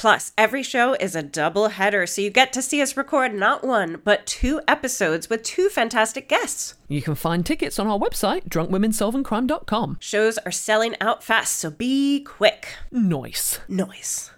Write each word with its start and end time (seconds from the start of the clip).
Plus, 0.00 0.32
every 0.38 0.62
show 0.62 0.94
is 0.94 1.14
a 1.14 1.22
double 1.22 1.68
header, 1.68 2.06
so 2.06 2.22
you 2.22 2.30
get 2.30 2.54
to 2.54 2.62
see 2.62 2.80
us 2.80 2.96
record 2.96 3.34
not 3.34 3.62
one, 3.62 4.00
but 4.02 4.24
two 4.24 4.62
episodes 4.66 5.28
with 5.28 5.42
two 5.42 5.68
fantastic 5.68 6.26
guests. 6.26 6.72
You 6.88 7.02
can 7.02 7.14
find 7.14 7.44
tickets 7.44 7.78
on 7.78 7.86
our 7.86 7.98
website, 7.98 8.48
drunkwomensolvingcrime.com. 8.48 9.98
Shows 10.00 10.38
are 10.38 10.50
selling 10.50 10.94
out 11.02 11.22
fast, 11.22 11.56
so 11.56 11.70
be 11.70 12.24
quick. 12.24 12.68
Noise. 12.90 13.60
Noise. 13.68 14.30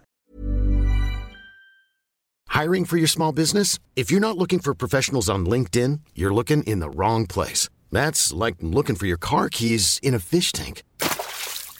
Hiring 2.49 2.85
for 2.85 2.97
your 2.97 3.07
small 3.07 3.31
business? 3.31 3.79
If 3.95 4.11
you're 4.11 4.19
not 4.19 4.37
looking 4.37 4.59
for 4.59 4.75
professionals 4.75 5.31
on 5.31 5.47
LinkedIn, 5.47 6.01
you're 6.17 6.35
looking 6.35 6.65
in 6.65 6.81
the 6.81 6.91
wrong 6.91 7.29
place. 7.29 7.69
That's 7.93 8.33
like 8.33 8.57
looking 8.61 8.97
for 8.97 9.07
your 9.07 9.17
car 9.17 9.49
keys 9.49 10.01
in 10.03 10.13
a 10.13 10.19
fish 10.19 10.51
tank. 10.51 10.83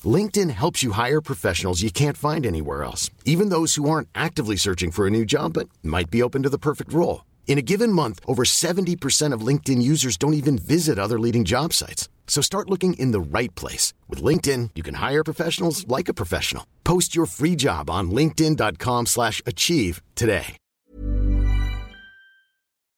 LinkedIn 0.05 0.51
helps 0.51 0.83
you 0.83 0.93
hire 0.93 1.21
professionals 1.21 1.83
you 1.83 1.91
can't 1.91 2.17
find 2.17 2.47
anywhere 2.47 2.83
else, 2.83 3.11
even 3.25 3.51
those 3.51 3.75
who 3.75 3.89
aren't 3.89 4.09
actively 4.15 4.57
searching 4.57 4.91
for 4.91 5.07
a 5.07 5.11
new 5.11 5.25
job 5.25 5.53
but 5.53 5.69
might 5.83 6.11
be 6.11 6.23
open 6.23 6.43
to 6.43 6.49
the 6.49 6.59
perfect 6.59 6.93
role. 6.93 7.25
In 7.47 7.59
a 7.59 7.63
given 7.63 7.93
month, 7.93 8.19
over 8.27 8.45
70% 8.45 9.33
of 9.33 9.47
LinkedIn 9.47 9.83
users 9.83 10.17
don't 10.17 10.35
even 10.35 10.57
visit 10.57 10.99
other 10.99 11.21
leading 11.21 11.45
job 11.45 11.73
sites. 11.73 12.09
So 12.27 12.41
start 12.41 12.71
looking 12.71 12.95
in 12.95 13.13
the 13.13 13.21
right 13.21 13.55
place. 13.55 13.93
With 14.09 14.23
LinkedIn, 14.23 14.71
you 14.75 14.83
can 14.83 14.95
hire 14.95 15.23
professionals 15.23 15.87
like 15.87 16.09
a 16.09 16.15
professional. 16.15 16.67
Post 16.83 17.15
your 17.15 17.27
free 17.27 17.55
job 17.55 17.91
on 17.91 18.11
linkedin.com 18.11 19.07
slash 19.07 19.43
achieve 19.45 20.01
today. 20.15 20.57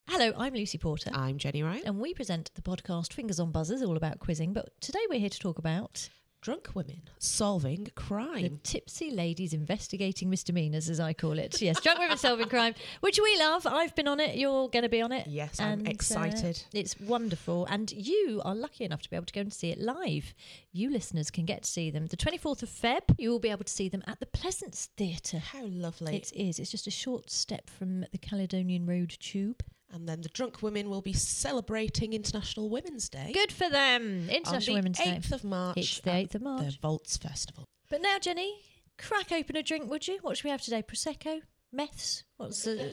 Hello, 0.07 0.33
I'm 0.37 0.55
Lucy 0.55 0.79
Porter. 0.79 1.11
I'm 1.13 1.39
Jenny 1.39 1.63
Wright. 1.63 1.83
and 1.85 1.99
we 1.99 2.13
present 2.15 2.51
the 2.55 2.63
podcast 2.63 3.13
Fingers 3.15 3.41
on 3.41 3.51
Buzzers, 3.51 3.83
all 3.83 3.97
about 3.97 4.21
quizzing. 4.21 4.53
But 4.53 4.69
today 4.81 5.01
we're 5.09 5.19
here 5.19 5.31
to 5.31 5.39
talk 5.39 5.59
about 5.59 6.09
Drunk 6.45 6.69
women 6.75 7.01
solving 7.19 7.85
the 7.85 7.91
crime. 7.93 8.61
tipsy 8.65 9.11
ladies 9.11 9.55
investigating 9.55 10.29
misdemeanors, 10.29 10.91
as 10.91 11.01
I 11.01 11.15
call 11.15 11.39
it. 11.39 11.63
Yes, 11.63 11.81
Drunk 11.81 11.99
Women 11.99 12.19
Solving 12.19 12.51
Crime, 12.51 12.75
which 13.01 13.19
we 13.19 13.39
love. 13.39 13.67
I've 13.67 13.95
been 13.95 14.07
on 14.07 14.21
it. 14.21 14.37
You're 14.37 14.69
going 14.69 14.83
to 14.83 14.91
be 14.91 15.01
on 15.01 15.11
it. 15.11 15.27
Yes, 15.27 15.59
I'm 15.59 15.79
And, 15.79 15.89
uh, 15.89 15.91
excited. 15.91 16.63
it's 16.75 17.01
wonderful. 17.01 17.65
And 17.71 17.91
you 17.91 18.43
are 18.45 18.55
lucky 18.55 18.85
enough 18.85 19.01
to 19.01 19.09
be 19.09 19.17
able 19.17 19.25
to 19.25 19.33
go 19.33 19.41
and 19.41 19.55
see 19.55 19.71
it 19.71 19.79
live. 19.81 20.35
You 20.71 20.91
listeners 20.91 21.31
can 21.31 21.47
get 21.47 21.63
to 21.63 21.71
see 21.71 21.91
them. 21.91 22.09
The 22.09 22.17
24th 22.19 22.63
of 22.63 22.69
Feb, 22.69 23.15
you 23.17 23.31
will 23.31 23.39
be 23.39 23.49
able 23.49 23.65
to 23.65 23.73
see 23.73 23.89
them 23.89 24.03
at 24.07 24.21
the 24.21 24.27
Pleasance 24.27 24.91
Theatre. 24.99 25.39
How 25.39 25.65
lovely. 25.65 26.15
It 26.15 26.31
is. 26.35 26.59
It's 26.59 26.71
just 26.71 26.87
a 26.87 26.91
short 26.91 27.31
step 27.31 27.71
from 27.71 28.01
the 28.13 28.19
Caledonian 28.19 28.85
Road 28.85 29.17
Tube. 29.19 29.63
And 29.95 30.09
then 30.09 30.23
the 30.23 30.29
drunk 30.29 30.61
women 30.61 30.91
will 30.91 31.03
be 31.03 31.13
celebrating 31.13 32.15
International 32.15 32.69
Women's 32.69 33.09
Day. 33.09 33.31
Good 33.33 33.53
for 33.53 33.71
them. 33.71 34.29
International 34.29 34.77
on 34.77 34.81
Women's 34.81 34.99
Day. 34.99 35.21
8th 35.23 35.33
of 35.33 35.45
March. 35.45 35.77
It's 35.77 36.01
the 36.01 36.11
8th 36.11 36.35
of 36.35 36.43
March. 36.43 36.65
The 36.67 36.79
Vaults 36.83 37.17
Festival. 37.17 37.65
But 37.89 38.03
now, 38.03 38.19
Jenny, 38.19 38.57
crack 38.99 39.31
open 39.31 39.55
a 39.55 39.63
drink, 39.63 39.89
would 39.89 40.09
you? 40.09 40.19
What 40.23 40.37
should 40.37 40.45
we 40.45 40.51
have 40.51 40.63
today? 40.63 40.83
Prosecco? 40.83 41.43
Meths? 41.73 42.25
What's 42.37 42.67
uh, 42.67 42.91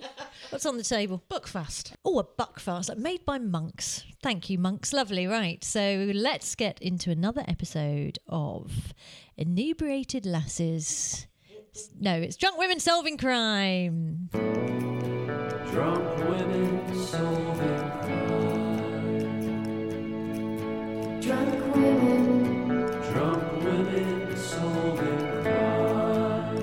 what's 0.49 0.65
on 0.65 0.77
the 0.77 0.83
table? 0.83 1.23
Buckfast. 1.29 1.93
Oh, 2.05 2.19
a 2.19 2.23
buckfast, 2.23 2.89
like 2.89 2.97
made 2.97 3.25
by 3.25 3.37
monks. 3.37 4.03
Thank 4.21 4.49
you, 4.49 4.57
monks. 4.57 4.93
Lovely, 4.93 5.27
right? 5.27 5.63
So 5.63 6.11
let's 6.13 6.55
get 6.55 6.81
into 6.81 7.11
another 7.11 7.43
episode 7.47 8.19
of 8.27 8.93
Inebriated 9.37 10.25
Lasses. 10.25 11.27
No, 11.99 12.15
it's 12.15 12.37
Drunk 12.37 12.57
Women 12.57 12.79
Solving 12.79 13.17
Crime. 13.17 14.29
Drunk 15.71 16.17
women 16.17 16.95
solving 16.95 17.79
crime. 18.03 19.31
Drunk 21.21 21.75
women. 21.75 22.75
Drunk 23.13 23.43
women 23.63 24.35
solving 24.35 25.19
crime. 25.43 26.57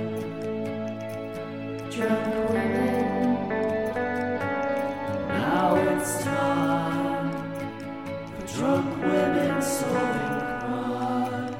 Drunk 1.90 2.50
women. 2.50 3.48
Now 5.28 5.76
it's 5.76 6.22
time 6.22 7.32
for 8.28 8.42
drunk 8.58 8.88
women 9.02 9.62
solving 9.62 10.38
crime. 10.60 11.56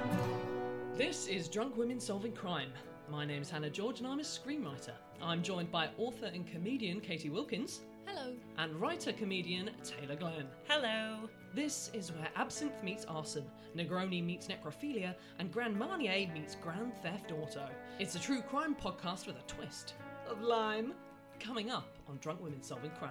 This 0.98 1.26
is 1.28 1.48
Drunk 1.48 1.78
Women 1.78 1.98
Solving 1.98 2.32
Crime. 2.32 2.69
My 3.11 3.25
name's 3.25 3.51
Hannah 3.51 3.71
George 3.71 4.01
and 4.01 4.09
I'm 4.09 4.21
a 4.21 4.23
screenwriter. 4.23 4.93
I'm 5.23 5.43
joined 5.43 5.71
by 5.73 5.89
author 5.97 6.27
and 6.27 6.47
comedian 6.47 7.01
Catie 7.01 7.31
Wilkins 7.31 7.81
Hello. 8.07 8.35
and 8.59 8.79
writer 8.81 9.13
comedian 9.13 9.71
Taylor 9.83 10.15
Glenn. 10.17 10.47
Hello. 10.69 11.29
This 11.55 11.91
is 11.95 12.13
where 12.13 12.29
absinthe 12.37 12.83
meets 12.83 13.07
arson, 13.07 13.45
Negroni 13.75 14.23
meets 14.23 14.49
necrophilia, 14.49 15.15
and 15.39 15.51
Grand 15.51 15.77
Marnier 15.79 16.29
meets 16.33 16.55
Grand 16.57 16.93
Theft 17.03 17.33
Auto. 17.33 17.67
It's 17.99 18.15
a 18.15 18.21
true 18.21 18.43
crime 18.43 18.75
podcast 18.75 19.27
with 19.27 19.37
a 19.37 19.43
twist 19.47 19.95
of 20.29 20.43
lime. 20.43 20.93
Coming 21.41 21.71
up 21.71 21.97
on 22.09 22.19
Drunk 22.19 22.43
Women 22.43 22.63
Solving 22.63 22.91
Crime. 22.99 23.11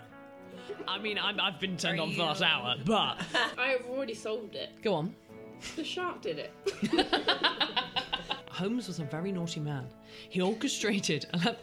I 0.87 0.99
mean, 0.99 1.17
I'm, 1.17 1.39
I've 1.39 1.59
been 1.59 1.77
turned 1.77 1.99
on 1.99 2.11
for 2.11 2.17
the 2.17 2.23
last 2.23 2.41
hour, 2.41 2.75
but 2.85 3.21
I've 3.57 3.85
already 3.89 4.13
solved 4.13 4.55
it. 4.55 4.81
go 4.81 4.93
on. 4.95 5.15
The 5.75 5.83
shark 5.83 6.21
did 6.21 6.37
it. 6.39 6.51
Holmes 8.57 8.87
was 8.87 8.97
a 8.97 9.03
very 9.03 9.31
naughty 9.31 9.59
man. 9.59 9.85
He 10.29 10.41
orchestrated. 10.41 11.27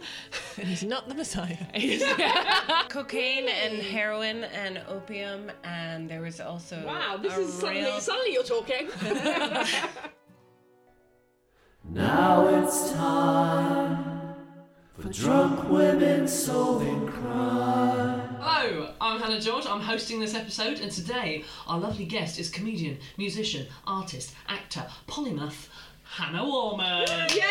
And 0.57 0.69
he's 0.69 0.83
not 0.83 1.09
the 1.09 1.13
Messiah. 1.13 1.57
Cocaine 2.87 3.49
and 3.49 3.81
heroin 3.83 4.45
and 4.45 4.81
opium, 4.87 5.51
and 5.65 6.09
there 6.09 6.21
was 6.21 6.39
also 6.39 6.81
Wow, 6.85 7.17
this 7.21 7.35
a 7.35 7.41
is 7.41 7.53
suddenly, 7.53 7.99
suddenly 7.99 8.31
you're 8.31 8.43
talking. 8.43 8.87
Now 11.83 12.47
it's 12.47 12.93
time 12.93 14.33
for 14.97 15.09
drunk 15.09 15.69
women 15.69 16.25
solving 16.25 17.07
crime. 17.07 18.37
Hello, 18.39 18.93
I'm 19.01 19.19
Hannah 19.19 19.41
George. 19.41 19.65
I'm 19.65 19.81
hosting 19.81 20.21
this 20.21 20.33
episode, 20.33 20.79
and 20.79 20.89
today 20.89 21.43
our 21.67 21.77
lovely 21.77 22.05
guest 22.05 22.39
is 22.39 22.49
comedian, 22.49 22.99
musician, 23.17 23.67
artist, 23.85 24.33
actor, 24.47 24.85
polymath, 25.07 25.67
Hannah 26.15 26.45
Warman. 26.45 27.05
Hey, 27.07 27.41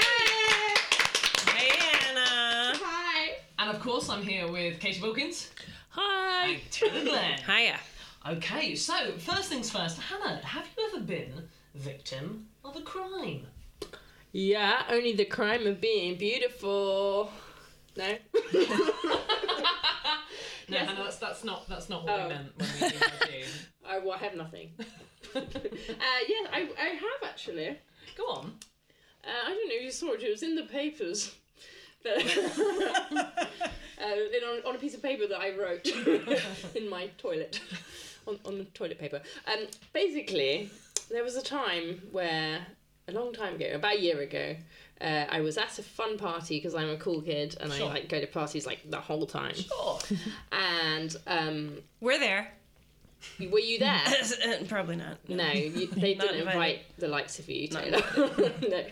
Anna. 2.08 2.72
Hi. 2.80 3.36
And 3.58 3.68
of 3.70 3.78
course, 3.80 4.08
I'm 4.08 4.22
here 4.22 4.50
with 4.50 4.80
Catie 4.80 5.02
Wilkins. 5.02 5.50
Hi. 5.90 6.46
And 6.46 6.60
Taylor 6.70 7.04
Glenn. 7.04 7.38
Hiya. 7.46 7.78
Okay, 8.26 8.74
so 8.74 8.94
first 9.18 9.50
things 9.50 9.70
first, 9.70 10.00
Hannah, 10.00 10.36
have 10.44 10.66
you 10.78 10.90
ever 10.94 11.04
been 11.04 11.46
victim 11.74 12.46
of 12.64 12.74
a 12.76 12.80
crime? 12.80 13.46
Yeah, 14.32 14.82
only 14.88 15.12
the 15.14 15.26
crime 15.26 15.66
of 15.66 15.78
being 15.80 16.16
beautiful. 16.16 17.30
No. 17.96 18.16
No, 20.66 20.78
Hannah, 20.78 20.94
that's, 21.04 21.18
that's 21.18 21.44
not 21.44 21.68
that's 21.68 21.90
not 21.90 22.04
what 22.04 22.18
Oh. 22.18 22.22
we 22.22 22.28
meant 22.30 22.56
when 22.56 22.68
we 22.80 22.88
emailed. 22.88 23.48
I, 23.86 23.98
well, 23.98 24.12
I 24.12 24.16
have 24.24 24.34
nothing. 24.34 24.70
uh, 24.78 24.80
yeah, 25.36 26.46
I, 26.50 26.66
I 26.80 26.86
have 26.94 27.22
actually. 27.28 27.78
Go 28.16 28.24
on. 28.24 28.52
Uh, 29.24 29.46
I 29.46 29.48
don't 29.48 29.68
know 29.68 29.74
if 29.76 29.82
you 29.82 29.90
saw 29.90 30.12
it. 30.12 30.22
It 30.22 30.30
was 30.30 30.42
in 30.42 30.54
the 30.54 30.64
papers. 30.64 31.34
But 32.02 32.18
uh, 32.18 33.24
in, 34.02 34.44
on, 34.44 34.66
on 34.66 34.74
a 34.74 34.78
piece 34.78 34.94
of 34.94 35.02
paper 35.02 35.26
that 35.26 35.40
I 35.40 35.56
wrote 35.56 35.86
in 36.74 36.88
my 36.90 37.08
toilet. 37.18 37.60
on, 38.26 38.38
on 38.44 38.58
the 38.58 38.64
toilet 38.66 38.98
paper. 38.98 39.22
Um, 39.46 39.66
basically, 39.92 40.70
there 41.10 41.24
was 41.24 41.36
a 41.36 41.42
time 41.42 42.02
where 42.12 42.66
a 43.08 43.12
long 43.12 43.32
time 43.32 43.54
ago, 43.54 43.70
about 43.74 43.96
a 43.96 44.00
year 44.00 44.20
ago, 44.20 44.56
uh, 45.00 45.26
I 45.28 45.40
was 45.40 45.58
at 45.58 45.78
a 45.78 45.82
fun 45.82 46.18
party 46.18 46.56
because 46.56 46.74
I'm 46.74 46.88
a 46.88 46.96
cool 46.96 47.20
kid 47.20 47.56
and 47.60 47.72
I 47.72 47.82
like 47.82 48.08
go 48.08 48.20
to 48.20 48.26
parties 48.26 48.66
like 48.66 48.90
the 48.90 49.00
whole 49.00 49.26
time. 49.26 49.54
Sure. 49.54 49.98
And 50.52 51.14
um, 51.26 51.78
We're 52.00 52.18
there. 52.18 52.52
Were 53.50 53.58
you 53.58 53.78
there? 53.78 54.00
Probably 54.68 54.96
not. 54.96 55.18
No, 55.28 55.50
you, 55.52 55.86
they 55.96 56.14
Not 56.14 56.28
didn't 56.28 56.40
invited. 56.40 56.54
invite 56.54 56.98
the 56.98 57.08
likes 57.08 57.38
of 57.38 57.48
you, 57.48 57.68
Taylor. 57.68 58.02
no, 58.16 58.84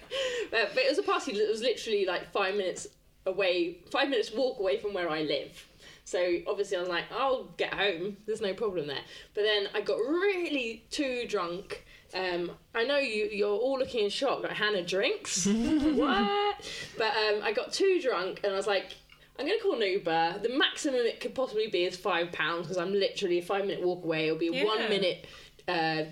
but, 0.50 0.70
but 0.74 0.78
it 0.78 0.88
was 0.88 0.98
a 0.98 1.02
party 1.02 1.32
that 1.32 1.48
was 1.48 1.60
literally 1.62 2.04
like 2.06 2.32
five 2.32 2.54
minutes 2.56 2.86
away, 3.26 3.78
five 3.90 4.08
minutes 4.08 4.32
walk 4.32 4.58
away 4.58 4.78
from 4.78 4.94
where 4.94 5.08
I 5.08 5.22
live. 5.22 5.66
So 6.04 6.38
obviously 6.48 6.76
I 6.76 6.80
was 6.80 6.88
like, 6.88 7.04
I'll 7.16 7.44
get 7.56 7.72
home. 7.74 8.16
There's 8.26 8.40
no 8.40 8.54
problem 8.54 8.88
there. 8.88 9.04
But 9.34 9.42
then 9.44 9.68
I 9.74 9.80
got 9.80 9.98
really 9.98 10.84
too 10.90 11.26
drunk. 11.28 11.84
Um, 12.14 12.50
I 12.74 12.84
know 12.84 12.98
you, 12.98 13.28
you're 13.32 13.56
all 13.56 13.78
looking 13.78 14.04
in 14.04 14.10
shock, 14.10 14.42
like 14.42 14.52
Hannah 14.52 14.82
drinks. 14.84 15.46
what? 15.46 16.70
But 16.98 17.16
um, 17.16 17.40
I 17.42 17.52
got 17.54 17.72
too 17.72 18.00
drunk 18.02 18.40
and 18.44 18.52
I 18.52 18.56
was 18.56 18.66
like, 18.66 18.92
I'm 19.38 19.46
gonna 19.46 19.58
call 19.62 19.74
an 19.74 19.82
Uber. 19.82 20.40
The 20.42 20.50
maximum 20.56 21.00
it 21.00 21.20
could 21.20 21.34
possibly 21.34 21.66
be 21.68 21.84
is 21.84 21.96
five 21.96 22.32
pounds 22.32 22.62
because 22.66 22.76
I'm 22.78 22.92
literally 22.92 23.38
a 23.38 23.42
five 23.42 23.66
minute 23.66 23.82
walk 23.82 24.04
away. 24.04 24.26
It'll 24.26 24.38
be 24.38 24.48
a 24.48 24.52
Yeah. 24.52 24.64
one 24.64 24.88
minute 24.88 25.26
uh, 25.68 26.04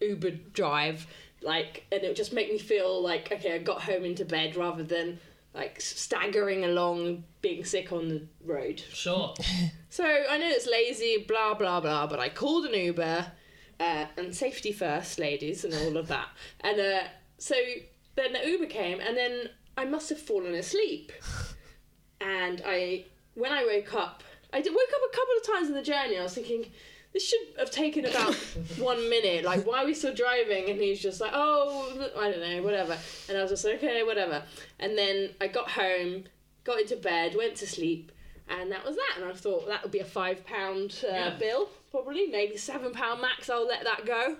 Uber 0.00 0.30
drive, 0.52 1.06
like, 1.42 1.84
and 1.90 2.02
it 2.02 2.06
would 2.08 2.16
just 2.16 2.32
make 2.32 2.50
me 2.50 2.58
feel 2.58 3.02
like 3.02 3.32
okay, 3.32 3.54
I 3.54 3.58
got 3.58 3.82
home 3.82 4.04
into 4.04 4.24
bed 4.24 4.56
rather 4.56 4.82
than 4.82 5.18
like 5.54 5.80
staggering 5.80 6.64
along, 6.64 7.24
being 7.40 7.64
sick 7.64 7.90
on 7.92 8.08
the 8.08 8.22
road. 8.44 8.80
Sure. 8.92 9.34
So 9.88 10.04
I 10.04 10.36
know 10.36 10.48
it's 10.50 10.68
lazy, 10.70 11.24
blah 11.26 11.54
blah 11.54 11.80
blah, 11.80 12.06
but 12.06 12.20
I 12.20 12.28
called 12.28 12.66
an 12.66 12.74
Uber, 12.74 13.32
uh, 13.80 14.04
and 14.18 14.34
safety 14.36 14.70
first, 14.70 15.18
ladies, 15.18 15.64
and 15.64 15.72
all 15.72 15.96
of 15.96 16.08
that. 16.08 16.28
And 16.60 16.78
uh, 16.78 17.04
so 17.38 17.54
then 18.14 18.34
the 18.34 18.46
Uber 18.46 18.66
came, 18.66 19.00
and 19.00 19.16
then 19.16 19.48
I 19.78 19.86
must 19.86 20.10
have 20.10 20.20
fallen 20.20 20.54
asleep. 20.54 21.12
And 22.20 22.62
I, 22.66 23.04
when 23.34 23.52
I 23.52 23.64
woke 23.64 23.94
up, 23.94 24.22
I 24.52 24.60
did, 24.60 24.72
woke 24.72 24.88
up 24.94 25.00
a 25.12 25.16
couple 25.16 25.34
of 25.40 25.46
times 25.46 25.68
in 25.68 25.74
the 25.74 25.82
journey. 25.82 26.18
I 26.18 26.22
was 26.22 26.34
thinking, 26.34 26.66
this 27.12 27.26
should 27.28 27.40
have 27.58 27.70
taken 27.70 28.04
about 28.06 28.34
one 28.78 29.08
minute. 29.10 29.44
Like, 29.44 29.66
why 29.66 29.82
are 29.82 29.86
we 29.86 29.94
still 29.94 30.14
driving? 30.14 30.70
And 30.70 30.80
he's 30.80 31.00
just 31.00 31.20
like, 31.20 31.32
oh, 31.34 32.10
I 32.18 32.30
don't 32.30 32.40
know, 32.40 32.62
whatever. 32.62 32.96
And 33.28 33.36
I 33.38 33.42
was 33.42 33.50
just 33.50 33.64
like, 33.64 33.76
okay, 33.76 34.02
whatever. 34.02 34.42
And 34.78 34.96
then 34.96 35.30
I 35.40 35.48
got 35.48 35.70
home, 35.70 36.24
got 36.64 36.80
into 36.80 36.96
bed, 36.96 37.34
went 37.36 37.56
to 37.56 37.66
sleep, 37.66 38.12
and 38.48 38.70
that 38.72 38.84
was 38.84 38.96
that. 38.96 39.20
And 39.20 39.24
I 39.30 39.32
thought 39.34 39.66
that 39.66 39.82
would 39.82 39.92
be 39.92 39.98
a 40.00 40.04
five 40.04 40.44
pound 40.46 41.04
uh, 41.04 41.12
Yeah. 41.12 41.36
bill, 41.38 41.68
probably, 41.90 42.26
maybe 42.28 42.56
seven 42.56 42.92
pound 42.92 43.20
max. 43.20 43.50
I'll 43.50 43.66
let 43.66 43.84
that 43.84 44.06
go. 44.06 44.36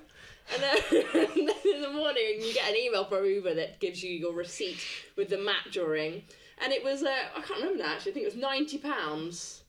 And 0.55 0.63
then, 0.63 0.77
and 1.37 1.49
then 1.49 1.75
in 1.75 1.83
the 1.83 1.91
morning, 1.91 2.37
you 2.41 2.55
get 2.55 2.71
an 2.71 2.77
email 2.77 3.05
from 3.05 3.25
Uber 3.25 3.55
that 3.55 3.81
gives 3.81 4.03
you 4.03 4.13
your 4.13 4.33
receipt 4.33 4.79
with 5.17 5.29
the 5.29 5.39
map 5.39 5.73
drawing. 5.73 6.23
And 6.59 6.73
it 6.73 6.83
was, 6.83 7.03
uh, 7.03 7.29
I 7.35 7.41
can't 7.41 7.61
remember 7.61 7.83
now 7.83 7.93
actually, 7.93 8.13
I 8.13 8.15
think 8.15 8.27
it 8.27 8.35
was 8.35 8.43
£90. 8.43 9.61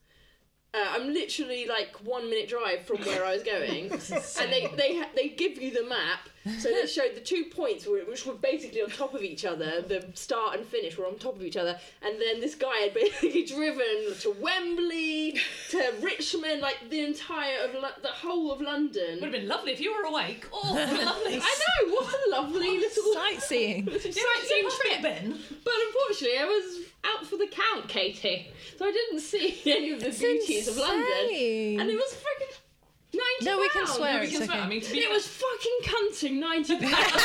Uh, 0.73 0.85
I'm 0.91 1.07
literally 1.13 1.65
like 1.65 1.95
one 2.03 2.29
minute 2.29 2.49
drive 2.49 2.85
from 2.85 2.97
where 2.97 3.25
I 3.25 3.33
was 3.33 3.41
going, 3.43 3.89
and 3.91 4.51
they 4.51 4.67
they 4.75 5.01
they 5.15 5.29
give 5.29 5.61
you 5.61 5.71
the 5.71 5.87
map. 5.87 6.29
So 6.59 6.69
they 6.69 6.85
showed 6.87 7.13
the 7.13 7.19
two 7.19 7.45
points 7.53 7.85
which 7.85 8.25
were 8.25 8.33
basically 8.33 8.81
on 8.81 8.89
top 8.89 9.13
of 9.13 9.21
each 9.21 9.43
other. 9.43 9.81
The 9.81 10.05
start 10.13 10.55
and 10.57 10.65
finish 10.65 10.97
were 10.97 11.05
on 11.05 11.17
top 11.17 11.35
of 11.35 11.41
each 11.41 11.57
other, 11.57 11.77
and 12.01 12.21
then 12.21 12.39
this 12.41 12.55
guy 12.55 12.77
had 12.79 12.93
basically 12.93 13.43
driven 13.55 14.13
to 14.21 14.35
Wembley, 14.39 15.39
to 15.71 15.93
Richmond, 16.01 16.61
like 16.61 16.89
the 16.89 16.99
entire 17.03 17.59
of 17.65 17.73
Lo- 17.73 17.89
the 18.01 18.07
whole 18.09 18.51
of 18.51 18.61
London. 18.61 19.15
Would 19.15 19.23
have 19.23 19.31
been 19.31 19.47
lovely 19.47 19.71
if 19.71 19.79
you 19.81 19.93
were 19.95 20.03
awake. 20.07 20.45
Oh, 20.53 20.73
lovely. 20.73 21.35
I 21.41 21.55
know 21.85 21.93
what 21.95 22.13
a 22.13 22.29
lovely 22.41 22.77
little 22.77 23.13
Sightseeing. 23.13 23.85
little 23.85 24.11
Yeah, 24.11 24.21
right, 24.23 24.37
sightseeing 24.39 24.69
trip. 24.69 25.01
Ben. 25.01 25.39
But 25.63 25.73
unfortunately, 25.87 26.39
I 26.39 26.45
was 26.45 26.79
out 27.13 27.25
for 27.25 27.38
the 27.38 27.48
count, 27.48 27.88
Katie. 27.88 28.48
So 28.77 28.86
I 28.86 28.92
didn't 28.92 29.19
see 29.21 29.59
any 29.65 29.92
of 29.92 30.00
the 30.00 30.09
beauties 30.12 30.68
of 30.68 30.77
London. 30.77 31.80
And 31.80 31.89
it 31.89 31.95
was 31.95 32.13
freaking 32.15 32.57
90 33.42 33.45
No, 33.45 33.59
we 33.59 33.69
can 33.69 33.86
pounds. 33.86 33.98
swear. 33.98 34.19
We 34.19 34.27
it's 34.27 34.38
can 34.38 34.45
swear. 34.48 34.57
okay. 34.57 34.65
I 34.65 34.69
mean, 34.69 34.81
to 34.81 34.92
be 34.92 35.00
It 35.00 35.09
was 35.09 35.27
fucking 35.27 35.77
cunting 35.83 36.39
90 36.39 36.77
pounds. 36.86 37.21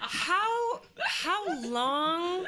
How 0.00 0.80
how 1.06 1.60
long 1.68 2.46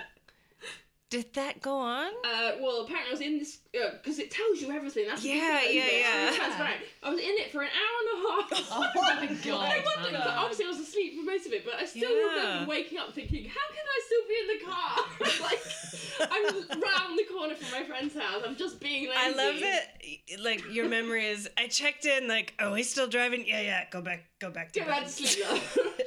did 1.11 1.35
that 1.35 1.61
go 1.61 1.77
on? 1.77 2.09
uh, 2.25 2.53
well, 2.61 2.83
apparently 2.83 3.09
I 3.09 3.13
was 3.13 3.21
in 3.21 3.39
this, 3.39 3.59
because 3.73 4.19
it 4.19 4.31
tells 4.31 4.61
you 4.61 4.71
everything. 4.71 5.07
That's 5.09 5.23
the 5.23 5.29
Yeah, 5.31 5.61
yeah. 5.63 5.83
It's 5.91 6.37
yeah. 6.37 6.45
transparent. 6.45 6.81
I 7.03 7.11
was 7.11 7.19
in 7.19 7.27
it 7.31 7.51
for 7.53 7.63
an 7.63 7.69
hour 7.69 7.97
and 8.01 8.11
a 8.15 8.19
half. 8.31 8.71
Oh 8.73 8.81
my 9.05 9.27
god. 9.45 9.73
I 9.73 9.83
wondered, 9.85 10.13
Hannah. 10.13 10.25
but 10.25 10.35
obviously 10.35 10.65
I 10.67 10.69
was 10.69 10.79
asleep 10.79 11.17
for 11.19 11.25
most 11.25 11.47
of 11.47 11.53
it, 11.53 11.65
but 11.65 11.75
I 11.75 11.85
still 11.85 12.11
Yeah. 12.11 12.43
remember 12.43 12.71
waking 12.71 12.99
up 12.99 13.13
thinking, 13.13 13.45
how 13.45 13.67
can 13.75 13.85
I 13.85 14.01
still 14.07 14.25
be 14.29 14.37
in 14.41 14.47
the 14.55 14.65
car? 14.65 15.51
like, 15.51 16.31
I'm 16.33 16.81
round 16.81 17.19
the 17.19 17.25
corner 17.33 17.55
from 17.57 17.71
my 17.81 17.85
friend's 17.87 18.15
house. 18.15 18.43
I'm 18.47 18.57
just 18.57 18.81
being 18.81 19.09
lazy. 19.09 19.19
I 19.19 19.31
love 19.31 19.61
that. 19.61 20.41
Like 20.43 20.63
your 20.71 20.89
memory 20.89 21.27
is. 21.27 21.49
I 21.59 21.67
checked 21.67 22.05
in. 22.07 22.29
Like, 22.29 22.55
oh, 22.61 22.75
he's 22.75 22.91
still 22.91 23.09
driving. 23.09 23.45
Yeah, 23.47 23.61
yeah. 23.61 23.85
Go 23.91 24.01
back. 24.01 24.25
Go 24.41 24.51
back 24.51 24.73
to 24.73 24.81
Go 24.81 24.87
back 24.87 25.05
to 25.05 25.09
sleep 25.11 25.45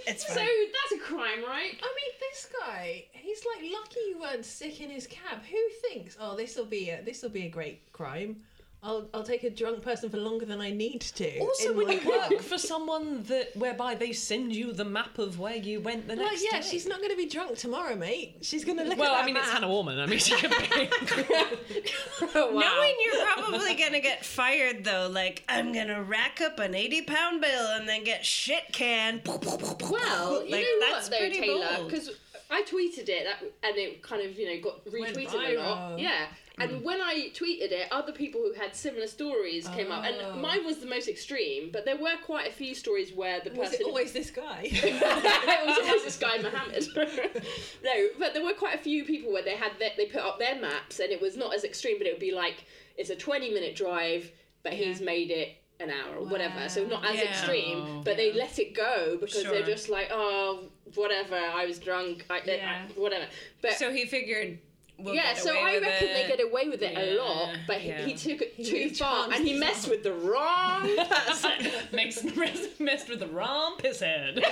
now. 0.05 0.11
It's 0.11 0.27
so 0.27 0.33
that's 0.35 1.01
a 1.01 1.03
crime, 1.03 1.43
right? 1.47 1.75
I 1.81 1.95
mean, 1.95 2.13
this 2.19 2.47
guy, 2.59 3.05
he's 3.11 3.43
like 3.45 3.71
lucky 3.71 3.99
you 4.09 4.19
weren't 4.19 4.45
sick 4.45 4.81
in 4.81 4.89
his 4.89 5.07
cab. 5.07 5.39
Who 5.49 5.89
thinks, 5.89 6.17
oh, 6.19 6.35
this 6.35 6.55
will 6.55 6.65
be 6.65 6.89
a 6.89 7.01
this 7.03 7.21
will 7.21 7.29
be 7.29 7.45
a 7.45 7.49
great 7.49 7.91
crime? 7.93 8.37
I'll 8.83 9.07
I'll 9.13 9.23
take 9.23 9.43
a 9.43 9.49
drunk 9.49 9.81
person 9.81 10.09
for 10.09 10.17
longer 10.17 10.45
than 10.45 10.59
I 10.59 10.71
need 10.71 11.01
to. 11.01 11.39
Also, 11.39 11.71
in 11.71 11.77
when 11.77 11.87
my 11.87 11.93
you 11.93 12.09
work 12.09 12.41
for 12.41 12.57
someone 12.57 13.23
that 13.23 13.55
whereby 13.55 13.95
they 13.95 14.11
send 14.11 14.53
you 14.53 14.73
the 14.73 14.83
map 14.83 15.17
of 15.19 15.39
where 15.39 15.55
you 15.55 15.79
went 15.79 16.07
the 16.07 16.15
Like, 16.17 16.25
next 16.25 16.45
yeah, 16.51 16.59
day. 16.59 16.67
she's 16.67 16.85
not 16.85 16.97
going 16.99 17.11
to 17.11 17.15
be 17.17 17.25
drunk 17.27 17.57
tomorrow, 17.57 17.95
mate. 17.95 18.35
She's 18.41 18.65
going 18.65 18.77
to 18.79 18.83
look 18.83 18.97
Well, 18.97 19.15
at 19.15 19.23
I 19.23 19.25
mean, 19.25 19.37
it's. 19.37 19.49
Hannah 19.49 19.69
Warman. 19.69 19.99
I 19.99 20.05
mean, 20.05 20.19
she 20.19 20.35
could 20.35 20.51
be. 20.51 20.89
Knowing 22.35 22.95
you're 23.05 23.25
probably 23.35 23.73
gonna 23.83 23.99
get 24.01 24.25
fired 24.25 24.83
though, 24.83 25.09
like 25.11 25.43
I'm 25.47 25.71
gonna 25.73 26.03
rack 26.03 26.41
up 26.41 26.59
an 26.59 26.75
eighty 26.75 27.01
pound 27.01 27.41
bill 27.41 27.67
and 27.75 27.87
then 27.87 28.03
get 28.03 28.25
shit 28.25 28.63
canned. 28.71 29.21
Well, 29.25 30.43
you 30.45 30.51
know 30.51 30.87
that's 30.91 31.09
what 31.09 31.11
though, 31.11 31.17
pretty 31.19 31.39
Taylor? 31.39 31.67
bold. 31.77 31.89
Because 31.89 32.09
I 32.49 32.63
tweeted 32.63 33.09
it 33.09 33.25
that, 33.25 33.41
and 33.67 33.77
it 33.77 34.01
kind 34.03 34.21
of 34.21 34.37
you 34.37 34.45
know 34.45 34.61
got 34.61 34.85
retweeted 34.85 35.33
a 35.33 35.59
lot. 35.59 35.99
Yeah. 35.99 36.27
And 36.59 36.69
hmm. 36.69 36.83
when 36.83 37.01
I 37.01 37.31
tweeted 37.33 37.71
it, 37.71 37.87
other 37.91 38.11
people 38.11 38.41
who 38.41 38.53
had 38.53 38.75
similar 38.75 39.07
stories 39.07 39.67
came 39.69 39.91
up, 39.91 40.03
and 40.05 40.15
oh. 40.21 40.35
mine 40.35 40.63
was 40.63 40.77
the 40.77 40.85
most 40.85 41.07
extreme. 41.07 41.71
But 41.71 41.83
there 41.85 41.97
were 41.97 42.15
quite 42.23 42.47
a 42.47 42.51
few 42.51 42.75
stories 42.75 43.11
where 43.11 43.39
the 43.39 43.49
Was 43.51 43.69
person 43.69 43.81
it 43.81 43.87
always 43.87 44.11
this 44.11 44.29
guy? 44.29 44.61
it 44.63 45.67
was 45.67 45.77
always 45.79 46.03
this 46.03 46.17
guy 46.17 46.37
Mohammed. 46.37 46.85
no, 47.83 48.07
but 48.19 48.33
there 48.33 48.43
were 48.43 48.53
quite 48.53 48.75
a 48.75 48.81
few 48.81 49.03
people 49.03 49.33
where 49.33 49.43
they 49.43 49.55
had 49.55 49.71
their, 49.79 49.89
they 49.97 50.05
put 50.05 50.21
up 50.21 50.37
their 50.37 50.59
maps, 50.59 50.99
and 50.99 51.11
it 51.11 51.19
was 51.19 51.35
not 51.35 51.55
as 51.55 51.63
extreme, 51.63 51.97
but 51.97 52.05
it 52.05 52.13
would 52.13 52.19
be 52.19 52.33
like 52.33 52.65
it's 52.97 53.09
a 53.09 53.15
twenty 53.15 53.51
minute 53.51 53.75
drive, 53.75 54.31
but 54.61 54.73
he's 54.73 55.01
made 55.01 55.31
it 55.31 55.57
an 55.79 55.89
hour 55.89 56.17
or 56.17 56.25
whatever. 56.25 56.69
So 56.69 56.85
not 56.85 57.05
as 57.05 57.15
Yeah. 57.15 57.23
extreme, 57.29 57.77
oh. 57.81 58.01
but 58.03 58.17
they 58.17 58.31
let 58.33 58.59
it 58.59 58.73
go 58.73 59.17
because 59.19 59.43
they're 59.43 59.63
just 59.65 59.89
like, 59.89 60.07
oh, 60.11 60.69
whatever. 60.95 61.35
I 61.35 61.65
was 61.65 61.79
drunk. 61.79 62.25
I, 62.29 62.41
Yeah. 62.45 62.85
I- 62.89 62.99
whatever. 62.99 63.27
But 63.61 63.73
So 63.73 63.91
he 63.91 64.05
figured. 64.05 64.59
We'll 65.03 65.15
yeah, 65.15 65.33
so 65.33 65.53
I 65.53 65.79
reckon 65.79 66.07
it. 66.07 66.13
they 66.13 66.27
get 66.29 66.39
away 66.39 66.69
with 66.69 66.81
it 66.81 66.97
a 66.97 67.17
lot, 67.19 67.57
but 67.67 67.77
he, 67.77 67.89
yeah. 67.89 68.05
he 68.05 68.13
took 68.13 68.41
it 68.41 68.63
too 68.63 68.89
far 68.91 69.29
and 69.33 69.45
he 69.45 69.53
messed 69.53 69.89
with 69.89 70.01
the 70.01 70.13
wrong 70.13 70.89
person. 71.09 71.71
mixed, 71.91 72.79
messed 72.79 73.09
with 73.09 73.19
the 73.19 73.27
wrong 73.27 73.77
pisshead. 73.79 74.35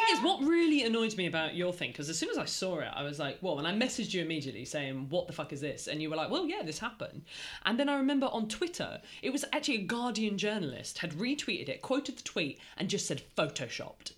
thing 0.00 0.16
is, 0.16 0.22
what 0.22 0.40
really 0.42 0.84
annoyed 0.84 1.16
me 1.16 1.26
about 1.26 1.54
your 1.54 1.72
thing, 1.72 1.90
because 1.90 2.08
as 2.08 2.18
soon 2.18 2.30
as 2.30 2.38
I 2.38 2.44
saw 2.44 2.78
it, 2.78 2.88
I 2.94 3.02
was 3.02 3.18
like, 3.18 3.38
well, 3.40 3.58
and 3.58 3.66
I 3.66 3.72
messaged 3.72 4.14
you 4.14 4.22
immediately 4.22 4.64
saying, 4.64 5.06
what 5.08 5.26
the 5.26 5.32
fuck 5.32 5.52
is 5.52 5.60
this? 5.60 5.88
And 5.88 6.00
you 6.00 6.10
were 6.10 6.16
like, 6.16 6.30
well, 6.30 6.46
yeah, 6.46 6.62
this 6.64 6.78
happened. 6.78 7.22
And 7.64 7.78
then 7.78 7.88
I 7.88 7.96
remember 7.96 8.26
on 8.26 8.48
Twitter, 8.48 9.00
it 9.22 9.30
was 9.30 9.44
actually 9.52 9.76
a 9.76 9.82
Guardian 9.82 10.38
journalist 10.38 10.98
had 10.98 11.14
retweeted 11.14 11.68
it, 11.68 11.82
quoted 11.82 12.18
the 12.18 12.22
tweet, 12.22 12.60
and 12.76 12.88
just 12.88 13.06
said 13.06 13.22
photoshopped. 13.36 14.12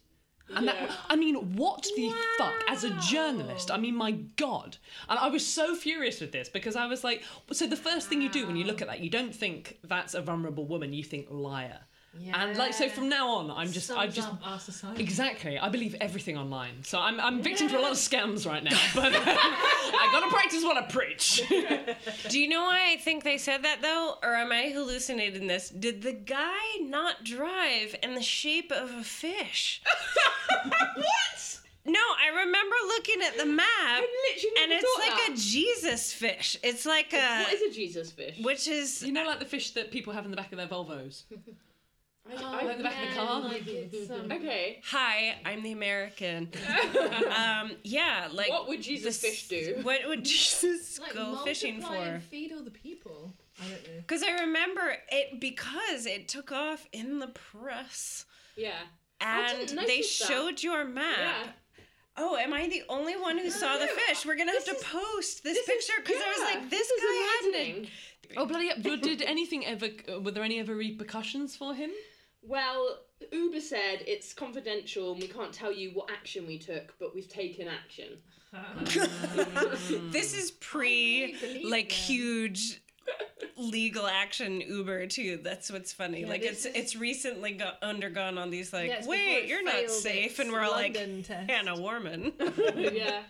And 0.57 0.69
that, 0.69 0.91
I 1.09 1.17
mean, 1.17 1.57
what 1.57 1.83
the 1.97 2.13
fuck? 2.39 2.55
As 2.69 2.85
a 2.85 2.91
journalist, 2.91 3.71
I 3.71 3.77
mean, 3.79 3.97
my 3.97 4.13
God. 4.13 4.77
And 5.09 5.19
I 5.19 5.29
was 5.29 5.47
so 5.47 5.75
furious 5.75 6.21
with 6.21 6.33
this 6.33 6.49
because 6.49 6.77
I 6.77 6.87
was 6.87 7.05
like, 7.05 7.23
so 7.53 7.67
the 7.67 7.77
first 7.77 8.09
thing 8.09 8.23
you 8.23 8.29
do 8.29 8.47
when 8.47 8.57
you 8.57 8.65
look 8.65 8.83
at 8.83 8.89
that, 8.89 9.01
you 9.01 9.11
don't 9.11 9.35
think 9.35 9.79
that's 9.85 10.15
a 10.15 10.23
vulnerable 10.23 10.67
woman, 10.67 10.93
you 10.93 11.05
think 11.05 11.27
liar. 11.31 11.81
Yeah. 12.19 12.43
And 12.43 12.59
like, 12.59 12.75
so 12.75 12.91
from 12.91 13.09
now 13.09 13.37
on, 13.37 13.51
I'm 13.51 13.73
just, 13.73 13.91
I 13.91 14.05
Sums 14.05 14.15
just. 14.15 14.29
up 14.29 14.41
our 14.47 14.59
society. 14.59 15.03
Exactly. 15.03 15.59
I 15.59 15.71
believe 15.71 15.97
everything 15.99 16.37
online. 16.37 16.85
So 16.85 16.99
I'm, 16.99 17.19
I'm 17.19 17.41
victim 17.41 17.69
to 17.71 17.79
a 17.79 17.81
lot 17.81 17.93
of 17.93 17.97
scams 17.97 18.47
right 18.47 18.63
now, 18.63 18.79
but 18.95 19.13
I 19.15 20.09
gotta 20.13 20.29
practice 20.31 20.63
what 20.63 20.77
I 20.77 20.83
preach. 20.83 21.43
Do 22.29 22.39
you 22.39 22.49
know 22.49 22.65
why 22.65 22.93
I 22.93 22.97
think 22.99 23.25
they 23.25 23.39
said 23.39 23.63
that 23.65 23.81
though? 23.81 24.17
Or 24.23 24.35
am 24.35 24.53
I 24.53 24.69
hallucinating 24.75 25.47
this? 25.47 25.71
Did 25.71 26.03
the 26.03 26.13
guy 26.13 26.61
not 26.83 27.25
drive 27.25 27.97
in 28.03 28.15
the 28.15 28.23
shape 28.23 28.71
of 28.71 28.91
a 28.91 29.03
fish? 29.05 29.81
what? 30.65 31.59
No, 31.85 31.99
I 31.99 32.29
remember 32.45 32.77
looking 32.89 33.23
at 33.23 33.37
the 33.39 33.47
map, 33.47 33.67
literally 34.01 34.63
and 34.63 34.73
it's 34.73 34.87
like 35.01 35.11
that. 35.11 35.31
a 35.33 35.37
Jesus 35.37 36.13
fish. 36.13 36.57
It's 36.63 36.87
like 36.87 37.13
a, 37.13 37.43
what 37.43 37.53
is 37.53 37.63
a 37.73 37.75
Jesus 37.75 38.13
fish? 38.13 38.39
which 38.41 38.69
is 38.69 39.03
You 39.03 39.13
know, 39.13 39.25
like 39.27 39.41
the 39.41 39.45
fish 39.45 39.73
that 39.73 39.91
people 39.91 40.13
have 40.13 40.25
in 40.25 40.31
the 40.31 40.37
back 40.37 40.53
of 40.53 40.59
their 40.59 40.69
Volvos. 40.69 41.25
I, 42.31 42.65
Like 42.65 42.77
the 42.79 42.85
back 42.85 43.03
of 43.03 43.09
the 43.09 43.15
car. 43.17 43.41
Like 43.41 44.11
um, 44.13 44.31
okay. 44.31 44.81
hi, 44.85 45.35
I'm 45.45 45.65
the 45.65 45.73
American. 45.73 46.53
um, 47.37 47.73
yeah, 47.83 48.29
like 48.33 48.49
What 48.51 48.69
would 48.69 48.81
Jesus 48.81 49.21
this- 49.21 49.31
fish 49.43 49.49
do? 49.49 49.81
What 49.83 50.03
would 50.07 50.25
Jesus 50.25 51.01
like 51.01 51.15
go 51.15 51.35
fishing 51.45 51.81
for? 51.83 51.93
and 51.97 52.23
feed 52.23 52.53
all 52.53 52.63
the 52.63 52.71
people. 52.71 53.35
I 53.61 53.65
don't 53.69 53.73
know. 53.83 54.01
Because 54.07 54.23
I 54.23 54.43
remember 54.43 54.95
it 55.11 55.41
because 55.41 56.07
it 56.07 56.29
took 56.29 56.53
off 56.53 56.87
in 56.93 57.19
the 57.19 57.27
press, 57.27 58.25
Yeah. 58.57 58.71
And 59.23 59.59
didn't 59.69 59.77
they 59.87 59.97
notice 59.99 60.19
that. 60.19 60.29
showed 60.29 60.63
your 60.63 60.85
map. 60.85 61.17
Yeah. 61.19 61.51
Oh, 62.19 62.37
am 62.37 62.53
I 62.53 62.69
the 62.69 62.83
only 62.91 63.17
one 63.17 63.39
who 63.39 63.49
saw 63.51 63.79
the 63.79 63.87
fish? 63.87 64.27
We're 64.27 64.37
gonna 64.37 64.53
have 64.53 64.65
this 64.65 64.75
to 64.75 64.77
is- 64.79 64.85
post 64.85 65.43
this, 65.45 65.57
This 65.57 65.67
picture 65.67 66.01
because 66.05 66.21
I 66.23 66.29
was 66.29 66.55
like, 66.55 66.71
this, 66.71 66.89
is 66.91 67.01
guy 67.03 67.59
had 67.61 67.67
an. 67.77 67.87
Oh 68.37 68.47
bloody! 68.47 68.69
hell. 68.69 68.77
But 68.83 69.03
Did 69.03 69.23
anything 69.23 69.65
ever? 69.67 69.87
uh, 70.13 70.21
Were 70.21 70.31
there 70.31 70.43
any 70.45 70.59
ever 70.61 70.75
repercussions 70.75 71.57
for 71.57 71.75
him? 71.75 71.91
Well, 72.43 72.99
Uber 73.31 73.61
said 73.61 74.03
it's 74.07 74.33
confidential 74.35 75.13
and 75.13 75.21
we 75.23 75.29
can't 75.29 75.53
tell 75.53 75.73
you 75.73 75.91
what 75.93 76.11
action 76.11 76.47
we 76.47 76.59
took, 76.59 76.95
but 76.99 77.15
we've 77.15 77.29
taken 77.29 77.69
action. 77.69 78.19
This 80.13 80.35
is 80.37 80.51
pre 80.53 81.35
like 81.65 81.89
that. 81.89 81.95
huge 81.95 82.83
legal 83.57 84.07
action 84.07 84.61
Uber 84.61 85.07
too. 85.07 85.39
That's 85.43 85.71
what's 85.71 85.93
funny. 85.93 86.25
like 86.25 86.43
it's 86.43 86.65
is- 86.67 86.75
it's 86.75 86.97
recently 86.97 87.53
got 87.53 87.79
undergone 87.83 88.39
on 88.39 88.51
these 88.51 88.73
like 88.73 88.89
Yeah, 88.89 89.07
wait 89.07 89.47
you're 89.47 89.63
not 89.63 89.91
safe 89.91 90.39
and 90.39 90.51
we're 90.53 90.67
London 90.69 91.19
like 91.19 91.27
test. 91.27 91.51
Hannah 91.51 91.77
Warman. 91.79 92.33
yeah. 92.77 93.23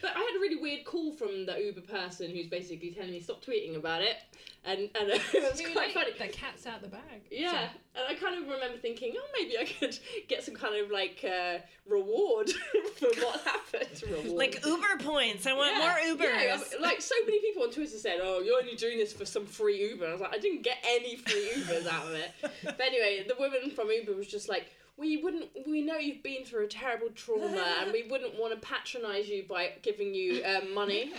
But 0.00 0.10
I 0.16 0.18
had 0.20 0.36
a 0.36 0.40
really 0.40 0.56
weird 0.56 0.84
call 0.84 1.12
from 1.12 1.46
the 1.46 1.58
Uber 1.58 1.80
person 1.82 2.30
who's 2.30 2.46
basically 2.46 2.90
telling 2.90 3.10
me 3.10 3.20
stop 3.20 3.44
tweeting 3.44 3.76
about 3.76 4.02
it, 4.02 4.16
and 4.64 4.88
and 4.94 5.08
it 5.10 5.22
was 5.52 5.60
Too 5.60 5.72
quite 5.72 5.92
funny. 5.92 6.12
The 6.18 6.28
cat's 6.28 6.66
out 6.66 6.82
the 6.82 6.88
bag. 6.88 7.22
Yeah, 7.30 7.68
and 7.94 8.04
I 8.08 8.14
kind 8.14 8.36
of 8.42 8.48
remember 8.48 8.78
thinking, 8.78 9.14
oh, 9.16 9.26
maybe 9.36 9.58
I 9.58 9.64
could 9.64 9.98
get 10.28 10.44
some 10.44 10.54
kind 10.54 10.76
of 10.84 10.90
like 10.90 11.24
uh, 11.24 11.58
reward 11.88 12.50
for 12.96 13.08
what 13.22 13.40
happened. 13.44 14.02
Reward. 14.08 14.26
like 14.38 14.64
Uber 14.64 14.98
points. 15.02 15.46
I 15.46 15.52
want 15.52 15.72
Yeah, 15.76 15.80
more 15.80 16.16
Ubers. 16.16 16.42
Yeah, 16.44 16.60
like 16.80 17.00
so 17.00 17.14
many 17.26 17.40
people 17.40 17.64
on 17.64 17.70
Twitter 17.70 17.96
said, 17.98 18.18
"Oh, 18.22 18.40
you're 18.40 18.58
only 18.60 18.76
doing 18.76 18.98
this 18.98 19.12
for 19.12 19.24
some 19.24 19.46
free 19.46 19.88
Uber." 19.90 20.06
I 20.06 20.12
was 20.12 20.20
like, 20.20 20.34
I 20.34 20.38
didn't 20.38 20.62
get 20.62 20.78
any 20.86 21.16
free 21.16 21.50
Ubers 21.56 21.86
out 21.86 22.06
of 22.06 22.12
it. 22.14 22.30
But 22.62 22.80
anyway, 22.80 23.24
the 23.26 23.34
woman 23.38 23.70
from 23.74 23.90
Uber 23.90 24.14
was 24.14 24.26
just 24.26 24.48
like, 24.48 24.66
"We 24.98 25.22
wouldn't. 25.22 25.46
We 25.66 25.82
know 25.82 25.96
you've 25.96 26.22
been 26.22 26.44
through 26.44 26.64
a 26.64 26.68
terrible 26.68 27.08
trauma, 27.14 27.76
and 27.82 27.92
we 27.92 28.02
wouldn't 28.10 28.38
want 28.38 28.52
to 28.60 28.66
patronise 28.66 29.28
you 29.28 29.44
by 29.48 29.72
giving 29.82 30.14
you 30.14 30.42
um, 30.44 30.74
money." 30.74 31.12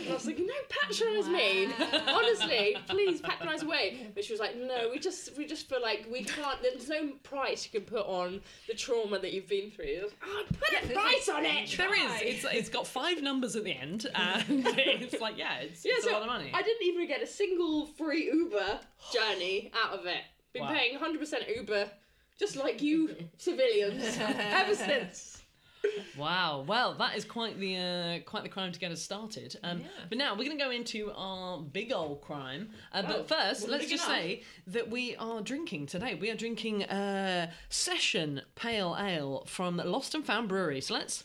And 0.00 0.08
I 0.08 0.12
was 0.14 0.26
like, 0.26 0.38
"No, 0.38 0.54
patronise 0.68 1.28
me. 1.28 1.68
Honestly, 2.08 2.76
please 2.88 3.20
patronise 3.20 3.62
away." 3.62 4.08
But 4.14 4.24
she 4.24 4.32
was 4.32 4.40
like, 4.40 4.56
"No, 4.56 4.88
we 4.90 4.98
just 4.98 5.36
we 5.36 5.46
just 5.46 5.68
feel 5.68 5.82
like 5.82 6.06
we 6.10 6.24
can't. 6.24 6.60
There's 6.62 6.88
no 6.88 7.10
price 7.22 7.68
you 7.70 7.78
can 7.80 7.86
put 7.88 8.06
on 8.06 8.40
the 8.68 8.74
trauma 8.74 9.18
that 9.18 9.32
you've 9.32 9.48
been 9.48 9.70
through." 9.70 10.04
Like, 10.04 10.12
oh, 10.26 10.44
put 10.48 10.90
a 10.90 10.92
price 10.94 11.28
on 11.28 11.44
it. 11.44 11.74
There 11.76 11.94
is. 11.94 12.22
It's 12.22 12.44
it's 12.50 12.68
got 12.68 12.86
five 12.86 13.22
numbers 13.22 13.56
at 13.56 13.64
the 13.64 13.72
end, 13.72 14.06
and 14.14 14.44
it's 14.66 15.20
like 15.20 15.36
yeah, 15.38 15.58
it's, 15.58 15.84
Yeah, 15.84 15.92
it's 15.96 16.04
so 16.04 16.10
a 16.10 16.14
lot 16.14 16.22
of 16.22 16.28
money. 16.28 16.50
I 16.54 16.62
didn't 16.62 16.86
even 16.86 17.06
get 17.06 17.22
a 17.22 17.26
single 17.26 17.86
free 17.86 18.26
Uber 18.32 18.80
journey 19.12 19.70
out 19.84 19.92
of 19.98 20.06
it. 20.06 20.22
Been 20.52 20.62
Wow. 20.62 20.72
paying 20.72 20.98
100% 20.98 21.54
Uber, 21.56 21.90
just 22.38 22.56
like 22.56 22.82
you 22.82 23.10
civilians, 23.38 24.18
ever 24.18 24.74
since. 24.74 25.32
Wow. 26.18 26.64
Well, 26.66 26.94
that 26.94 27.16
is 27.16 27.24
quite 27.24 27.60
the 27.60 27.76
uh, 27.76 28.18
quite 28.28 28.42
the 28.42 28.48
crime 28.48 28.72
to 28.72 28.80
get 28.80 28.90
us 28.90 29.00
started. 29.00 29.54
Um, 29.62 29.82
But 30.08 30.18
now 30.18 30.32
we're 30.32 30.44
going 30.44 30.58
to 30.58 30.64
go 30.64 30.70
into 30.72 31.12
our 31.14 31.60
big 31.60 31.92
old 31.92 32.22
crime. 32.22 32.70
Uh, 32.92 33.02
Oh, 33.04 33.08
but 33.08 33.28
first, 33.28 33.68
let's 33.68 33.86
just 33.86 34.04
enough. 34.04 34.18
say 34.18 34.42
that 34.66 34.90
we 34.90 35.14
are 35.16 35.42
drinking 35.42 35.86
today. 35.86 36.14
We 36.20 36.28
are 36.30 36.34
drinking 36.34 36.84
uh, 36.84 37.52
Session 37.68 38.42
Pale 38.56 38.96
Ale 38.98 39.44
from 39.46 39.76
Lost 39.76 40.14
and 40.16 40.24
Found 40.26 40.48
Brewery. 40.48 40.80
So 40.80 40.94
let's 40.94 41.22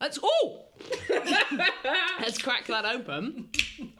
let's 0.00 0.18
oh 0.22 0.66
let's 2.20 2.38
crack 2.38 2.66
that 2.68 2.84
open. 2.84 3.48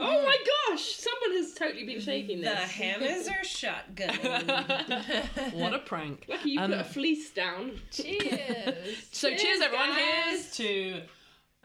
Oh 0.00 0.22
my 0.24 0.36
gosh, 0.70 0.96
someone 0.96 1.36
has 1.38 1.54
totally 1.54 1.84
been 1.84 2.00
shaking 2.00 2.40
this. 2.40 2.50
the 2.50 2.56
this. 2.60 2.70
hammers 2.70 3.28
are 3.28 3.44
shotgun. 3.44 5.52
What 5.52 5.74
a 5.74 5.78
prank! 5.80 6.24
Lucky 6.28 6.50
you 6.50 6.60
Um, 6.60 6.70
put 6.70 6.80
a 6.80 6.84
fleece 6.84 7.30
down. 7.32 7.72
Cheers. 7.90 8.98
So 9.12 9.28
cheers, 9.28 9.42
Cheers, 9.42 9.60
everyone. 9.60 9.90
guys. 9.90 9.98
Here's 9.98 10.50
to. 10.56 11.02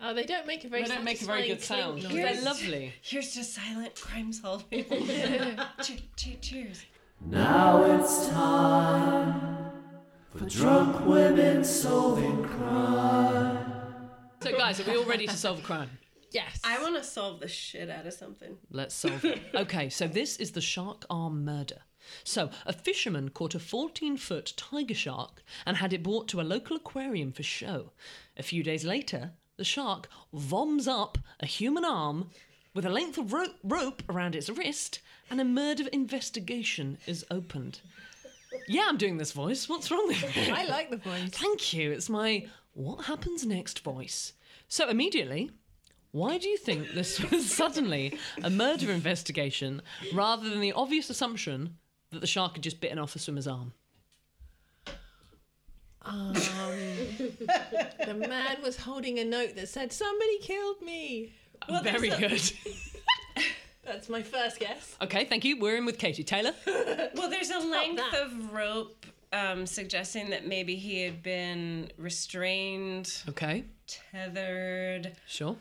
oh, 0.01 0.13
they 0.13 0.25
don't 0.25 0.47
make 0.47 0.65
a 0.65 0.69
very 0.69 0.83
They 0.83 0.89
don't 0.95 1.03
make 1.03 1.21
a 1.21 1.25
very 1.25 1.47
good 1.47 1.61
satisfying 1.61 2.01
sound. 2.01 2.11
clink. 2.11 2.25
They're 2.25 2.41
lovely. 2.43 2.93
Here's 3.01 3.33
to 3.35 3.43
silent 3.43 3.95
crime 3.95 4.33
solving. 4.33 4.85
Che- 5.81 6.03
che- 6.15 6.37
cheers. 6.41 6.83
Now 7.25 7.83
it's 7.99 8.27
time 8.29 9.71
for 10.35 10.45
drunk 10.45 11.05
women 11.05 11.63
solving 11.63 12.43
crime. 12.43 13.73
So, 14.43 14.51
guys, 14.55 14.79
are 14.79 14.83
we 14.89 14.97
all 14.97 15.03
ready 15.05 15.25
to 15.25 15.35
solve 15.35 15.59
a 15.59 15.61
crime? 15.63 15.89
Yes. 16.31 16.59
I 16.63 16.81
want 16.81 16.95
to 16.95 17.03
solve 17.03 17.39
the 17.39 17.47
shit 17.47 17.89
out 17.89 18.05
of 18.05 18.13
something. 18.13 18.57
Let's 18.71 18.95
solve 18.95 19.23
it. 19.25 19.39
Okay, 19.55 19.89
so 19.89 20.07
this 20.07 20.37
is 20.37 20.51
the 20.51 20.61
shark 20.61 21.05
arm 21.09 21.45
murder. 21.45 21.81
So, 22.23 22.49
a 22.65 22.71
fisherman 22.71 23.29
caught 23.29 23.55
a 23.55 23.59
14 23.59 24.15
foot 24.17 24.53
tiger 24.55 24.93
shark 24.93 25.43
and 25.65 25.77
had 25.77 25.91
it 25.93 26.03
brought 26.03 26.27
to 26.29 26.39
a 26.41 26.43
local 26.43 26.77
aquarium 26.77 27.31
for 27.33 27.43
show. 27.43 27.91
A 28.37 28.43
few 28.43 28.63
days 28.63 28.85
later, 28.85 29.31
the 29.57 29.63
shark 29.65 30.07
voms 30.33 30.87
up 30.87 31.17
a 31.39 31.45
human 31.45 31.83
arm 31.83 32.29
with 32.73 32.85
a 32.85 32.89
length 32.89 33.17
of 33.17 33.33
ro- 33.33 33.53
rope 33.63 34.03
around 34.07 34.35
its 34.35 34.49
wrist, 34.49 34.99
and 35.29 35.41
a 35.41 35.45
murder 35.45 35.87
investigation 35.91 36.97
is 37.07 37.25
opened. 37.31 37.81
Yeah, 38.67 38.85
I'm 38.87 38.97
doing 38.97 39.17
this 39.17 39.31
voice. 39.33 39.67
What's 39.67 39.91
wrong 39.91 40.07
with 40.07 40.35
me? 40.35 40.51
I 40.51 40.65
like 40.65 40.89
the 40.89 40.97
voice. 40.97 41.29
Thank 41.31 41.73
you. 41.73 41.91
It's 41.91 42.09
my 42.09 42.47
what 42.73 43.05
happens 43.05 43.45
next 43.45 43.79
voice. 43.83 44.33
So 44.69 44.87
immediately, 44.89 45.51
why 46.11 46.37
do 46.37 46.47
you 46.47 46.57
think 46.57 46.93
this 46.93 47.19
was 47.31 47.51
suddenly 47.51 48.17
a 48.43 48.49
murder 48.49 48.91
investigation 48.91 49.81
rather 50.13 50.49
than 50.49 50.59
the 50.61 50.73
obvious 50.73 51.09
assumption 51.09 51.77
that 52.11 52.21
the 52.21 52.27
shark 52.27 52.53
had 52.53 52.63
just 52.63 52.79
bitten 52.79 52.99
off 52.99 53.15
a 53.15 53.19
swimmer's 53.19 53.47
arm? 53.47 53.73
Um, 56.05 56.33
the 58.05 58.15
man 58.17 58.57
was 58.63 58.77
holding 58.77 59.19
a 59.19 59.25
note 59.25 59.55
that 59.55 59.67
said, 59.67 59.91
"Somebody 59.91 60.39
killed 60.39 60.81
me." 60.81 61.33
Well, 61.67 61.83
Very 61.83 62.09
good. 62.09 62.41
That's 63.83 64.07
my 64.09 64.21
first 64.21 64.59
guess. 64.59 64.95
okay, 65.01 65.25
thank 65.25 65.43
you. 65.43 65.59
We're 65.59 65.77
in 65.77 65.85
with 65.85 65.97
Katie 65.97 66.23
Taylor. 66.23 66.53
Well, 66.65 67.29
there's 67.29 67.49
a 67.49 67.59
length 67.59 67.97
that. 68.11 68.21
of 68.21 68.53
rope 68.53 69.05
um, 69.33 69.65
suggesting 69.65 70.29
that 70.29 70.45
maybe 70.47 70.75
he 70.75 71.01
had 71.03 71.23
been 71.23 71.91
restrained, 71.97 73.23
Okay, 73.29 73.63
tethered, 73.87 75.13
sure. 75.25 75.55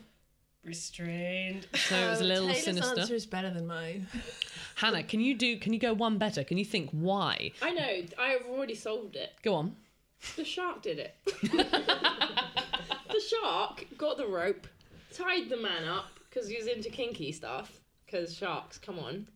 Restrained. 0.67 1.65
So 1.73 1.95
it 1.95 2.09
was 2.09 2.21
a 2.21 2.23
little 2.25 2.47
Taylor's 2.47 2.63
sinister. 2.63 2.99
answer 2.99 3.15
is 3.15 3.25
better 3.25 3.49
than 3.49 3.65
mine. 3.65 4.07
Hannah, 4.75 5.01
can 5.03 5.21
you 5.21 5.33
do? 5.33 5.57
Can 5.57 5.73
you 5.73 5.79
go 5.79 5.93
one 5.93 6.17
better? 6.17 6.43
Can 6.43 6.57
you 6.57 6.65
think 6.65 6.89
why? 6.91 7.51
I 7.61 7.71
know, 7.71 8.01
I've 8.19 8.45
already 8.47 8.75
solved 8.75 9.15
it. 9.15 9.31
Go 9.41 9.55
on. 9.55 9.75
The 10.35 10.43
shark 10.43 10.81
did 10.81 10.99
it. 10.99 11.15
the 11.41 13.21
shark 13.27 13.85
got 13.97 14.17
the 14.17 14.27
rope, 14.27 14.67
tied 15.13 15.49
the 15.49 15.57
man 15.57 15.87
up 15.87 16.19
because 16.29 16.47
he 16.47 16.57
was 16.57 16.67
into 16.67 16.89
kinky 16.89 17.31
stuff. 17.31 17.79
Because 18.05 18.35
sharks, 18.35 18.77
come 18.77 18.99
on, 18.99 19.27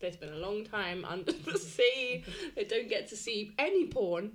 they 0.00 0.10
spend 0.10 0.32
a 0.32 0.38
long 0.38 0.64
time 0.64 1.04
under 1.04 1.32
the 1.32 1.58
sea. 1.58 2.24
They 2.54 2.64
don't 2.64 2.88
get 2.88 3.08
to 3.08 3.16
see 3.16 3.52
any 3.58 3.86
porn. 3.86 4.32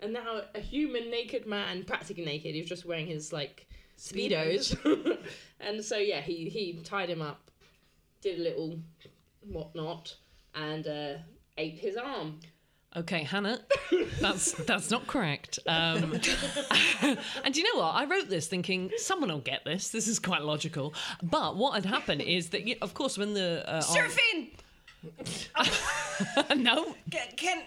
And 0.00 0.12
now 0.12 0.42
a 0.54 0.60
human 0.60 1.10
naked 1.10 1.46
man, 1.46 1.84
practically 1.84 2.24
naked, 2.24 2.54
he 2.54 2.60
was 2.60 2.68
just 2.68 2.84
wearing 2.84 3.06
his 3.06 3.32
like 3.32 3.66
speedos. 3.98 4.76
and 5.60 5.84
so 5.84 5.96
yeah, 5.96 6.20
he 6.20 6.48
he 6.48 6.78
tied 6.84 7.08
him 7.08 7.22
up, 7.22 7.50
did 8.20 8.38
a 8.38 8.42
little 8.42 8.78
whatnot, 9.48 10.14
and 10.54 10.86
uh, 10.86 11.12
ate 11.58 11.78
his 11.78 11.96
arm. 11.96 12.40
Okay, 12.96 13.24
Hannah, 13.24 13.60
that's 14.20 14.52
that's 14.52 14.90
not 14.90 15.06
correct. 15.06 15.58
Um, 15.66 16.14
and 17.02 17.54
you 17.54 17.62
know 17.62 17.80
what? 17.82 17.94
I 17.94 18.06
wrote 18.06 18.30
this 18.30 18.46
thinking 18.46 18.90
someone 18.96 19.30
will 19.30 19.40
get 19.40 19.64
this. 19.66 19.90
This 19.90 20.08
is 20.08 20.18
quite 20.18 20.42
logical. 20.42 20.94
But 21.22 21.56
what 21.56 21.74
had 21.74 21.84
happened 21.84 22.22
is 22.22 22.48
that, 22.50 22.66
you- 22.66 22.76
of 22.80 22.94
course, 22.94 23.18
when 23.18 23.34
the 23.34 23.62
uh, 23.68 23.82
Surfing! 23.82 24.48
no, 26.56 26.94
Can, 27.10 27.28
can, 27.36 27.62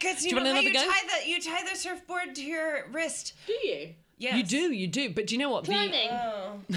cause 0.00 0.24
you, 0.24 0.36
you 0.36 0.42
know 0.44 0.54
how 0.54 0.60
you 0.60 0.72
go? 0.72 0.78
tie 0.78 1.20
the 1.22 1.28
you 1.28 1.40
tie 1.42 1.62
the 1.68 1.76
surfboard 1.76 2.34
to 2.36 2.42
your 2.44 2.86
wrist. 2.92 3.34
Do 3.46 3.52
you? 3.52 3.94
Yes. 4.18 4.36
you 4.36 4.42
do, 4.44 4.72
you 4.74 4.86
do. 4.88 5.10
But 5.10 5.26
do 5.28 5.34
you 5.34 5.38
know 5.40 5.50
what? 5.50 5.64
The, 5.64 5.72
Climbing. 5.72 6.08
Oh. 6.10 6.60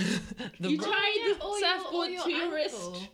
the 0.59 0.69
You 0.71 0.77
tie 0.77 0.89
yeah, 1.25 1.33
the 1.33 1.43
or 1.43 1.59
your- 1.59 1.69
surfboard 1.79 2.07
or 2.07 2.11
your 2.11 2.23
to 2.23 2.31
your 2.31 2.53
wrist. 2.53 3.09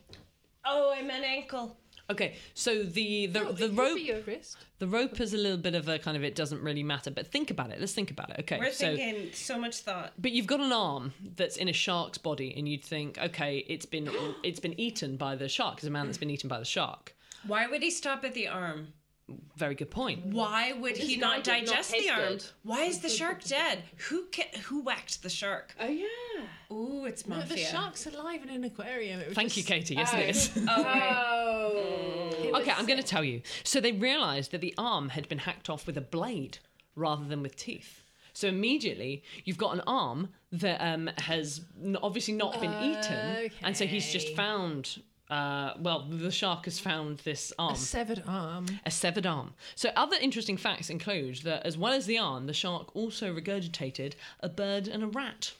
oh, 0.64 0.94
I 0.96 1.02
meant 1.02 1.24
ankle. 1.24 1.76
Okay, 2.10 2.36
so 2.54 2.84
the 2.84 3.26
the 3.26 3.40
Oh, 3.40 3.52
the 3.52 3.64
it 3.66 3.68
could 3.68 3.76
rope 3.78 3.94
be 3.96 4.00
your 4.02 4.20
wrist. 4.22 4.56
the 4.78 4.86
rope 4.86 5.20
is 5.20 5.34
a 5.34 5.36
little 5.36 5.58
bit 5.58 5.74
of 5.74 5.88
a 5.88 5.98
kind 5.98 6.16
of 6.16 6.24
it 6.24 6.34
doesn't 6.34 6.62
really 6.62 6.82
matter. 6.82 7.10
But 7.10 7.26
think 7.26 7.50
about 7.50 7.70
it. 7.70 7.80
Let's 7.80 7.92
think 7.92 8.10
about 8.10 8.30
it. 8.30 8.36
Okay, 8.40 8.58
We're 8.58 8.72
so 8.72 8.96
thinking 8.96 9.30
so 9.34 9.58
much 9.58 9.78
thought. 9.80 10.14
but 10.18 10.32
you've 10.32 10.46
got 10.46 10.60
an 10.60 10.72
arm 10.72 11.12
that's 11.36 11.58
in 11.58 11.68
a 11.68 11.72
shark's 11.74 12.16
body, 12.16 12.54
and 12.56 12.66
you'd 12.66 12.82
think, 12.84 13.18
okay, 13.18 13.58
it's 13.68 13.84
been 13.84 14.08
it's 14.42 14.58
been 14.60 14.78
eaten 14.80 15.18
by 15.18 15.36
the 15.36 15.48
shark. 15.50 15.78
It's 15.78 15.86
a 15.86 15.90
man 15.90 16.06
that's 16.06 16.16
been 16.18 16.30
eaten 16.30 16.48
by 16.48 16.58
the 16.58 16.64
shark. 16.64 17.14
Why 17.46 17.66
would 17.66 17.82
he 17.82 17.90
stop 17.90 18.24
at 18.24 18.32
the 18.32 18.48
arm? 18.48 18.94
Very 19.56 19.74
good 19.74 19.90
point. 19.90 20.24
Why 20.26 20.72
would 20.72 20.96
he 20.96 21.16
not 21.18 21.44
did 21.44 21.50
not 21.66 21.66
digest 21.66 21.92
the 21.92 22.08
arm? 22.10 22.20
good. 22.28 22.44
Why 22.62 22.84
is 22.84 23.00
the 23.00 23.08
shark 23.10 23.44
dead? 23.44 23.82
Who 24.08 24.24
ca- 24.32 24.58
who 24.66 24.80
whacked 24.82 25.22
the 25.22 25.28
shark? 25.28 25.74
Oh 25.78 25.86
yeah. 25.86 26.06
Ooh, 26.72 27.04
it's 27.04 27.26
No, 27.26 27.36
mafia. 27.36 27.56
the 27.56 27.62
shark's 27.62 28.06
alive 28.06 28.42
in 28.42 28.48
an 28.48 28.64
aquarium. 28.64 29.20
It 29.20 29.28
was 29.28 29.34
Thank 29.34 29.56
you, 29.56 29.62
Katie. 29.64 29.96
Yes, 29.96 30.14
it 30.14 30.28
is. 30.30 30.50
Oh. 30.68 32.14
Okay, 32.54 32.72
I'm 32.74 32.86
going 32.86 32.98
to 32.98 33.04
tell 33.06 33.22
you. 33.22 33.42
So 33.62 33.78
they 33.80 33.92
realised 33.92 34.52
that 34.52 34.60
the 34.62 34.74
arm 34.78 35.10
had 35.10 35.28
been 35.28 35.38
hacked 35.38 35.68
off 35.68 35.86
with 35.86 35.96
a 35.98 36.00
blade 36.00 36.58
rather 36.96 37.24
than 37.24 37.42
with 37.42 37.56
teeth. 37.56 38.02
So 38.32 38.48
immediately 38.48 39.22
you've 39.44 39.58
got 39.58 39.74
an 39.74 39.82
arm 39.86 40.30
that 40.52 40.80
um, 40.80 41.10
has 41.18 41.60
obviously 42.02 42.34
not 42.34 42.58
been 42.60 42.72
eaten, 42.82 43.50
and 43.62 43.76
so 43.76 43.84
he's 43.86 44.10
just 44.10 44.34
found. 44.34 45.02
Uh, 45.30 45.74
well, 45.78 46.06
the 46.08 46.30
shark 46.30 46.64
has 46.64 46.78
found 46.78 47.18
this 47.18 47.52
arm, 47.58 47.74
A 47.74 47.76
severed 47.76 48.22
arm. 48.26 48.66
a 48.86 48.90
severed 48.90 49.26
arm. 49.26 49.52
So 49.74 49.90
other 49.94 50.16
interesting 50.20 50.56
facts 50.56 50.88
include 50.88 51.36
that 51.42 51.66
as 51.66 51.76
well 51.76 51.92
as 51.92 52.06
the 52.06 52.18
arm, 52.18 52.46
the 52.46 52.54
shark 52.54 52.96
also 52.96 53.34
regurgitated 53.34 54.14
a 54.40 54.48
bird 54.48 54.88
and 54.88 55.02
a 55.02 55.06
rat, 55.06 55.52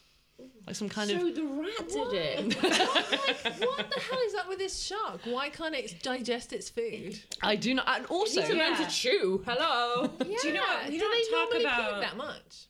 like 0.66 0.74
some 0.74 0.88
kind 0.88 1.10
So 1.10 1.16
of. 1.16 1.20
So 1.22 1.30
the 1.32 1.44
rat 1.44 1.88
did 1.88 2.12
it. 2.14 2.62
like, 2.62 3.60
what 3.60 3.90
the 3.90 4.00
hell 4.00 4.18
is 4.26 4.34
up 4.36 4.48
with 4.48 4.58
this 4.58 4.78
shark? 4.82 5.20
Why 5.24 5.50
can't 5.50 5.74
it 5.74 6.02
digest 6.02 6.54
its 6.54 6.70
food? 6.70 7.20
I 7.42 7.54
do 7.54 7.74
not. 7.74 7.84
And 7.94 8.06
also, 8.06 8.40
Needs 8.40 8.50
a 8.52 8.56
man 8.56 8.74
to 8.82 8.90
chew. 8.90 9.42
Hello. 9.46 10.10
Yeah. 10.26 10.36
you 10.44 10.52
know 10.54 10.60
what? 10.62 10.84
We 10.88 10.92
Do 10.92 10.98
don't 11.00 11.12
they 11.12 11.60
talk 11.64 11.74
about- 11.76 12.00
that 12.00 12.16
much. 12.16 12.66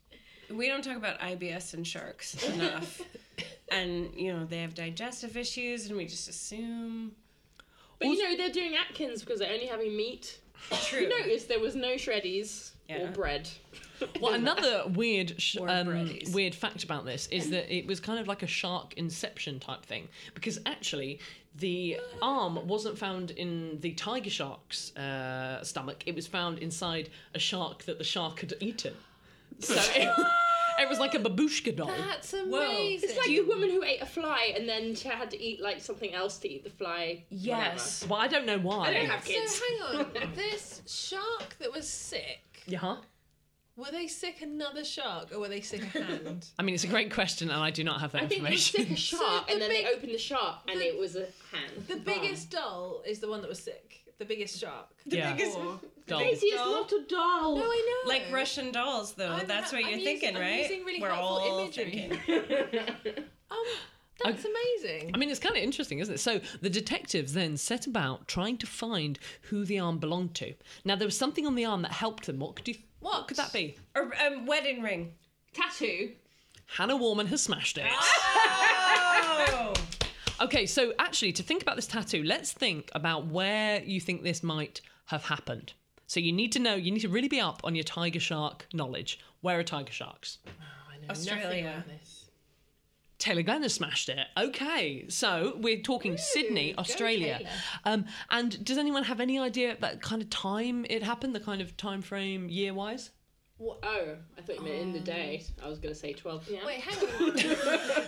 we 0.50 0.67
don't 0.67 0.83
talk 0.83 0.97
about 0.97 1.21
IBS 1.21 1.75
and 1.75 1.87
sharks 1.87 2.43
enough. 2.55 3.02
And 3.71 4.11
you 4.15 4.33
know 4.33 4.45
they 4.45 4.59
have 4.61 4.75
digestive 4.75 5.37
issues, 5.37 5.87
and 5.89 5.97
we 5.97 6.07
just 6.07 6.29
assume. 6.29 7.13
But 7.99 8.09
you 8.09 8.23
know 8.23 8.37
they're 8.37 8.53
doing 8.53 8.75
Atkins 8.77 9.21
because 9.23 9.41
they're 9.41 9.53
only 9.53 9.67
having 9.67 9.97
meat. 9.97 10.39
True. 10.85 11.01
You 11.01 11.09
notice 11.09 11.45
there 11.45 11.61
was 11.61 11.75
no 11.77 11.95
shreddies 11.95 12.71
Yeah. 12.89 13.03
or 13.05 13.13
bread. 13.13 13.49
Well, 14.21 14.35
another 14.35 14.85
weird, 14.87 15.41
sh- 15.43 15.57
um, 15.61 16.17
weird 16.33 16.55
fact 16.55 16.85
about 16.85 17.05
this 17.05 17.27
is 17.33 17.51
that 17.51 17.69
it 17.75 17.85
was 17.89 17.99
kind 17.99 18.21
of 18.21 18.29
like 18.29 18.45
a 18.45 18.47
shark 18.47 18.95
inception 18.95 19.59
type 19.59 19.85
thing 19.85 20.07
because 20.35 20.61
actually 20.67 21.19
the 21.57 21.99
arm 22.23 22.65
wasn't 22.69 22.97
found 22.97 23.33
in 23.33 23.81
the 23.81 23.91
tiger 23.95 24.31
shark's 24.31 24.95
uh, 24.97 25.65
stomach; 25.65 26.05
it 26.07 26.15
was 26.15 26.29
found 26.29 26.61
inside 26.61 27.11
a 27.35 27.41
shark 27.41 27.83
that 27.87 27.99
the 27.99 28.05
shark 28.05 28.39
had 28.39 28.55
eaten. 28.61 28.95
So 29.59 29.75
it, 29.97 30.09
it 30.78 30.88
was 30.88 30.99
like 30.99 31.14
a 31.14 31.18
babushka 31.18 31.75
doll. 31.76 31.87
That's 31.88 32.32
amazing. 32.32 33.08
It's 33.08 33.18
like 33.18 33.26
the 33.26 33.40
woman 33.42 33.70
who 33.70 33.82
ate 33.82 34.00
a 34.02 34.06
fly 34.06 34.52
and 34.56 34.68
then 34.68 34.94
she 34.94 35.08
had 35.08 35.30
to 35.30 35.40
eat 35.42 35.61
like 35.61 35.80
something 35.80 36.12
else 36.14 36.38
to 36.38 36.49
eat 36.49 36.64
the 36.64 36.70
fly. 36.70 37.25
Yes. 37.30 38.06
Well, 38.08 38.18
I 38.20 38.28
don't 38.28 38.47
know 38.47 38.58
why. 38.58 38.88
I 38.88 38.92
don't 38.94 39.06
have 39.06 39.25
kids. 39.25 39.54
So 39.54 39.64
hang 39.92 40.00
on, 40.06 40.32
this 40.35 40.82
shark 40.87 41.56
that 41.58 41.73
was 41.73 41.88
sick. 41.88 42.62
Yeah. 42.66 42.78
huh? 42.78 42.97
Were 43.78 43.90
they 43.92 44.08
sick 44.08 44.42
another 44.42 44.85
shark 44.85 45.32
or 45.32 45.38
were 45.38 45.49
they 45.49 45.61
sick 45.61 45.82
a 45.94 46.02
hand? 46.02 46.47
I 46.58 46.62
mean, 46.64 46.75
it's 46.75 46.82
a 46.85 46.88
great 46.88 47.12
question, 47.12 47.49
and 47.49 47.62
I 47.62 47.70
do 47.70 47.85
not 47.85 48.00
have 48.00 48.11
that 48.12 48.25
I 48.25 48.26
think 48.26 48.42
they 48.42 48.49
information. 48.49 48.80
sick 48.87 48.90
a 48.90 48.97
shark 48.97 49.47
the 49.47 49.52
and 49.52 49.62
then 49.62 49.70
big- 49.70 49.85
they 49.87 49.92
opened 49.94 50.12
the 50.12 50.18
shark 50.18 50.56
and 50.68 50.80
the- 50.80 50.87
it 50.88 50.99
was 50.99 51.14
a 51.14 51.26
hand. 51.52 51.87
The 51.87 51.97
biggest 51.97 52.50
doll 52.50 53.02
is 53.06 53.20
the 53.20 53.28
one 53.28 53.40
that 53.42 53.49
was 53.49 53.61
sick. 53.61 54.02
The 54.18 54.25
biggest 54.25 54.58
shark. 54.58 54.88
yeah. 55.06 55.32
biggest- 55.32 55.56
Or- 55.56 55.78
Doll. 56.08 56.20
Daisy 56.20 56.47
is 56.47 56.54
not 56.56 56.90
a 56.90 57.02
doll. 57.06 57.56
No, 57.56 57.64
I 57.64 58.02
know. 58.04 58.08
Like 58.08 58.23
Russian 58.32 58.73
dolls, 58.73 59.12
though. 59.12 59.28
I'm 59.30 59.47
That's 59.47 59.73
what 59.73 59.85
I'm 59.85 59.90
you're 59.90 59.99
using- 59.99 60.18
thinking, 60.20 60.37
I'm 60.37 60.42
right? 60.42 60.62
using 60.62 60.85
really 60.85 61.00
We're 61.02 61.11
helpful 61.11 61.37
all 61.37 61.58
imagery. 61.61 62.11
thinking. 62.26 63.25
Um, 63.50 63.64
that's 64.25 64.44
amazing. 64.44 65.12
I 65.14 65.16
mean, 65.18 65.30
it's 65.30 65.38
kind 65.38 65.56
of 65.56 65.62
interesting, 65.62 66.00
isn't 66.00 66.14
it? 66.16 66.18
So 66.18 66.40
the 66.61 66.68
detectives 66.68 67.32
then 67.35 67.56
set 67.56 67.87
about 67.87 68.26
trying 68.26 68.56
to 68.58 68.66
find 68.66 69.18
who 69.42 69.64
the 69.64 69.78
arm 69.78 69.99
belonged 69.99 70.35
to. 70.37 70.54
Now 70.85 70.97
there 70.97 71.06
was 71.06 71.16
something 71.16 71.47
on 71.47 71.54
the 71.54 71.64
arm 71.64 71.82
that 71.82 71.92
helped 71.92 72.26
them. 72.26 72.40
What 72.40 72.56
could 72.56 72.66
you? 72.68 72.75
What, 73.00 73.28
could 73.28 73.37
that 73.37 73.52
be? 73.52 73.76
A 73.95 74.00
um, 74.26 74.47
wedding 74.47 74.83
ring. 74.83 75.12
Tattoo. 75.54 76.13
Hannah 76.67 76.97
Warman 76.97 77.26
has 77.28 77.43
smashed 77.43 77.78
it. 77.78 77.87
Oh. 77.91 79.75
Okay, 80.41 80.67
so 80.67 80.93
actually, 81.00 81.32
to 81.32 81.43
think 81.43 81.63
about 81.63 81.75
this 81.75 81.89
tattoo, 81.89 82.23
let's 82.23 82.52
think 82.52 82.91
about 82.95 83.26
where 83.26 83.82
you 83.82 84.00
think 84.00 84.23
this 84.23 84.45
might 84.45 84.80
have 85.06 85.25
happened. 85.25 85.73
So 86.06 86.21
you 86.21 86.32
need 86.32 86.52
to 86.52 86.61
know, 86.61 86.76
you 86.76 86.93
need 86.93 87.00
to 87.00 87.08
really 87.08 87.26
be 87.26 87.41
up 87.41 87.61
on 87.65 87.75
your 87.75 87.82
tiger 87.82 88.21
shark 88.21 88.69
knowledge. 88.73 89.19
Where 89.41 89.58
are 89.58 89.65
tiger 89.65 89.93
sharks? 89.93 90.39
I 90.47 90.99
know 90.99 91.11
Australia. 91.11 91.45
nothing 91.45 91.67
about 91.67 91.87
this. 91.89 92.18
Taylor 93.19 93.43
Glenn 93.43 93.63
has 93.63 93.75
smashed 93.75 94.09
it. 94.09 94.26
Okay, 94.37 95.07
so 95.09 95.54
we're 95.59 95.81
talking 95.83 96.17
Sydney, 96.17 96.75
Australia. 96.78 97.41
Um, 97.85 98.04
and 98.31 98.65
does 98.65 98.78
anyone 98.78 99.04
have 99.04 99.21
any 99.21 99.39
idea 99.39 99.76
that 99.81 100.00
kind 100.02 100.23
of 100.23 100.31
time 100.31 100.87
it 100.89 101.02
happened, 101.02 101.35
the 101.35 101.41
kind 101.41 101.61
of 101.61 101.76
time 101.76 102.00
frame 102.00 102.49
year 102.49 102.73
wise? 102.73 103.11
Oh, 103.61 103.75
I 103.83 104.41
thought 104.41 104.57
you 104.57 104.63
meant 104.63 104.76
in 104.76 104.93
the 104.93 105.00
day. 105.00 105.45
I 105.61 105.69
was 105.69 105.81
going 105.81 105.93
to 105.93 105.99
say 105.99 106.13
12 106.13 106.47
p.m. 106.47 106.65
Wait, 106.65 106.78
hang 106.81 106.97
on. 107.28 107.35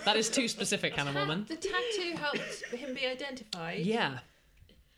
That 0.05 0.15
is 0.15 0.29
too 0.29 0.47
specific, 0.47 0.93
Hannah 0.95 1.11
Warman. 1.13 1.45
the 1.49 1.57
tattoo 1.57 2.15
helped 2.15 2.63
him 2.73 2.95
be 2.95 3.05
identified. 3.05 3.79
Yeah. 3.79 4.19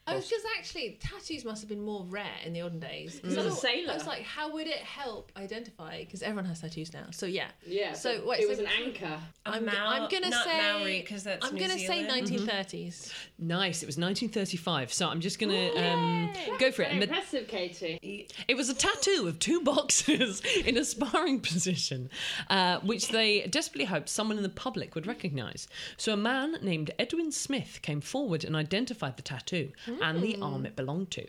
I 0.06 0.16
was 0.16 0.30
just 0.30 0.46
actually 0.58 0.98
tattoos 1.02 1.46
must 1.46 1.62
have 1.62 1.70
been 1.70 1.82
more 1.84 2.06
rare 2.10 2.26
in 2.46 2.52
the 2.54 2.62
olden 2.62 2.80
days. 2.80 3.20
'Cause 3.22 3.32
He's 3.32 3.38
I 3.38 3.42
a 3.42 3.50
thought- 3.50 3.60
sailor. 3.60 3.92
I 3.92 3.96
was 3.96 4.06
like, 4.08 4.24
how 4.24 4.52
would 4.52 4.68
it 4.68 4.80
help 4.80 5.32
identify? 5.38 6.00
Because 6.00 6.22
everyone 6.22 6.46
has 6.46 6.60
tattoos 6.62 6.94
now. 6.94 7.06
So 7.12 7.26
yeah. 7.26 7.48
Yeah, 7.66 7.94
So 7.94 8.18
but 8.18 8.28
wait, 8.28 8.40
it 8.40 8.44
so 8.44 8.50
was 8.50 8.60
an 8.60 8.68
anchor. 8.68 9.20
I'm, 9.46 9.66
Mau- 9.66 9.72
I'm 9.76 10.10
gonna 10.10 10.30
not 10.30 10.44
say 10.46 10.58
Maori, 10.74 11.02
'cause 11.04 11.24
that's 11.24 11.46
I'm 11.46 11.56
New 11.56 11.62
gonna 11.62 11.80
say 11.80 12.04
Zealand. 12.06 12.28
1930s. 12.28 13.14
Nice. 13.40 13.82
It 13.84 13.86
was 13.86 13.98
1935. 13.98 14.92
So 14.94 15.08
I'm 15.08 15.22
just 15.22 15.40
going 15.40 15.52
to 15.52 15.84
um, 15.84 16.34
go 16.60 16.72
for 16.72 16.82
it. 16.84 16.92
And 16.92 17.04
Impressive, 17.04 17.48
Katie. 17.48 18.28
It 18.48 18.56
was 18.56 18.70
a 18.70 18.74
tattoo 18.74 19.28
of 19.28 19.40
two 19.40 19.62
boxes 19.62 20.42
in 20.66 20.78
a 20.78 20.86
sparring 20.86 21.40
position, 21.40 22.10
uh, 22.50 22.80
which 22.80 23.10
they 23.10 23.42
desperately 23.48 23.86
hoped 23.86 24.10
someone 24.10 24.38
in 24.38 24.44
the 24.44 24.50
public 24.50 24.96
would 24.96 25.08
recognise. 25.08 25.68
So 25.98 26.14
a 26.14 26.18
man 26.18 26.58
named 26.62 26.92
Edwin 27.00 27.32
Smith 27.32 27.80
came 27.82 28.02
forward 28.02 28.44
and 28.44 28.56
identified 28.56 29.18
the 29.18 29.24
tattoo 29.24 29.72
and 30.02 30.22
the 30.22 30.38
arm 30.42 30.66
it 30.66 30.76
belonged 30.76 31.12
to. 31.12 31.28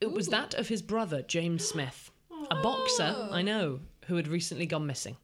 It 0.00 0.12
was 0.12 0.28
that 0.28 0.54
of 0.54 0.68
his 0.68 0.82
brother, 0.82 1.22
James 1.22 1.64
Smith, 1.64 2.10
a 2.50 2.56
boxer, 2.62 3.28
I 3.30 3.42
know, 3.42 3.80
who 4.06 4.16
had 4.16 4.28
recently 4.28 4.66
gone 4.66 4.86
missing. 4.86 5.16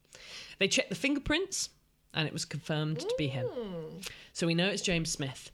They 0.58 0.68
checked 0.68 0.88
the 0.90 0.94
fingerprints 0.94 1.70
and 2.12 2.26
it 2.26 2.32
was 2.32 2.44
confirmed 2.44 3.00
to 3.00 3.14
be 3.18 3.28
him. 3.28 3.48
So 4.32 4.46
we 4.46 4.54
know 4.54 4.68
it's 4.68 4.82
James 4.82 5.10
Smith. 5.10 5.50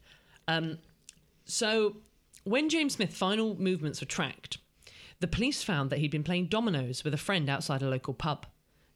Um, 0.48 0.78
so 1.44 1.96
when 2.44 2.68
James 2.68 2.94
Smith's 2.94 3.16
final 3.16 3.59
movements 3.59 4.00
were 4.00 4.06
tracked, 4.06 4.59
the 5.20 5.26
police 5.26 5.62
found 5.62 5.90
that 5.90 5.98
he'd 5.98 6.11
been 6.11 6.24
playing 6.24 6.46
dominoes 6.46 7.04
with 7.04 7.14
a 7.14 7.18
friend 7.18 7.48
outside 7.48 7.83
a 7.83 7.88
local 7.88 8.14
pub. 8.14 8.46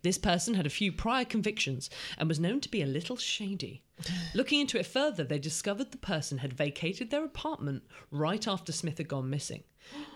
This 0.04 0.18
person 0.18 0.52
had 0.52 0.66
a 0.66 0.70
few 0.70 0.92
prior 0.92 1.24
convictions 1.24 1.88
and 2.18 2.28
was 2.28 2.38
known 2.38 2.60
to 2.60 2.70
be 2.70 2.82
a 2.82 2.86
little 2.86 3.16
shady. 3.16 3.82
Looking 4.34 4.60
into 4.60 4.78
it 4.78 4.84
further, 4.84 5.24
they 5.24 5.38
discovered 5.38 5.92
the 5.92 5.96
person 5.96 6.38
had 6.38 6.52
vacated 6.52 7.10
their 7.10 7.24
apartment 7.24 7.84
right 8.10 8.46
after 8.46 8.70
Smith 8.70 8.98
had 8.98 9.08
gone 9.08 9.30
missing. 9.30 9.64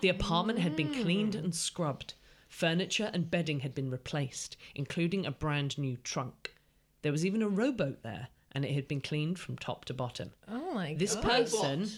The 0.01 0.09
apartment 0.09 0.59
had 0.59 0.75
been 0.75 0.93
cleaned 0.93 1.33
and 1.33 1.55
scrubbed. 1.55 2.13
Furniture 2.47 3.09
and 3.13 3.31
bedding 3.31 3.61
had 3.61 3.73
been 3.73 3.89
replaced, 3.89 4.57
including 4.75 5.25
a 5.25 5.31
brand 5.31 5.75
new 5.79 5.97
trunk. 5.97 6.53
There 7.01 7.11
was 7.11 7.25
even 7.25 7.41
a 7.41 7.49
rowboat 7.49 8.03
there, 8.03 8.27
and 8.51 8.63
it 8.63 8.73
had 8.73 8.87
been 8.87 9.01
cleaned 9.01 9.39
from 9.39 9.57
top 9.57 9.85
to 9.85 9.93
bottom. 9.95 10.33
Oh 10.47 10.75
my 10.75 10.91
god. 10.91 10.99
This 10.99 11.15
god. 11.15 11.23
person, 11.23 11.89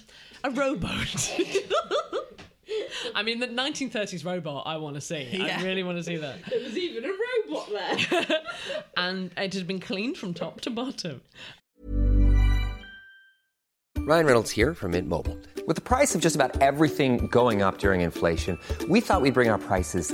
a 0.46 0.50
rowboat. 0.50 1.34
I 3.16 3.24
mean, 3.24 3.40
the 3.40 3.48
1930s 3.48 4.26
robot, 4.26 4.64
I 4.66 4.78
want 4.78 4.96
to 4.96 5.02
see. 5.02 5.42
I 5.42 5.62
really 5.62 5.84
want 5.84 5.98
to 5.98 6.04
see 6.04 6.18
that. 6.18 6.46
There 6.46 6.62
was 6.62 6.78
even 6.78 7.06
a 7.06 7.08
robot 7.52 7.70
there. 7.70 8.40
And 8.98 9.32
it 9.38 9.54
had 9.54 9.68
been 9.68 9.80
cleaned 9.80 10.18
from 10.18 10.34
top 10.34 10.62
to 10.62 10.70
bottom. 10.70 11.22
Ryan 13.98 14.26
Reynolds 14.26 14.52
here 14.52 14.74
from 14.74 14.92
Mint 14.92 15.08
Mobile. 15.08 15.38
With 15.68 15.76
the 15.76 15.82
price 15.82 16.16
of 16.16 16.22
just 16.22 16.36
about 16.36 16.62
everything 16.62 17.28
going 17.28 17.62
up 17.62 17.78
during 17.78 18.02
inflation, 18.02 18.58
we 18.90 19.00
thought 19.00 19.22
we'd 19.22 19.34
bring 19.34 19.50
our 19.50 19.60
prices 19.60 20.14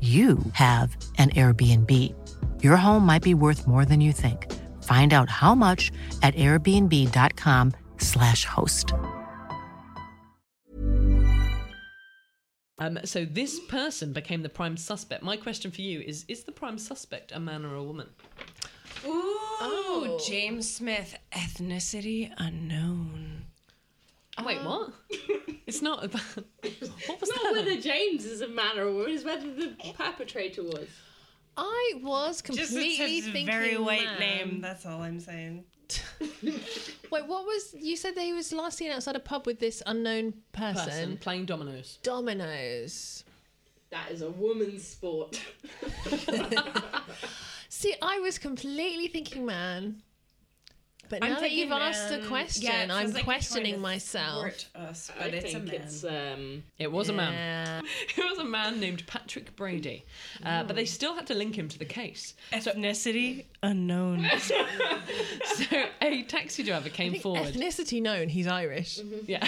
you 0.00 0.38
have 0.54 0.96
an 1.18 1.30
Airbnb. 1.30 2.12
Your 2.60 2.76
home 2.76 3.06
might 3.06 3.22
be 3.22 3.34
worth 3.34 3.68
more 3.68 3.84
than 3.84 4.00
you 4.00 4.12
think. 4.12 4.52
Find 4.82 5.12
out 5.12 5.30
how 5.30 5.54
much 5.54 5.92
at 6.22 6.34
airbnb.com/slash 6.34 8.44
host. 8.44 8.92
Um, 12.78 12.98
so 13.04 13.24
this 13.24 13.60
person 13.60 14.12
became 14.12 14.42
the 14.42 14.48
prime 14.48 14.76
suspect. 14.76 15.22
My 15.22 15.36
question 15.36 15.70
for 15.70 15.82
you 15.82 16.00
is: 16.00 16.24
Is 16.26 16.42
the 16.42 16.50
prime 16.50 16.78
suspect 16.78 17.30
a 17.30 17.38
man 17.38 17.64
or 17.64 17.76
a 17.76 17.84
woman? 17.84 18.08
Ooh, 19.06 20.18
James 20.26 20.68
Smith, 20.68 21.16
ethnicity 21.32 22.32
unknown. 22.38 23.31
Wait, 24.44 24.58
um, 24.58 24.64
what? 24.64 24.92
it's 25.66 25.82
not 25.82 26.04
about. 26.04 26.22
What 26.34 27.20
was 27.20 27.28
It's 27.28 27.42
not 27.42 27.52
whether 27.54 27.78
James 27.80 28.24
is 28.24 28.40
a 28.40 28.48
man 28.48 28.78
or 28.78 28.82
a 28.82 28.92
woman, 28.92 29.10
it's 29.12 29.24
whether 29.24 29.52
the 29.52 29.74
perpetrator 29.96 30.62
was. 30.62 30.88
I 31.56 31.94
was 32.02 32.40
Just 32.40 32.70
completely 32.70 33.18
it's 33.18 33.26
a 33.26 33.32
thinking 33.32 33.46
very 33.46 33.76
white 33.76 34.04
man. 34.04 34.18
name. 34.20 34.60
That's 34.62 34.86
all 34.86 35.02
I'm 35.02 35.20
saying. 35.20 35.64
Wait, 36.42 37.26
what 37.26 37.44
was 37.44 37.74
you 37.78 37.94
said 37.96 38.14
that 38.14 38.22
he 38.22 38.32
was 38.32 38.52
last 38.54 38.78
seen 38.78 38.90
outside 38.90 39.16
a 39.16 39.20
pub 39.20 39.46
with 39.46 39.60
this 39.60 39.82
unknown 39.84 40.32
person? 40.52 40.84
person 40.86 41.16
playing 41.18 41.44
dominoes? 41.44 41.98
Dominoes. 42.02 43.24
That 43.90 44.10
is 44.10 44.22
a 44.22 44.30
woman's 44.30 44.88
sport. 44.88 45.38
See, 47.68 47.94
I 48.00 48.20
was 48.20 48.38
completely 48.38 49.08
thinking 49.08 49.44
man. 49.44 50.02
But 51.12 51.22
I'm 51.22 51.32
now 51.34 51.40
that 51.40 51.50
you've 51.50 51.68
thinking 51.68 51.88
asked 51.88 52.08
the 52.08 52.26
question, 52.26 52.64
Yeah, 52.64 52.86
I'm 52.90 53.12
like 53.12 53.24
questioning 53.24 53.78
myself. 53.82 54.40
thwart 54.40 54.66
us, 54.74 55.10
I 55.14 55.24
but 55.24 55.34
it's 55.34 55.52
a 55.52 55.58
man. 55.58 55.74
it's 55.74 56.04
um 56.04 56.62
It 56.78 56.90
was 56.90 57.10
a 57.10 57.12
man. 57.12 57.84
It 58.16 58.24
was 58.30 58.38
a 58.38 58.44
man 58.44 58.80
named 58.80 59.06
Patrick 59.06 59.54
Brady, 59.54 60.06
uh, 60.42 60.64
but 60.64 60.74
they 60.74 60.86
still 60.86 61.14
had 61.14 61.26
to 61.26 61.34
link 61.34 61.54
him 61.54 61.68
to 61.68 61.78
the 61.78 61.84
case. 61.84 62.32
Ethnicity 62.50 63.44
unknown. 63.62 64.26
So 65.44 65.84
a 66.00 66.22
taxi 66.22 66.62
driver 66.62 66.88
came 66.88 67.16
forward. 67.20 67.52
Ethnicity 67.52 68.00
known, 68.00 68.30
he's 68.30 68.46
Irish. 68.46 68.98
Yeah. 69.26 69.46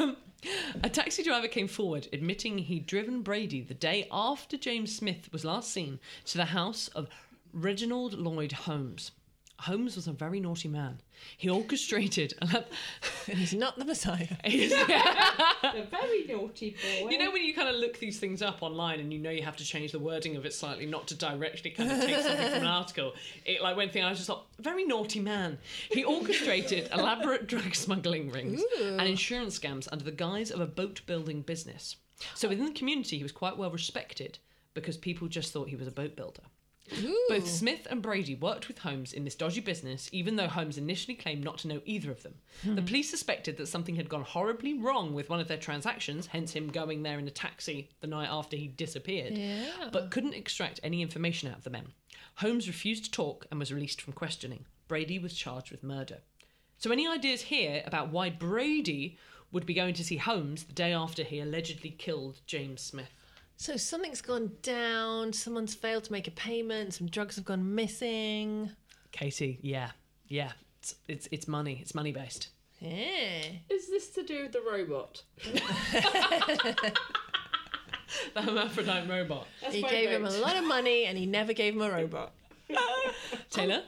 um, 0.00 0.16
a 0.82 0.88
taxi 0.88 1.22
driver 1.22 1.46
came 1.46 1.68
forward 1.68 2.08
admitting 2.12 2.58
he'd 2.58 2.86
driven 2.86 3.22
Brady 3.22 3.60
the 3.60 3.74
day 3.74 4.08
after 4.10 4.56
James 4.56 4.94
Smith 4.94 5.32
was 5.32 5.44
last 5.44 5.70
seen 5.70 6.00
to 6.26 6.36
the 6.36 6.46
house 6.46 6.88
of 6.88 7.08
Reginald 7.52 8.14
Lloyd 8.14 8.52
Holmes. 8.52 9.12
Holmes 9.60 9.96
was 9.96 10.06
a 10.06 10.12
very 10.12 10.40
naughty 10.40 10.68
man. 10.68 11.00
He 11.36 11.50
orchestrated. 11.50 12.32
And 12.40 12.64
he's 13.26 13.52
not 13.52 13.78
the 13.78 13.84
Messiah. 13.84 14.28
a 14.44 15.86
very 15.90 16.24
naughty 16.26 16.70
boy. 16.70 17.10
You 17.10 17.18
know 17.18 17.30
when 17.30 17.44
you 17.44 17.54
kind 17.54 17.68
of 17.68 17.74
look 17.74 17.98
these 17.98 18.18
things 18.18 18.40
up 18.40 18.62
online 18.62 19.00
and 19.00 19.12
you 19.12 19.18
know 19.18 19.30
you 19.30 19.42
have 19.42 19.56
to 19.56 19.64
change 19.64 19.92
the 19.92 19.98
wording 19.98 20.36
of 20.36 20.46
it 20.46 20.54
slightly, 20.54 20.86
not 20.86 21.06
to 21.08 21.14
directly 21.14 21.70
kind 21.70 21.92
of 21.92 22.00
take 22.00 22.16
something 22.22 22.48
from 22.48 22.62
an 22.62 22.66
article. 22.66 23.12
It 23.44 23.62
like 23.62 23.76
one 23.76 23.90
thing 23.90 24.02
I 24.02 24.08
was 24.08 24.18
just 24.18 24.30
like, 24.30 24.38
very 24.58 24.84
naughty 24.84 25.20
man. 25.20 25.58
He 25.90 26.04
orchestrated 26.04 26.88
elaborate 26.92 27.46
drug 27.46 27.74
smuggling 27.74 28.30
rings 28.30 28.62
and 28.80 29.02
insurance 29.02 29.58
scams 29.58 29.88
under 29.92 30.04
the 30.04 30.12
guise 30.12 30.50
of 30.50 30.60
a 30.60 30.66
boat 30.66 31.02
building 31.06 31.42
business. 31.42 31.96
So 32.34 32.48
within 32.48 32.64
the 32.64 32.72
community, 32.72 33.18
he 33.18 33.22
was 33.22 33.32
quite 33.32 33.58
well 33.58 33.70
respected 33.70 34.38
because 34.72 34.96
people 34.96 35.28
just 35.28 35.52
thought 35.52 35.68
he 35.68 35.76
was 35.76 35.86
a 35.86 35.92
boat 35.92 36.16
builder. 36.16 36.42
Both 37.28 37.48
Smith 37.48 37.86
and 37.90 38.02
Brady 38.02 38.34
worked 38.34 38.68
with 38.68 38.78
Holmes 38.78 39.12
in 39.12 39.24
this 39.24 39.34
dodgy 39.34 39.60
business, 39.60 40.08
even 40.12 40.36
though 40.36 40.48
Holmes 40.48 40.78
initially 40.78 41.14
claimed 41.14 41.44
not 41.44 41.58
to 41.58 41.68
know 41.68 41.80
either 41.84 42.10
of 42.10 42.22
them. 42.22 42.34
The 42.64 42.80
hmm. 42.80 42.84
police 42.84 43.10
suspected 43.10 43.56
that 43.56 43.66
something 43.66 43.96
had 43.96 44.08
gone 44.08 44.22
horribly 44.22 44.74
wrong 44.74 45.14
with 45.14 45.30
one 45.30 45.40
of 45.40 45.48
their 45.48 45.56
transactions, 45.56 46.26
hence 46.26 46.52
him 46.52 46.68
going 46.68 47.02
there 47.02 47.18
in 47.18 47.28
a 47.28 47.30
taxi 47.30 47.88
the 48.00 48.06
night 48.06 48.28
after 48.30 48.56
he 48.56 48.66
disappeared, 48.66 49.38
but 49.92 50.10
couldn't 50.10 50.34
extract 50.34 50.80
any 50.82 51.02
information 51.02 51.48
out 51.50 51.58
of 51.58 51.64
the 51.64 51.70
men. 51.70 51.92
Holmes 52.36 52.66
refused 52.66 53.04
to 53.04 53.10
talk 53.10 53.46
and 53.50 53.60
was 53.60 53.72
released 53.72 54.00
from 54.00 54.12
questioning. 54.12 54.64
Brady 54.88 55.18
was 55.18 55.34
charged 55.34 55.70
with 55.70 55.82
murder. 55.82 56.18
So, 56.78 56.90
any 56.90 57.06
ideas 57.06 57.42
here 57.42 57.82
about 57.84 58.10
why 58.10 58.30
Brady 58.30 59.18
would 59.52 59.66
be 59.66 59.74
going 59.74 59.94
to 59.94 60.04
see 60.04 60.16
Holmes 60.16 60.64
the 60.64 60.72
day 60.72 60.92
after 60.92 61.22
he 61.22 61.40
allegedly 61.40 61.90
killed 61.90 62.40
James 62.46 62.80
Smith? 62.80 63.12
So 63.60 63.76
something's 63.76 64.22
gone 64.22 64.52
down, 64.62 65.34
someone's 65.34 65.74
failed 65.74 66.04
to 66.04 66.12
make 66.12 66.26
a 66.26 66.30
payment, 66.30 66.94
some 66.94 67.06
drugs 67.08 67.36
have 67.36 67.44
gone 67.44 67.74
missing. 67.74 68.70
Katie, 69.12 69.58
yeah, 69.60 69.90
yeah, 70.28 70.52
it's 70.78 70.94
it's, 71.08 71.28
it's 71.30 71.46
money. 71.46 71.78
It's 71.82 71.94
money 71.94 72.10
based. 72.10 72.48
Yeah. 72.80 73.42
Is 73.68 73.90
this 73.90 74.08
to 74.14 74.22
do 74.22 74.44
with 74.44 74.52
the 74.52 74.62
robot? 74.62 75.22
The 78.34 78.42
hermaphrodite 78.42 79.08
robot. 79.08 79.46
That's 79.62 79.74
he 79.74 79.82
my 79.82 79.90
gave 79.90 80.10
him 80.10 80.24
a 80.24 80.30
lot 80.30 80.56
of 80.56 80.64
money 80.66 81.04
and 81.04 81.16
he 81.16 81.26
never 81.26 81.52
gave 81.52 81.74
him 81.74 81.82
a 81.82 81.90
robot. 81.90 82.32
Taylor. 83.50 83.82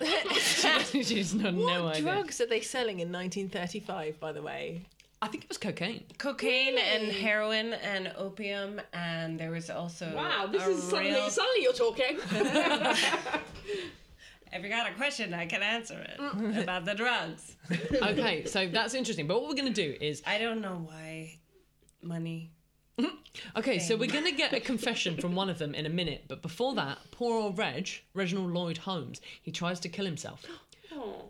She's 0.92 1.34
no, 1.34 1.50
What 1.52 1.54
no 1.54 1.88
idea. 1.88 2.02
drugs 2.02 2.40
are 2.40 2.46
they 2.46 2.60
selling 2.60 3.00
in 3.00 3.10
1935, 3.10 4.20
by 4.20 4.30
the 4.32 4.42
way? 4.42 4.82
I 5.22 5.28
think 5.28 5.44
it 5.44 5.48
was 5.48 5.58
cocaine. 5.58 6.04
Cocaine 6.18 6.76
and 6.78 7.10
heroin 7.10 7.72
and 7.72 8.12
opium, 8.16 8.80
and 8.92 9.40
there 9.40 9.50
was 9.50 9.70
also 9.70 10.12
Wow, 10.14 10.46
this 10.46 10.66
a 10.66 10.70
is 10.70 10.82
suddenly, 10.82 11.12
real- 11.12 11.30
suddenly 11.30 11.62
you're 11.62 11.72
talking. 11.72 12.18
If 14.52 14.62
you 14.62 14.70
got 14.70 14.90
a 14.90 14.94
question, 14.94 15.34
I 15.34 15.44
can 15.46 15.62
answer 15.62 15.98
it 16.00 16.18
mm. 16.18 16.62
about 16.62 16.84
the 16.84 16.94
drugs. 16.94 17.56
Okay, 18.02 18.44
so 18.46 18.68
that's 18.68 18.94
interesting. 18.94 19.26
But 19.26 19.40
what 19.40 19.48
we're 19.48 19.60
going 19.60 19.72
to 19.72 19.82
do 19.82 19.96
is 20.00 20.22
I 20.26 20.38
don't 20.38 20.60
know 20.60 20.86
why 20.88 21.38
money. 22.02 22.52
okay, 23.56 23.78
so 23.78 23.96
we're 23.96 24.10
going 24.10 24.24
to 24.24 24.32
get 24.32 24.52
a 24.52 24.60
confession 24.60 25.16
from 25.16 25.34
one 25.34 25.50
of 25.50 25.58
them 25.58 25.74
in 25.74 25.84
a 25.84 25.90
minute. 25.90 26.24
But 26.28 26.40
before 26.42 26.74
that, 26.76 26.98
poor 27.10 27.38
old 27.38 27.58
Reg, 27.58 27.88
Reginald 28.14 28.52
Lloyd 28.52 28.78
Holmes, 28.78 29.20
he 29.42 29.50
tries 29.50 29.80
to 29.80 29.88
kill 29.88 30.06
himself. 30.06 30.44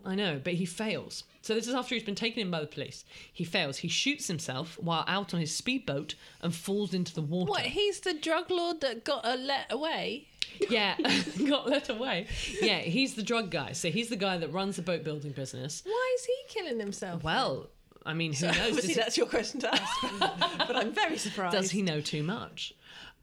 I 0.05 0.15
know, 0.15 0.39
but 0.43 0.53
he 0.53 0.65
fails. 0.65 1.23
So 1.41 1.53
this 1.53 1.67
is 1.67 1.73
after 1.73 1.95
he's 1.95 2.03
been 2.03 2.15
taken 2.15 2.39
in 2.41 2.51
by 2.51 2.59
the 2.61 2.67
police. 2.67 3.05
He 3.31 3.43
fails. 3.43 3.77
He 3.77 3.87
shoots 3.87 4.27
himself 4.27 4.77
while 4.79 5.03
out 5.07 5.33
on 5.33 5.39
his 5.39 5.53
speedboat 5.55 6.15
and 6.41 6.53
falls 6.53 6.93
into 6.93 7.13
the 7.13 7.21
water. 7.21 7.49
What, 7.51 7.61
he's 7.61 7.99
the 8.01 8.13
drug 8.13 8.49
lord 8.51 8.81
that 8.81 9.03
got 9.03 9.25
a 9.25 9.35
let 9.35 9.71
away? 9.71 10.27
Yeah, 10.69 10.95
got 11.47 11.69
let 11.69 11.89
away. 11.89 12.27
Yeah, 12.61 12.79
he's 12.79 13.15
the 13.15 13.23
drug 13.23 13.51
guy. 13.51 13.73
So 13.73 13.89
he's 13.89 14.09
the 14.09 14.15
guy 14.15 14.37
that 14.37 14.51
runs 14.53 14.75
the 14.77 14.81
boat 14.81 15.03
building 15.03 15.31
business. 15.31 15.83
Why 15.85 16.15
is 16.17 16.25
he 16.25 16.33
killing 16.47 16.79
himself? 16.79 17.23
Well, 17.23 17.69
I 18.05 18.13
mean, 18.13 18.31
who 18.31 18.37
So 18.39 18.47
knows? 18.47 18.57
obviously 18.59 18.87
Does, 18.93 18.95
that's 18.95 19.17
your 19.17 19.27
question 19.27 19.59
to 19.61 19.73
ask, 19.73 19.93
but 20.19 20.75
I'm 20.75 20.91
very 20.93 21.17
surprised. 21.17 21.53
does 21.55 21.71
he 21.71 21.81
know 21.81 21.99
too 22.01 22.23
much? 22.23 22.73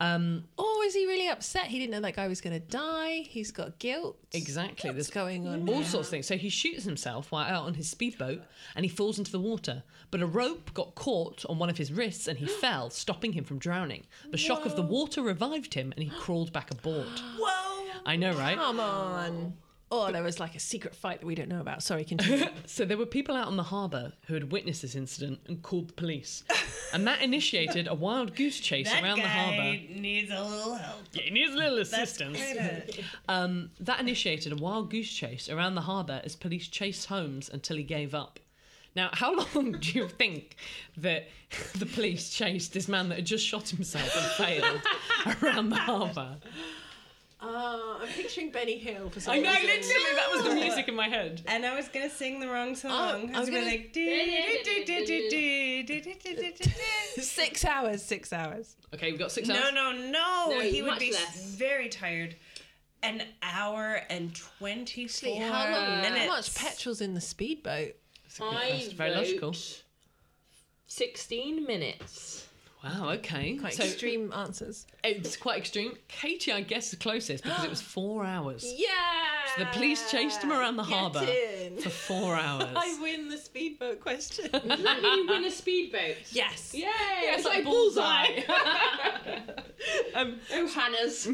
Um, 0.01 0.45
Or 0.59 0.85
is 0.85 0.95
he 0.95 1.07
really 1.07 1.29
upset? 1.29 1.67
He 1.67 1.79
didn't 1.79 1.93
know 1.93 2.01
that 2.01 2.17
guy 2.17 2.27
was 2.29 2.41
going 2.41 2.53
to 2.61 2.67
die. 2.67 3.21
He's 3.29 3.51
got 3.53 3.79
guilt. 3.79 4.17
exactly. 4.33 4.91
What's 4.91 5.09
There's 5.09 5.11
going 5.11 5.47
on? 5.47 5.69
all 5.69 5.77
now? 5.81 5.83
sorts 5.83 6.09
of 6.09 6.11
things. 6.11 6.27
So 6.27 6.37
he 6.37 6.49
shoots 6.49 6.85
himself 6.85 7.31
while 7.31 7.45
out 7.47 7.65
on 7.65 7.75
his 7.75 7.89
speedboat 7.89 8.43
and 8.75 8.85
he 8.85 8.89
falls 8.89 9.19
into 9.19 9.31
the 9.33 9.39
water. 9.41 9.83
But 10.11 10.21
a 10.21 10.27
rope 10.27 10.75
got 10.75 10.95
caught 10.95 11.45
on 11.49 11.59
one 11.59 11.71
of 11.71 11.79
his 11.79 11.93
wrists 11.93 12.27
and 12.27 12.39
he 12.39 12.47
fell, 12.61 12.91
stopping 12.91 13.33
him 13.33 13.45
from 13.45 13.59
drowning. 13.59 14.05
The 14.31 14.37
shock 14.37 14.67
of 14.67 14.75
the 14.77 14.83
water 14.83 15.23
revived 15.23 15.75
him 15.75 15.93
and 15.97 16.03
he 16.05 16.11
crawled 16.11 16.53
back 16.53 16.71
aboard. 16.71 17.07
Whoa! 17.39 17.85
I 18.05 18.17
know, 18.17 18.35
right? 18.35 18.57
Come 18.57 18.81
on. 18.81 19.55
Oh, 19.93 20.11
there 20.11 20.23
was 20.23 20.41
like 20.41 20.57
a 20.57 20.61
secret 20.61 20.95
fight 20.97 21.21
that 21.21 21.27
we 21.27 21.35
don't 21.37 21.49
know 21.49 21.61
about. 21.61 21.83
Sorry, 21.83 22.05
continue. 22.05 22.47
So 22.67 22.85
there 22.85 22.97
were 22.97 23.07
people 23.07 23.37
out 23.37 23.47
on 23.47 23.57
the 23.57 23.63
harbour 23.63 24.13
who 24.27 24.35
had 24.35 24.51
witnessed 24.51 24.83
this 24.83 24.95
incident 24.97 25.41
and 25.47 25.63
called 25.63 25.89
the 25.89 25.93
police. 25.93 26.43
And 26.93 27.07
that 27.07 27.23
initiated 27.23 27.87
a 27.87 27.95
wild 27.95 28.35
goose 28.35 28.59
chase 28.59 28.91
That 28.91 29.03
around 29.05 29.19
the 29.19 29.23
guy 29.23 29.29
harbour. 29.29 29.79
needs 30.01 30.31
a 30.33 30.43
little 30.43 30.75
help. 30.75 31.01
Yeah, 31.13 31.23
he 31.23 31.31
needs 31.31 31.53
a 31.53 31.57
little 31.57 31.79
assistance. 31.79 32.41
Um, 33.29 33.71
that 33.81 34.01
initiated 34.01 34.53
a 34.53 34.57
wild 34.57 34.91
goose 34.91 35.13
chase 35.13 35.49
around 35.49 35.75
the 35.77 35.83
harbour 35.83 36.21
as 36.25 36.35
police 36.35 36.67
chased 36.67 37.07
Holmes 37.07 37.49
until 37.53 37.77
he 37.77 37.83
gave 37.85 38.15
up. 38.15 38.41
Now, 38.97 39.11
how 39.13 39.35
long 39.55 39.73
do 39.73 39.93
you 39.99 40.09
think 40.09 40.57
that 40.97 41.29
the 41.79 41.87
police 41.87 42.31
chased 42.31 42.73
this 42.73 42.89
man 42.89 43.09
that 43.11 43.17
had 43.17 43.27
just 43.27 43.45
shot 43.47 43.69
himself 43.69 44.17
and 44.17 44.27
failed 44.63 44.81
around 45.43 45.69
the 45.71 45.77
harbour? 45.77 46.37
Uh, 47.45 47.99
I'm 48.01 48.09
picturing 48.09 48.51
Benny 48.51 48.79
Hill 48.79 49.11
for 49.11 49.21
some 49.21 49.35
I 49.35 49.39
know, 49.39 49.51
reason. 49.51 49.67
literally, 49.67 50.15
that 50.15 50.31
was 50.33 50.45
the 50.45 50.55
music 50.55 50.89
in 50.89 50.95
my 50.95 51.09
head. 51.09 51.43
And 51.47 51.67
I 51.67 51.77
was 51.77 51.89
gonna 51.89 52.09
sing 52.09 52.41
the 52.41 52.49
wrong 52.49 52.71
Oh, 52.71 52.75
song. 52.75 53.35
I 53.35 53.41
was 53.41 53.51
gonna 53.51 53.61
gonna- 53.61 53.67
like. 53.67 53.93
Six 57.21 57.65
hours, 57.65 58.03
six 58.03 58.33
hours. 58.33 58.77
Okay, 58.95 59.11
we've 59.11 59.19
got 59.19 59.31
six 59.33 59.49
hours. 59.51 59.61
no, 59.75 59.93
no. 59.93 60.49
No, 60.49 60.61
he 60.61 60.83
would 60.83 60.93
much 60.93 61.01
be 61.01 61.13
less. 61.13 61.37
very 61.57 61.89
tired. 61.89 62.37
An 63.03 63.23
hour 63.43 64.01
and 64.09 64.35
twenty-four 64.35 65.43
how 65.43 65.71
long? 65.71 66.01
minutes. 66.01 66.21
How 66.21 66.27
much 66.29 66.55
petrol's 66.55 67.01
in 67.03 67.13
the 67.15 67.21
speedboat? 67.21 67.97
I 68.41 68.71
That's 68.71 68.93
very 68.93 69.11
vote 69.11 69.19
logical. 69.19 69.55
16 70.87 71.65
minutes. 71.65 72.47
Wow, 72.85 73.11
okay. 73.13 73.57
Quite 73.57 73.75
so 73.75 73.85
extreme 73.85 74.31
answers. 74.35 74.87
it's 75.03 75.37
quite 75.39 75.59
extreme. 75.59 75.95
Katie, 76.09 76.53
I 76.53 76.61
guess, 76.61 76.91
the 76.91 76.97
closest 76.97 77.43
because 77.43 77.65
it 77.65 77.71
was 77.71 77.81
four 77.97 78.25
hours. 78.25 78.65
Yeah. 78.77 78.89
So 79.57 79.65
the 79.65 79.71
police 79.71 80.11
chased 80.11 80.43
him 80.43 80.53
around 80.53 80.77
the 80.77 80.83
harbour 80.83 81.27
for 81.81 81.89
four 81.89 82.35
hours. 82.37 82.69
I 82.77 82.99
win 83.01 83.29
the 83.29 83.39
speedboat 83.39 84.01
question. 84.01 84.51
Does 84.53 84.83
that 84.83 85.03
mean 85.03 85.19
you 85.19 85.27
win 85.29 85.45
a 85.45 85.51
speedboat? 85.51 86.17
yes. 86.31 86.73
Yay! 86.75 86.83
Yeah, 86.83 87.37
it's 87.37 87.45
like 87.47 87.65
bullseye. 87.65 88.43
um, 90.15 90.37
oh, 90.53 90.69
Hannah's. 90.69 91.29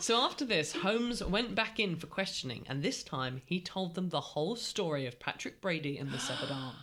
so 0.00 0.20
after 0.20 0.44
this, 0.44 0.72
Holmes 0.72 1.22
went 1.22 1.54
back 1.54 1.78
in 1.78 1.96
for 1.96 2.06
questioning, 2.08 2.64
and 2.68 2.82
this 2.82 3.02
time 3.04 3.42
he 3.44 3.60
told 3.60 3.94
them 3.94 4.08
the 4.08 4.20
whole 4.20 4.56
story 4.56 5.06
of 5.06 5.20
Patrick 5.20 5.60
Brady 5.60 5.98
and 5.98 6.10
the 6.10 6.18
severed 6.18 6.50
arm. 6.52 6.74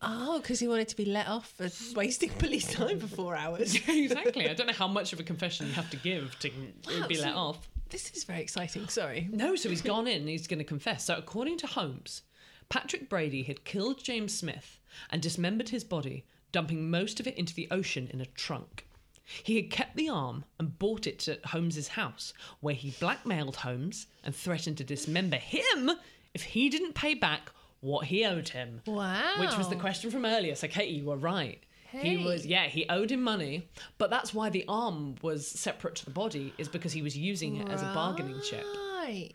Oh, 0.00 0.38
because 0.40 0.60
he 0.60 0.68
wanted 0.68 0.88
to 0.88 0.96
be 0.96 1.04
let 1.04 1.26
off 1.28 1.52
for 1.56 1.68
wasting 1.96 2.28
police 2.38 2.72
time 2.72 3.00
for 3.00 3.08
four 3.08 3.34
hours. 3.36 3.74
exactly. 3.88 4.48
I 4.48 4.54
don't 4.54 4.66
know 4.66 4.72
how 4.72 4.88
much 4.88 5.12
of 5.12 5.20
a 5.20 5.24
confession 5.24 5.66
you 5.66 5.72
have 5.72 5.90
to 5.90 5.96
give 5.96 6.38
to 6.40 6.50
Wow, 6.88 7.06
be 7.08 7.18
let 7.18 7.34
off. 7.34 7.68
This 7.90 8.10
is 8.12 8.24
very 8.24 8.40
exciting. 8.40 8.86
Sorry. 8.88 9.28
No, 9.32 9.56
so 9.56 9.68
he's 9.68 9.82
gone 9.82 10.06
in 10.06 10.20
and 10.20 10.28
he's 10.28 10.46
going 10.46 10.58
to 10.58 10.64
confess. 10.64 11.04
So, 11.04 11.16
according 11.16 11.58
to 11.58 11.66
Holmes, 11.66 12.22
Patrick 12.68 13.08
Brady 13.08 13.42
had 13.42 13.64
killed 13.64 14.04
James 14.04 14.36
Smith 14.36 14.78
and 15.10 15.22
dismembered 15.22 15.70
his 15.70 15.84
body, 15.84 16.26
dumping 16.52 16.90
most 16.90 17.18
of 17.18 17.26
it 17.26 17.36
into 17.36 17.54
the 17.54 17.68
ocean 17.70 18.08
in 18.12 18.20
a 18.20 18.26
trunk. 18.26 18.86
He 19.24 19.56
had 19.56 19.70
kept 19.70 19.96
the 19.96 20.08
arm 20.08 20.44
and 20.58 20.78
bought 20.78 21.06
it 21.06 21.26
at 21.28 21.44
Holmes's 21.46 21.88
house, 21.88 22.32
where 22.60 22.74
he 22.74 22.94
blackmailed 23.00 23.56
Holmes 23.56 24.06
and 24.22 24.34
threatened 24.34 24.78
to 24.78 24.84
dismember 24.84 25.36
him 25.36 25.90
if 26.34 26.42
he 26.42 26.68
didn't 26.70 26.94
pay 26.94 27.14
back 27.14 27.50
what 27.80 28.06
he 28.06 28.24
owed 28.24 28.48
him. 28.48 28.80
Wow. 28.86 29.34
Which 29.38 29.56
was 29.56 29.68
the 29.68 29.76
question 29.76 30.10
from 30.10 30.24
earlier. 30.24 30.54
So, 30.54 30.68
Katie, 30.68 30.94
you 30.94 31.04
were 31.06 31.16
right. 31.16 31.62
He 31.90 32.18
was, 32.22 32.44
yeah, 32.44 32.64
he 32.66 32.86
owed 32.90 33.10
him 33.10 33.22
money, 33.22 33.66
but 33.96 34.10
that's 34.10 34.34
why 34.34 34.50
the 34.50 34.64
arm 34.68 35.14
was 35.22 35.46
separate 35.48 35.94
to 35.96 36.04
the 36.04 36.10
body, 36.10 36.52
is 36.58 36.68
because 36.68 36.92
he 36.92 37.00
was 37.00 37.16
using 37.16 37.56
it 37.56 37.68
as 37.70 37.80
a 37.80 37.86
bargaining 37.94 38.38
chip. 38.42 38.64
Right. 39.02 39.32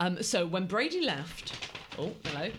Um, 0.00 0.22
so 0.22 0.46
when 0.46 0.66
Brady 0.66 1.00
left, 1.00 1.54
oh, 1.98 2.12
hello, 2.24 2.50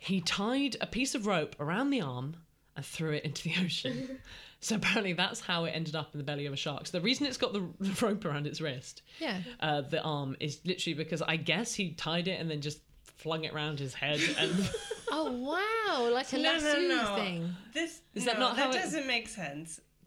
he 0.00 0.20
tied 0.20 0.76
a 0.80 0.86
piece 0.88 1.14
of 1.14 1.26
rope 1.28 1.54
around 1.60 1.90
the 1.90 2.00
arm 2.00 2.34
and 2.74 2.84
threw 2.84 3.12
it 3.12 3.24
into 3.24 3.44
the 3.44 3.54
ocean. 3.64 4.18
so 4.60 4.74
apparently 4.74 5.12
that's 5.12 5.38
how 5.40 5.64
it 5.66 5.70
ended 5.70 5.94
up 5.94 6.12
in 6.12 6.18
the 6.18 6.24
belly 6.24 6.46
of 6.46 6.52
a 6.52 6.56
shark. 6.56 6.88
So 6.88 6.98
the 6.98 7.04
reason 7.04 7.26
it's 7.26 7.36
got 7.36 7.52
the, 7.52 7.64
the 7.78 8.04
rope 8.04 8.24
around 8.24 8.48
its 8.48 8.60
wrist, 8.60 9.02
Yeah. 9.20 9.38
uh, 9.60 9.82
the 9.82 10.02
arm, 10.02 10.36
is 10.40 10.58
literally 10.64 10.94
because 10.94 11.22
I 11.22 11.36
guess 11.36 11.74
he 11.74 11.92
tied 11.92 12.26
it 12.26 12.40
and 12.40 12.50
then 12.50 12.60
just 12.60 12.80
flung 13.16 13.44
it 13.44 13.52
around 13.52 13.78
his 13.78 13.94
head. 13.94 14.20
And 14.38 14.70
Oh 15.10 15.30
wow, 15.30 16.10
like 16.12 16.32
a 16.32 16.38
No, 16.38 16.52
lasso 16.52 16.80
no, 16.80 16.88
no. 16.88 17.16
thing. 17.16 17.54
This 17.74 18.00
Is 18.14 18.24
that 18.24 18.38
no, 18.38 18.46
not 18.48 18.56
that 18.56 18.62
how 18.62 18.70
it- 18.70 18.82
doesn't 18.82 19.06
make 19.06 19.28
sense. 19.28 19.80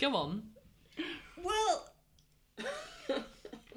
go 0.00 0.16
on. 0.16 0.42
Well, 1.42 1.88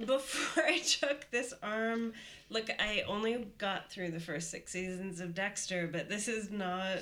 before 0.06 0.64
I 0.66 0.80
took 0.80 1.30
this 1.32 1.54
arm, 1.64 2.14
look, 2.50 2.70
I 2.80 3.04
only 3.08 3.48
got 3.58 3.92
through 3.92 4.12
the 4.12 4.20
first 4.20 4.52
six 4.52 4.72
seasons 4.72 5.20
of 5.20 5.34
Dexter, 5.34 5.88
but 5.88 6.10
this 6.10 6.28
is 6.28 6.50
not. 6.52 7.00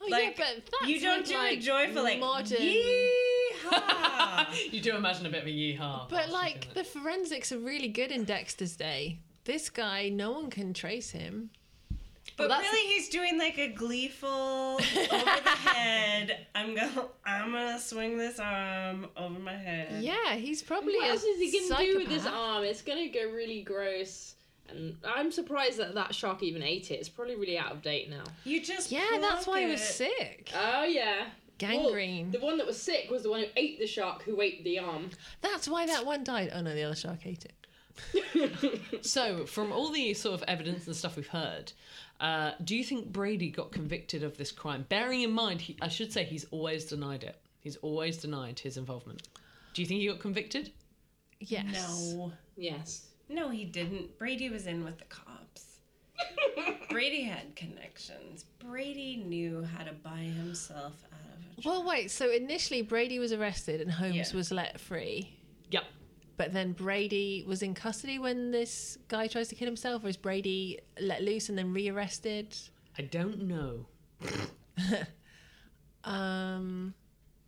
Oh 0.00 0.06
Like, 0.10 0.38
yeah, 0.38 0.44
but 0.54 0.70
that's 0.80 0.90
you 0.92 1.00
don't 1.00 1.20
with, 1.20 1.28
do 1.28 1.34
like, 1.38 1.58
a 1.58 1.60
joyful 1.62 2.02
like 2.02 2.20
modern. 2.20 2.58
yeehaw. 2.58 4.46
You 4.70 4.80
do 4.80 4.94
imagine 4.94 5.26
a 5.26 5.30
bit 5.30 5.42
of 5.42 5.46
a 5.48 5.50
yeehaw. 5.50 6.08
But 6.08 6.28
like 6.30 6.72
the 6.74 6.84
forensics 6.84 7.50
are 7.52 7.58
really 7.58 7.88
good 7.88 8.10
in 8.10 8.24
Dexter's 8.24 8.76
day. 8.76 9.18
This 9.46 9.70
guy, 9.70 10.08
no 10.08 10.32
one 10.32 10.50
can 10.50 10.74
trace 10.74 11.10
him. 11.12 11.50
But 12.36 12.48
Well, 12.48 12.60
really, 12.60 12.92
he's 12.92 13.08
doing 13.08 13.38
like 13.38 13.56
a 13.58 13.68
gleeful 13.68 14.28
over 14.28 14.80
the 14.82 15.50
head. 15.70 16.46
I'm 16.54 16.74
gonna, 16.74 17.04
I'm 17.24 17.52
gonna 17.52 17.78
swing 17.78 18.18
this 18.18 18.40
arm 18.40 19.06
over 19.16 19.38
my 19.38 19.56
head. 19.56 20.02
Yeah, 20.02 20.34
he's 20.34 20.62
probably 20.62 20.96
what 20.96 21.06
a 21.06 21.10
else 21.10 21.22
is 21.22 21.38
he 21.38 21.68
gonna 21.68 21.80
do 21.82 21.98
with 21.98 22.08
this 22.08 22.26
arm? 22.26 22.64
It's 22.64 22.82
gonna 22.82 23.08
go 23.08 23.30
really 23.30 23.62
gross. 23.62 24.34
And 24.68 24.96
I'm 25.04 25.30
surprised 25.30 25.78
that 25.78 25.94
that 25.94 26.12
shark 26.12 26.42
even 26.42 26.64
ate 26.64 26.90
it. 26.90 26.94
It's 26.94 27.08
probably 27.08 27.36
really 27.36 27.56
out 27.56 27.70
of 27.70 27.82
date 27.82 28.10
now. 28.10 28.24
You 28.42 28.60
just 28.60 28.90
Yeah, 28.90 29.18
that's 29.20 29.44
pluck 29.44 29.54
why 29.54 29.62
he 29.62 29.70
was 29.70 29.80
sick. 29.80 30.50
Oh 30.54 30.82
yeah. 30.82 31.26
Gangrene. 31.58 32.32
Well, 32.32 32.40
the 32.40 32.46
one 32.46 32.58
that 32.58 32.66
was 32.66 32.82
sick 32.82 33.08
was 33.10 33.22
the 33.22 33.30
one 33.30 33.42
who 33.42 33.46
ate 33.56 33.78
the 33.78 33.86
shark 33.86 34.24
who 34.24 34.40
ate 34.40 34.64
the 34.64 34.80
arm. 34.80 35.10
That's 35.40 35.68
why 35.68 35.86
that 35.86 36.04
one 36.04 36.24
died. 36.24 36.50
Oh 36.52 36.60
no, 36.60 36.74
the 36.74 36.82
other 36.82 36.96
shark 36.96 37.24
ate 37.24 37.44
it. 37.44 37.52
So, 39.02 39.46
from 39.46 39.72
all 39.72 39.90
the 39.90 40.14
sort 40.14 40.34
of 40.34 40.44
evidence 40.48 40.86
and 40.86 40.96
stuff 40.96 41.16
we've 41.16 41.26
heard, 41.28 41.72
uh, 42.20 42.52
do 42.64 42.74
you 42.76 42.82
think 42.84 43.12
Brady 43.12 43.50
got 43.50 43.70
convicted 43.72 44.22
of 44.22 44.36
this 44.36 44.50
crime? 44.52 44.84
Bearing 44.88 45.22
in 45.22 45.32
mind, 45.32 45.60
he, 45.60 45.76
I 45.80 45.88
should 45.88 46.12
say 46.12 46.24
he's 46.24 46.44
always 46.50 46.84
denied 46.86 47.22
it. 47.24 47.36
He's 47.60 47.76
always 47.76 48.16
denied 48.18 48.58
his 48.58 48.76
involvement. 48.76 49.28
Do 49.74 49.82
you 49.82 49.86
think 49.88 50.00
he 50.00 50.06
got 50.08 50.18
convicted? 50.20 50.72
Yes. 51.40 52.12
No, 52.14 52.32
Yes. 52.56 53.06
no, 53.28 53.48
he 53.50 53.64
didn't. 53.64 54.18
Brady 54.18 54.48
was 54.48 54.66
in 54.66 54.84
with 54.84 54.98
the 54.98 55.04
cops. 55.04 55.78
Brady 56.90 57.22
had 57.22 57.54
connections. 57.56 58.44
Brady 58.58 59.22
knew 59.26 59.62
how 59.76 59.84
to 59.84 59.92
buy 59.92 60.18
himself 60.20 60.94
out 61.12 61.34
of 61.34 61.58
it. 61.58 61.64
Well, 61.66 61.84
wait. 61.86 62.10
So 62.10 62.30
initially, 62.30 62.82
Brady 62.82 63.18
was 63.18 63.32
arrested 63.32 63.80
and 63.80 63.90
Holmes 63.90 64.14
Yeah. 64.30 64.36
was 64.36 64.50
let 64.50 64.80
free. 64.80 65.36
Yep. 65.70 65.84
But 66.36 66.52
then 66.52 66.72
Brady 66.72 67.44
was 67.46 67.62
in 67.62 67.74
custody 67.74 68.18
when 68.18 68.50
this 68.50 68.98
guy 69.08 69.26
tries 69.26 69.48
to 69.48 69.54
kill 69.54 69.66
himself, 69.66 70.04
or 70.04 70.08
is 70.08 70.16
Brady 70.16 70.80
let 71.00 71.22
loose 71.22 71.48
and 71.48 71.56
then 71.56 71.72
rearrested? 71.72 72.56
I 72.98 73.02
don't 73.02 73.42
know. 73.42 73.86
Um, 76.06 76.94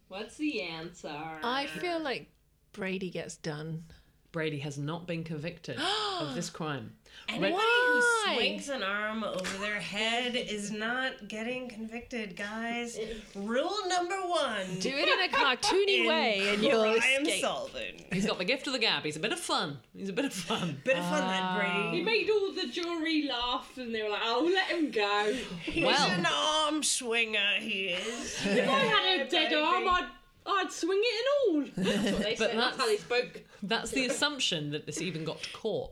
What's 0.08 0.36
the 0.36 0.62
answer? 0.62 1.14
I 1.44 1.66
feel 1.66 2.00
like 2.00 2.28
Brady 2.72 3.08
gets 3.08 3.36
done. 3.36 3.84
Brady 4.32 4.58
has 4.58 4.76
not 4.76 5.06
been 5.06 5.22
convicted 5.24 5.78
of 6.20 6.34
this 6.34 6.50
crime. 6.58 6.92
Anybody 7.28 7.52
Why? 7.52 8.24
who 8.26 8.34
swings 8.36 8.68
an 8.70 8.82
arm 8.82 9.22
over 9.22 9.58
their 9.58 9.78
head 9.80 10.34
is 10.34 10.70
not 10.70 11.28
getting 11.28 11.68
convicted, 11.68 12.36
guys. 12.36 12.98
Rule 13.34 13.74
number 13.86 14.16
one: 14.16 14.78
Do 14.80 14.88
it 14.88 15.08
in 15.08 15.20
a 15.20 15.28
cartoony 15.34 16.08
way, 16.08 16.48
and 16.54 16.62
you'll 16.62 16.82
crime 16.98 17.22
escape. 17.22 17.40
solving. 17.42 18.04
He's 18.12 18.24
got 18.26 18.38
the 18.38 18.44
gift 18.46 18.66
of 18.66 18.72
the 18.72 18.78
gab. 18.78 19.02
He's 19.04 19.16
a 19.16 19.20
bit 19.20 19.32
of 19.32 19.38
fun. 19.40 19.78
He's 19.94 20.08
a 20.08 20.12
bit 20.14 20.24
of 20.24 20.32
fun. 20.32 20.80
Bit 20.84 20.96
of 20.98 21.04
fun, 21.04 21.20
that 21.28 21.92
He 21.92 22.02
Brady. 22.02 22.02
made 22.02 22.30
all 22.30 22.52
the 22.52 22.66
jury 22.68 23.26
laugh, 23.28 23.76
and 23.76 23.94
they 23.94 24.02
were 24.02 24.08
like, 24.10 24.22
"Oh, 24.24 24.50
let 24.52 24.66
him 24.68 24.90
go." 24.90 25.36
He's 25.64 25.84
Well- 25.84 26.10
an 26.10 26.26
arm 26.26 26.82
swinger. 26.82 27.56
He 27.58 27.88
is. 27.88 28.38
if 28.46 28.68
I 28.68 28.78
had 28.78 29.20
a 29.26 29.28
dead 29.28 29.52
arm, 29.52 29.86
I'd, 29.86 30.06
I'd 30.46 30.72
swing 30.72 31.00
it 31.02 31.26
and 31.52 31.66
all. 31.76 31.84
That's 31.84 32.12
what 32.12 32.22
they 32.22 32.36
But 32.36 32.50
said. 32.52 32.58
That's 32.58 32.76
how 32.78 32.86
they 32.86 32.96
spoke. 32.96 33.42
That's 33.62 33.90
the 33.90 34.06
assumption 34.06 34.70
that 34.70 34.86
this 34.86 35.02
even 35.02 35.24
got 35.24 35.42
to 35.42 35.50
court 35.52 35.90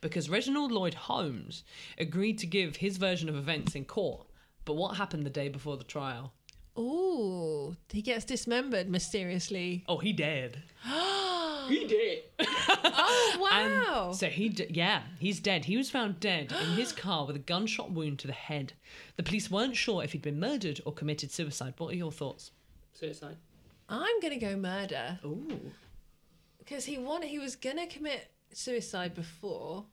because 0.00 0.28
Reginald 0.30 0.72
Lloyd 0.72 0.94
Holmes 0.94 1.64
agreed 1.98 2.38
to 2.38 2.46
give 2.46 2.76
his 2.76 2.96
version 2.96 3.28
of 3.28 3.36
events 3.36 3.74
in 3.74 3.84
court. 3.84 4.26
But 4.64 4.74
what 4.74 4.96
happened 4.96 5.24
the 5.24 5.30
day 5.30 5.48
before 5.48 5.76
the 5.76 5.84
trial? 5.84 6.32
Oh, 6.76 7.74
he 7.88 8.02
gets 8.02 8.24
dismembered 8.24 8.88
mysteriously. 8.90 9.84
Oh, 9.88 9.98
he 9.98 10.12
dead. 10.12 10.62
He 11.68 11.84
did. 11.84 12.22
Oh 12.38 13.48
And 13.52 13.82
wow! 13.82 14.12
so 14.12 14.28
he, 14.28 14.48
d- 14.50 14.68
yeah, 14.70 15.02
he's 15.18 15.40
dead. 15.40 15.64
He 15.64 15.76
was 15.76 15.90
found 15.90 16.20
dead 16.20 16.52
in 16.52 16.68
his 16.76 16.92
car 17.04 17.26
with 17.26 17.34
a 17.34 17.40
gunshot 17.40 17.90
wound 17.90 18.20
to 18.20 18.28
the 18.28 18.32
head. 18.32 18.74
The 19.16 19.24
police 19.24 19.50
weren't 19.50 19.74
sure 19.76 20.04
if 20.04 20.12
he'd 20.12 20.22
been 20.22 20.38
murdered 20.38 20.80
or 20.84 20.92
committed 20.92 21.32
suicide. 21.32 21.74
What 21.78 21.92
are 21.92 21.96
your 21.96 22.12
thoughts? 22.12 22.52
Suicide. 22.92 23.36
I'm 23.88 24.20
gonna 24.20 24.38
go 24.38 24.54
murder 24.56 25.18
Ooh. 25.24 25.72
because 26.58 26.84
he 26.84 26.98
wanted. 26.98 27.30
He 27.30 27.40
was 27.40 27.56
gonna 27.56 27.88
commit 27.88 28.30
suicide 28.52 29.14
before, 29.14 29.84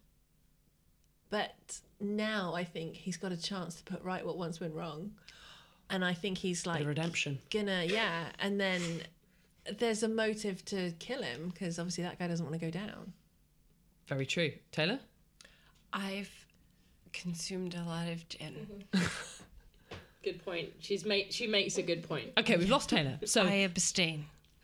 but 1.30 1.80
now 2.00 2.54
I 2.54 2.64
think 2.64 2.96
he's 2.96 3.18
got 3.18 3.32
a 3.32 3.42
chance 3.42 3.76
to 3.76 3.84
put 3.84 4.04
right 4.04 4.26
what 4.26 4.38
once 4.38 4.60
went 4.60 4.74
wrong, 4.74 5.12
and 5.90 6.04
I 6.04 6.14
think 6.14 6.38
he's 6.38 6.66
like 6.66 6.80
The 6.82 6.88
redemption. 6.88 7.40
gonna 7.50 7.84
yeah, 7.86 8.26
and 8.40 8.60
then 8.60 8.82
there's 9.78 10.04
a 10.04 10.10
motive 10.10 10.64
to 10.66 10.92
kill 11.00 11.22
him 11.24 11.50
because 11.50 11.80
obviously 11.80 12.04
that 12.04 12.20
guy 12.20 12.28
doesn't 12.28 12.46
want 12.46 12.60
to 12.60 12.66
go 12.66 12.72
down. 12.72 13.14
Very 14.08 14.26
true. 14.26 14.52
Taylor? 14.72 15.00
I've 15.94 16.32
consumed 17.14 17.76
a 17.76 17.84
lot 17.88 18.08
of 18.10 18.28
gin. 18.28 18.68
Mm-hmm. 18.94 19.04
Good 20.24 20.44
point. 20.44 20.70
She's 20.80 21.06
made. 21.06 21.34
She 21.34 21.48
makes 21.48 21.78
a 21.78 21.82
good 21.82 22.04
point. 22.08 22.32
Okay, 22.38 22.56
we've 22.56 22.70
lost 22.70 22.90
Taylor. 22.90 23.20
So 23.26 23.44
I 23.44 23.56
abstain. 23.66 24.26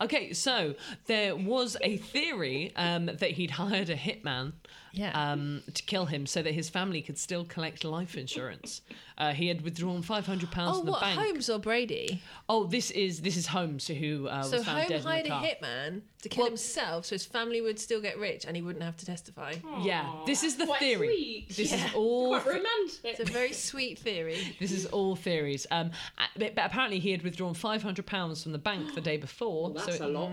Okay, 0.00 0.32
so 0.32 0.74
there 1.06 1.36
was 1.36 1.76
a 1.82 1.98
theory 1.98 2.72
um, 2.74 3.06
that 3.06 3.32
he'd 3.32 3.50
hired 3.50 3.90
a 3.90 3.96
hitman 3.96 4.52
Yeah. 4.92 5.12
um, 5.32 5.62
to 5.72 5.82
kill 5.82 6.06
him 6.06 6.26
so 6.26 6.42
that 6.42 6.52
his 6.52 6.68
family 6.68 7.02
could 7.02 7.18
still 7.18 7.44
collect 7.44 7.84
life 7.84 8.16
insurance. 8.16 8.82
Uh, 9.16 9.32
he 9.32 9.48
had 9.48 9.62
withdrawn 9.62 10.02
five 10.02 10.26
hundred 10.26 10.50
pounds 10.50 10.76
oh, 10.76 10.80
from 10.80 10.86
the 10.86 10.92
what? 10.92 11.00
bank. 11.02 11.20
Holmes 11.20 11.50
or 11.50 11.58
Brady? 11.58 12.22
Oh, 12.48 12.64
this 12.64 12.90
is 12.90 13.20
this 13.20 13.36
is 13.36 13.46
Holmes 13.46 13.86
who 13.86 14.26
uh, 14.28 14.42
so 14.42 14.56
was 14.58 14.66
found 14.66 14.88
dead 14.88 15.02
Holmes 15.02 15.04
in 15.04 15.10
hired 15.10 15.26
the 15.26 15.34
a 15.34 15.40
hitman 15.40 16.00
to 16.22 16.28
kill 16.28 16.46
himself, 16.46 17.04
so 17.06 17.14
his 17.14 17.24
family 17.24 17.60
would 17.60 17.78
still 17.78 18.00
get 18.00 18.18
rich 18.18 18.44
and 18.46 18.56
he 18.56 18.62
wouldn't 18.62 18.84
have 18.84 18.96
to 18.98 19.06
testify. 19.06 19.54
Yeah, 19.82 20.10
this 20.26 20.42
is 20.42 20.56
the 20.56 20.66
Quite 20.66 20.80
theory. 20.80 21.06
sweet. 21.06 21.48
This 21.56 21.72
Yeah. 21.72 21.86
is 21.86 21.94
all. 21.94 22.40
Quite 22.40 22.46
romantic. 22.46 23.00
It's 23.04 23.20
a 23.20 23.24
very 23.24 23.52
sweet 23.52 23.98
theory. 23.98 24.38
This 24.58 24.72
is 24.72 24.86
all 24.86 25.16
theories. 25.16 25.66
Um, 25.70 25.90
but, 26.36 26.54
but 26.54 26.64
apparently 26.66 26.98
he 26.98 27.10
had 27.10 27.22
withdrawn 27.22 27.54
five 27.54 27.82
hundred 27.82 28.06
pounds 28.06 28.42
from 28.42 28.52
the 28.52 28.58
bank 28.58 28.94
the 28.94 29.00
day 29.00 29.16
before. 29.16 29.70
That's 29.70 29.98
so 29.98 30.06
a 30.06 30.08
lot. 30.08 30.32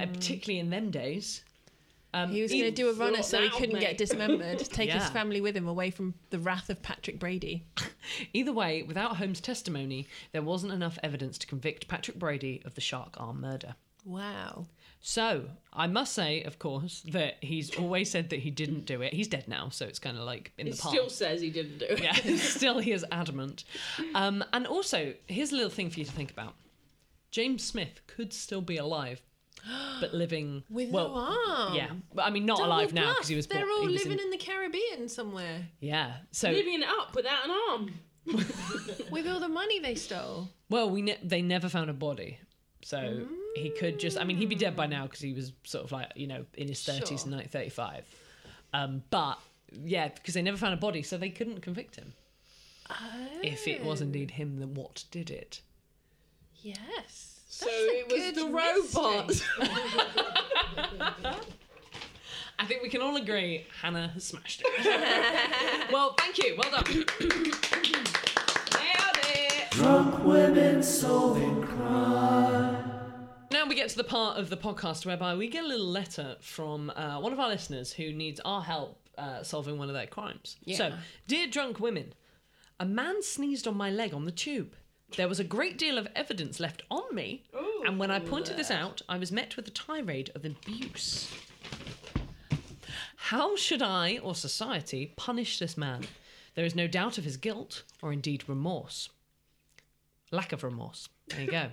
uh, 0.00 0.06
particularly 0.06 0.58
in 0.60 0.70
them 0.70 0.90
days. 0.90 1.42
Um, 2.16 2.30
He 2.30 2.42
was 2.42 2.50
going 2.50 2.64
to 2.64 2.70
do 2.70 2.88
a 2.88 2.94
runner 2.94 3.22
so 3.22 3.40
he 3.42 3.50
couldn't 3.50 3.74
mate. 3.74 3.80
get 3.80 3.98
dismembered, 3.98 4.58
take 4.70 4.90
his 4.90 5.08
family 5.10 5.40
with 5.40 5.56
him 5.56 5.68
away 5.68 5.90
from 5.90 6.14
the 6.30 6.38
wrath 6.38 6.70
of 6.70 6.82
Patrick 6.82 7.18
Brady. 7.18 7.66
Either 8.32 8.52
way, 8.52 8.82
without 8.82 9.16
Holmes' 9.16 9.40
testimony, 9.40 10.06
there 10.32 10.42
wasn't 10.42 10.72
enough 10.72 10.98
evidence 11.02 11.38
to 11.38 11.46
convict 11.46 11.88
Patrick 11.88 12.18
Brady 12.18 12.62
of 12.64 12.74
the 12.74 12.80
shark 12.80 13.14
arm 13.18 13.40
murder. 13.40 13.74
Wow. 14.04 14.66
So, 15.00 15.44
I 15.72 15.86
must 15.88 16.14
say, 16.14 16.42
of 16.42 16.58
course, 16.58 17.02
that 17.12 17.36
he's 17.40 17.76
always 17.76 18.10
said 18.10 18.30
that 18.30 18.40
he 18.40 18.50
didn't 18.50 18.86
do 18.86 19.02
it. 19.02 19.12
He's 19.12 19.28
dead 19.28 19.46
now, 19.46 19.68
so 19.68 19.84
it's 19.86 19.98
kind 19.98 20.16
of 20.16 20.24
like 20.24 20.52
in 20.58 20.66
He 20.66 20.72
the 20.72 20.78
past. 20.78 20.90
He 20.94 20.96
still 20.96 21.10
says 21.10 21.40
he 21.40 21.50
didn't 21.50 21.78
do 21.78 21.86
it. 21.88 22.02
yeah, 22.02 22.12
still 22.36 22.78
he 22.78 22.92
is 22.92 23.04
adamant. 23.12 23.64
Um, 24.14 24.42
and 24.52 24.66
also, 24.66 25.14
here's 25.26 25.52
a 25.52 25.54
little 25.56 25.70
thing 25.70 25.90
for 25.90 25.98
you 26.00 26.06
to 26.06 26.12
think 26.12 26.30
about. 26.30 26.54
James 27.30 27.62
Smith 27.62 28.00
could 28.06 28.32
still 28.32 28.62
be 28.62 28.76
alive, 28.78 29.20
but 30.00 30.14
living 30.14 30.62
With 30.70 30.90
well, 30.90 31.08
no 31.08 31.14
arm. 31.16 31.74
Yeah, 31.74 31.90
but 32.14 32.26
I 32.26 32.30
mean, 32.30 32.46
not 32.46 32.58
Double 32.58 32.70
alive 32.72 32.92
now 32.92 33.12
because 33.14 33.28
he 33.28 33.36
was. 33.36 33.46
They're 33.46 33.60
born, 33.66 33.70
all 33.70 33.84
was 33.86 34.04
living 34.04 34.18
in, 34.18 34.24
in 34.26 34.30
the 34.30 34.36
Caribbean 34.36 35.08
somewhere 35.08 35.66
Yeah, 35.80 36.14
so 36.30 36.50
Living 36.50 36.82
it 36.82 36.88
up 36.88 37.14
without 37.14 37.44
an 37.44 37.50
arm. 37.70 37.90
with 39.10 39.26
all 39.28 39.38
the 39.40 39.48
money 39.48 39.78
they 39.78 39.94
stole. 39.94 40.48
well, 40.68 40.90
we 40.90 41.02
ne- 41.02 41.18
they 41.22 41.42
never 41.42 41.68
found 41.68 41.88
a 41.90 41.92
body, 41.92 42.38
so 42.82 43.26
he 43.54 43.70
could 43.70 44.00
just. 44.00 44.18
I 44.18 44.24
mean, 44.24 44.36
he'd 44.36 44.48
be 44.48 44.56
dead 44.56 44.74
by 44.74 44.86
now 44.86 45.04
because 45.04 45.20
he 45.20 45.32
was 45.32 45.52
sort 45.64 45.84
of 45.84 45.92
like 45.92 46.10
you 46.16 46.26
know 46.26 46.44
in 46.54 46.66
his 46.68 46.82
thirties 46.82 47.20
Sure. 47.20 47.28
in 47.28 47.36
1935. 47.36 48.04
Um, 48.74 49.02
but 49.10 49.38
yeah, 49.72 50.08
because 50.08 50.34
they 50.34 50.42
never 50.42 50.56
found 50.56 50.74
a 50.74 50.76
body, 50.76 51.02
so 51.02 51.16
they 51.16 51.30
couldn't 51.30 51.60
convict 51.60 51.94
him 51.96 52.12
if 53.42 53.66
it 53.66 53.84
was 53.84 54.00
indeed 54.00 54.32
him 54.32 54.58
then 54.58 54.74
what 54.74 55.04
did 55.10 55.30
it. 55.30 55.60
Yes. 56.56 57.35
So 57.58 57.68
it 57.70 58.12
was 58.12 58.32
the 58.34 58.44
robot. 58.50 59.32
I 62.58 62.66
think 62.66 62.82
we 62.82 62.90
can 62.90 63.00
all 63.00 63.16
agree 63.16 63.64
Hannah 63.80 64.08
has 64.08 64.24
smashed 64.24 64.62
it. 64.62 65.90
well, 65.92 66.14
thank 66.18 66.36
you. 66.36 66.58
Well 66.58 66.70
done. 66.70 66.84
Nailed 66.84 67.06
it. 69.24 69.70
Drunk 69.70 70.22
women 70.22 70.82
solving 70.82 71.62
crime. 71.62 72.92
Now 73.50 73.64
we 73.66 73.74
get 73.74 73.88
to 73.88 73.96
the 73.96 74.04
part 74.04 74.36
of 74.36 74.50
the 74.50 74.58
podcast 74.58 75.06
whereby 75.06 75.34
we 75.34 75.48
get 75.48 75.64
a 75.64 75.66
little 75.66 75.86
letter 75.86 76.36
from 76.42 76.90
uh, 76.90 77.18
one 77.20 77.32
of 77.32 77.40
our 77.40 77.48
listeners 77.48 77.90
who 77.90 78.12
needs 78.12 78.38
our 78.44 78.60
help 78.60 78.98
uh, 79.16 79.42
solving 79.42 79.78
one 79.78 79.88
of 79.88 79.94
their 79.94 80.06
crimes. 80.06 80.58
So, 80.74 80.92
dear 81.26 81.46
drunk 81.46 81.80
women, 81.80 82.12
a 82.78 82.84
man 82.84 83.22
sneezed 83.22 83.66
on 83.66 83.78
my 83.78 83.88
leg 83.90 84.12
on 84.12 84.26
the 84.26 84.30
tube. 84.30 84.74
There 85.16 85.28
was 85.28 85.38
a 85.40 85.44
great 85.44 85.78
deal 85.78 85.98
of 85.98 86.08
evidence 86.16 86.58
left 86.58 86.82
on 86.90 87.14
me, 87.14 87.44
and 87.86 87.98
when 87.98 88.10
I 88.10 88.18
pointed 88.18 88.56
this 88.56 88.70
out, 88.70 89.02
I 89.08 89.18
was 89.18 89.30
met 89.30 89.56
with 89.56 89.68
a 89.68 89.70
tirade 89.70 90.30
of 90.34 90.44
abuse. 90.44 91.30
How 93.16 93.56
should 93.56 93.82
I 93.82 94.18
or 94.18 94.34
society 94.34 95.12
punish 95.16 95.58
this 95.58 95.76
man? 95.76 96.02
There 96.54 96.64
is 96.64 96.74
no 96.74 96.86
doubt 96.86 97.18
of 97.18 97.24
his 97.24 97.36
guilt 97.36 97.82
or 98.02 98.12
indeed 98.12 98.48
remorse. 98.48 99.08
Lack 100.30 100.52
of 100.52 100.64
remorse. 100.64 101.08
There 101.28 101.42
you 101.42 101.50
go. 101.50 101.70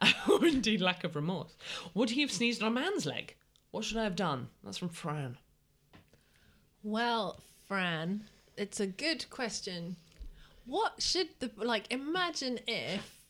or 0.30 0.46
indeed 0.46 0.80
lack 0.80 1.04
of 1.04 1.16
remorse. 1.16 1.56
Would 1.94 2.10
he 2.10 2.20
have 2.22 2.32
sneezed 2.32 2.62
on 2.62 2.68
a 2.68 2.74
man's 2.74 3.06
leg? 3.06 3.36
What 3.70 3.84
should 3.84 3.96
I 3.98 4.04
have 4.04 4.16
done? 4.16 4.48
That's 4.64 4.78
from 4.78 4.88
Fran. 4.88 5.36
Well, 6.82 7.40
Fran, 7.66 8.24
it's 8.56 8.80
a 8.80 8.86
good 8.86 9.28
question. 9.30 9.96
What 10.64 11.02
should 11.02 11.28
the 11.40 11.50
like 11.56 11.92
imagine 11.92 12.60
if 12.66 13.24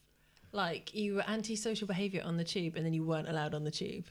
like 0.52 0.94
you 0.94 1.16
were 1.16 1.24
antisocial 1.26 1.86
behavior 1.86 2.22
on 2.24 2.36
the 2.36 2.44
tube 2.44 2.76
and 2.76 2.84
then 2.84 2.92
you 2.92 3.04
weren't 3.04 3.28
allowed 3.28 3.54
on 3.54 3.64
the 3.64 3.70
tube? 3.70 4.06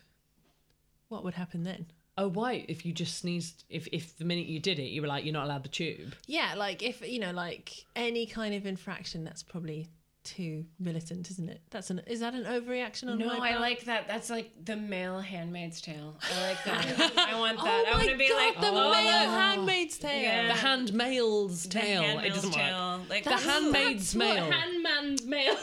What 1.09 1.23
would 1.23 1.33
happen 1.33 1.63
then? 1.63 1.87
Oh, 2.17 2.27
why? 2.27 2.65
If 2.67 2.85
you 2.85 2.91
just 2.91 3.17
sneezed, 3.17 3.63
if, 3.69 3.87
if 3.93 4.17
the 4.17 4.25
minute 4.25 4.47
you 4.47 4.59
did 4.59 4.77
it, 4.77 4.89
you 4.89 5.01
were 5.01 5.07
like, 5.07 5.23
you're 5.23 5.33
not 5.33 5.45
allowed 5.45 5.63
the 5.63 5.69
tube. 5.69 6.15
Yeah, 6.27 6.53
like 6.57 6.83
if 6.83 7.01
you 7.07 7.17
know, 7.17 7.31
like 7.31 7.85
any 7.95 8.25
kind 8.25 8.53
of 8.53 8.65
infraction, 8.65 9.23
that's 9.23 9.41
probably 9.41 9.87
too 10.25 10.65
militant, 10.79 11.31
isn't 11.31 11.49
it? 11.49 11.61
That's 11.69 11.89
an 11.89 12.01
is 12.07 12.19
that 12.19 12.33
an 12.33 12.43
overreaction 12.43 13.09
on 13.09 13.19
No, 13.19 13.37
my 13.37 13.51
I 13.51 13.57
like 13.57 13.85
that. 13.85 14.07
That's 14.07 14.29
like 14.29 14.51
the 14.65 14.75
male 14.75 15.19
Handmaid's 15.19 15.81
Tale. 15.81 16.17
I 16.21 16.49
like 16.49 16.63
that. 16.65 17.13
I 17.17 17.39
want 17.39 17.57
oh 17.59 17.63
that. 17.63 17.85
Oh 17.87 17.89
I 17.89 17.93
want 17.95 18.05
my 18.05 18.11
to 18.11 18.17
be 18.17 18.27
God, 18.27 18.35
like 18.35 18.61
the 18.61 18.67
oh, 18.67 18.91
male. 18.91 19.29
Handmaid's 19.31 19.97
Tale. 19.97 20.21
Yeah. 20.21 20.47
The 20.47 20.53
handmail's 20.53 21.63
The 21.63 21.69
tale. 21.69 22.19
it 22.19 22.29
doesn't 22.33 22.51
work. 22.51 22.59
Tale. 23.09 23.15
Like 23.17 23.23
The 23.23 23.37
handmaid's 23.37 24.15
What 24.15 24.35
mail. 24.35 24.51
handman's 24.51 25.25
mail. 25.25 25.55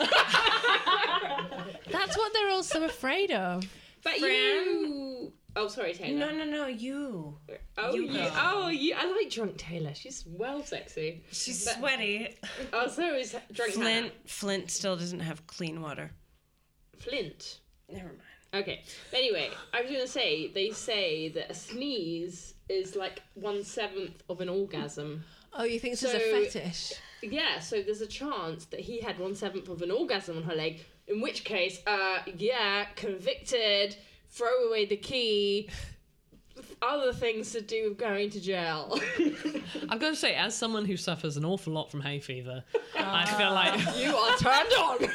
That's 1.90 2.16
what 2.16 2.32
they're 2.32 2.50
all 2.50 2.62
so 2.62 2.85
afraid 2.85 3.30
of. 3.30 3.64
but 4.02 4.16
Fran? 4.18 4.30
you. 4.32 5.32
Oh, 5.59 5.68
sorry, 5.68 5.94
Taylor. 5.94 6.18
No, 6.18 6.30
no, 6.32 6.44
no. 6.44 6.66
You. 6.66 7.38
Oh, 7.78 7.94
You 7.94 8.02
you. 8.02 8.28
Oh, 8.35 8.68
you. 8.68 8.94
I 8.96 9.06
like 9.11 9.30
drunk 9.30 9.56
Taylor. 9.56 9.94
She's 9.94 10.24
well 10.26 10.62
sexy. 10.62 11.22
She's 11.32 11.64
But- 11.64 11.78
sweaty. 11.78 12.37
Oh, 12.74 12.88
so 12.88 13.14
is 13.14 13.35
drunk 13.52 13.72
Flint. 13.72 13.88
Hannah. 13.88 14.11
Flint 14.26 14.70
still 14.70 14.96
doesn't 14.96 15.20
have 15.20 15.46
clean 15.46 15.80
water. 15.80 16.11
Flint. 16.98 17.61
Never 17.88 18.09
mind. 18.09 18.20
Okay. 18.54 18.82
Anyway, 19.14 19.48
I 19.72 19.82
was 19.82 19.90
gonna 19.90 20.06
say 20.06 20.48
they 20.48 20.70
say 20.70 21.28
that 21.30 21.50
a 21.50 21.54
sneeze 21.54 22.54
is 22.68 22.94
like 22.96 23.22
one 23.35 23.64
seventh 23.64 24.22
of 24.28 24.40
an 24.42 24.48
orgasm. 24.48 25.24
Oh, 25.54 25.64
you 25.64 25.78
think 25.80 25.92
this 25.98 26.02
is 26.02 26.14
a 26.14 26.18
fetish? 26.18 26.92
Yeah, 27.32 27.60
so 27.60 27.82
there's 27.82 28.00
a 28.00 28.06
chance 28.06 28.66
that 28.66 28.80
he 28.80 29.00
had 29.00 29.18
one 29.18 29.34
seventh 29.34 29.68
of 29.68 29.82
an 29.82 29.90
orgasm 29.90 30.36
on 30.36 30.42
her 30.44 30.54
leg. 30.54 30.80
In 31.08 31.20
which 31.20 31.44
case, 31.44 31.80
uh, 31.86 32.18
yeah, 32.36 32.84
convicted. 32.96 33.96
Throw 34.28 34.68
away 34.68 34.86
the 34.86 34.96
key. 34.96 35.70
Other 36.82 37.12
things 37.12 37.52
to 37.52 37.60
do 37.62 37.88
with 37.88 37.98
going 37.98 38.30
to 38.30 38.40
jail. 38.40 38.98
I've 39.88 39.98
got 40.00 40.10
to 40.10 40.16
say, 40.16 40.34
as 40.34 40.54
someone 40.56 40.84
who 40.84 40.96
suffers 40.96 41.36
an 41.36 41.44
awful 41.44 41.72
lot 41.72 41.90
from 41.90 42.00
hay 42.02 42.20
fever, 42.20 42.62
I 42.96 43.24
feel 43.36 43.52
like 43.52 43.74
you 43.96 44.14
are 44.14 44.36
turned 44.36 44.72
on. 44.74 45.08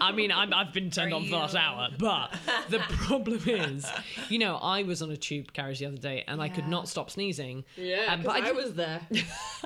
I 0.00 0.10
mean, 0.12 0.32
I'm, 0.32 0.52
I've 0.52 0.72
been 0.72 0.90
turned 0.90 1.12
on 1.14 1.24
for 1.24 1.30
the 1.30 1.36
last 1.36 1.54
hour, 1.54 1.88
but 1.98 2.34
the 2.70 2.78
problem 2.88 3.40
is, 3.46 3.86
you 4.30 4.38
know, 4.38 4.56
I 4.56 4.82
was 4.82 5.02
on 5.02 5.10
a 5.10 5.16
tube 5.16 5.52
carriage 5.52 5.78
the 5.80 5.86
other 5.86 5.96
day 5.98 6.24
and 6.26 6.40
I 6.42 6.48
could 6.48 6.66
not 6.66 6.88
stop 6.88 7.10
sneezing. 7.10 7.64
Yeah, 7.76 8.06
Um, 8.14 8.22
because 8.22 8.34
but 8.40 8.44
I 8.44 8.48
I, 8.48 8.52
was 8.52 8.74
there. 8.74 9.00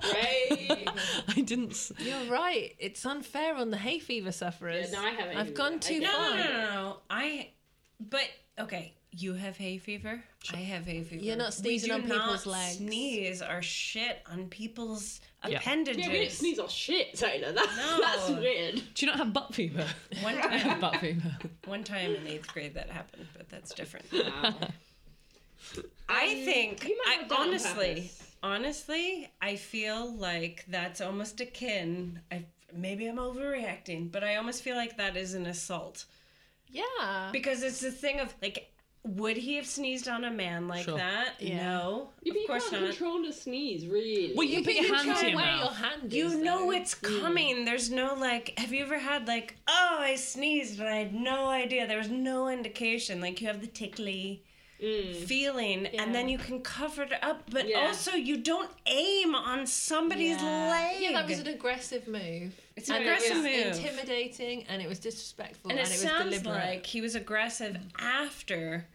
Right. 0.02 0.88
I 1.28 1.40
didn't. 1.40 1.90
You're 1.98 2.24
right. 2.30 2.74
It's 2.78 3.04
unfair 3.06 3.54
on 3.56 3.70
the 3.70 3.76
hay 3.78 3.98
fever 3.98 4.30
sufferers. 4.32 4.90
Yeah, 4.92 5.00
no, 5.00 5.06
I 5.06 5.10
haven't. 5.10 5.36
I've 5.36 5.54
gone 5.54 5.74
I 5.74 5.78
too 5.78 6.00
get 6.00 6.12
No, 6.12 6.18
far. 6.18 6.36
no, 6.36 6.44
no, 6.44 6.50
no, 6.52 6.70
no. 6.82 6.96
I. 7.08 7.48
But 8.00 8.28
okay, 8.58 8.92
you 9.10 9.34
have 9.34 9.56
hay 9.56 9.78
fever. 9.78 10.22
I 10.52 10.58
have 10.58 10.84
hay 10.84 11.02
fever. 11.02 11.24
You're 11.24 11.36
not 11.36 11.54
sneezing 11.54 11.90
on 11.90 12.02
people's 12.02 12.46
not 12.46 12.52
legs. 12.52 12.76
Sneeze 12.76 13.42
or 13.42 13.62
shit 13.62 14.22
on 14.30 14.48
people's 14.48 15.20
Yeah. 15.46 15.58
appendages. 15.58 16.06
yeah, 16.06 16.12
we 16.12 16.18
don't 16.20 16.30
sneeze 16.30 16.58
our 16.58 16.68
shit, 16.68 17.14
Taylor. 17.14 17.52
That, 17.52 17.66
No. 17.76 18.00
That's 18.02 18.28
weird. 18.30 18.82
Do 18.94 19.06
you 19.06 19.12
not 19.12 19.18
have 19.18 19.32
butt 19.32 19.54
fever? 19.54 19.86
One 20.22 20.34
I 20.42 20.56
have 20.58 20.72
time, 20.72 20.80
butt 20.80 20.96
fever. 20.96 21.38
one 21.64 21.84
time 21.84 22.14
in 22.14 22.26
eighth 22.26 22.52
grade 22.52 22.74
that 22.74 22.90
happened, 22.90 23.26
but 23.36 23.48
that's 23.48 23.72
different. 23.74 24.06
I 26.08 26.28
um, 26.28 26.44
think 26.44 26.84
you 26.86 26.96
might 27.04 27.16
I 27.18 27.20
have 27.20 27.28
done 27.28 27.48
honestly, 27.48 28.10
honestly, 28.42 29.30
I 29.40 29.56
feel 29.56 30.14
like 30.14 30.64
that's 30.68 31.00
almost 31.00 31.40
akin. 31.40 32.20
I 32.30 32.44
maybe 32.74 33.06
I'm 33.06 33.16
overreacting, 33.16 34.12
but 34.12 34.22
I 34.22 34.36
almost 34.36 34.62
feel 34.62 34.76
like 34.76 34.96
that 34.98 35.16
is 35.16 35.34
an 35.34 35.46
assault 35.46 36.04
Yeah. 36.68 37.30
because 37.32 37.62
it's 37.62 37.80
the 37.80 37.90
thing 37.90 38.20
of 38.20 38.34
like. 38.42 38.70
Would 39.04 39.36
he 39.36 39.54
have 39.54 39.66
sneezed 39.66 40.08
on 40.08 40.24
a 40.24 40.32
man 40.32 40.66
like 40.66 40.84
Sure. 40.84 40.96
that? 40.98 41.34
Yeah. 41.38 41.58
No, 41.78 42.08
Yeah, 42.22 42.32
of 42.32 42.36
you 42.38 42.46
course 42.48 42.68
can't 42.68 42.82
not. 42.82 42.90
control 42.90 43.22
the 43.22 43.32
sneeze, 43.32 43.86
really. 43.86 44.32
Well, 44.34 44.44
you 44.44 44.64
put 44.64 44.74
your 44.74 44.92
hand 44.92 45.06
to 45.06 45.14
control 45.14 45.30
your 45.30 45.36
where 45.40 45.46
your 45.54 45.64
mouth. 45.66 45.76
hand 45.76 46.12
You 46.12 46.26
is, 46.26 46.34
know 46.34 46.58
though. 46.58 46.70
it's 46.72 46.94
hmm. 46.94 47.20
coming. 47.20 47.64
There's 47.64 47.88
no 47.88 48.14
like. 48.14 48.58
Have 48.58 48.72
you 48.72 48.82
ever 48.82 48.98
had 48.98 49.28
like, 49.28 49.58
oh, 49.68 49.98
I 50.00 50.16
sneezed 50.16 50.80
and 50.80 50.88
I 50.88 50.96
had 50.96 51.14
no 51.14 51.46
idea. 51.46 51.86
There 51.86 51.98
was 51.98 52.08
no 52.08 52.48
indication. 52.48 53.20
Like 53.20 53.40
you 53.40 53.46
have 53.46 53.60
the 53.60 53.68
tickly 53.68 54.42
hmm. 54.80 55.12
feeling, 55.12 55.86
and 55.86 56.12
then 56.12 56.28
you 56.28 56.38
can 56.38 56.60
cover 56.62 57.04
it 57.04 57.12
up. 57.22 57.48
But 57.48 57.68
Yeah. 57.68 57.86
also, 57.86 58.10
you 58.16 58.38
don't 58.38 58.70
aim 58.86 59.36
on 59.36 59.68
somebody's 59.68 60.42
leg. 60.42 60.96
Yeah, 61.00 61.12
that 61.12 61.28
was 61.28 61.38
an 61.38 61.46
aggressive 61.46 62.08
move. 62.08 62.54
It's 62.76 62.90
an 62.90 62.96
and 62.96 63.04
aggressive 63.04 63.44
it 63.44 63.56
move. 63.56 63.68
was 63.68 63.78
intimidating, 63.78 64.64
and 64.64 64.82
it 64.82 64.88
was 64.88 64.98
disrespectful, 64.98 65.70
and 65.70 65.78
and, 65.78 65.88
it, 65.88 65.90
it, 65.90 65.94
was 65.94 66.02
sounds 66.02 66.42
deliberate. 66.42 66.66
like 66.66 66.86
he 66.86 67.00
was 67.00 67.14
aggressive 67.14 67.78
after 67.98 68.86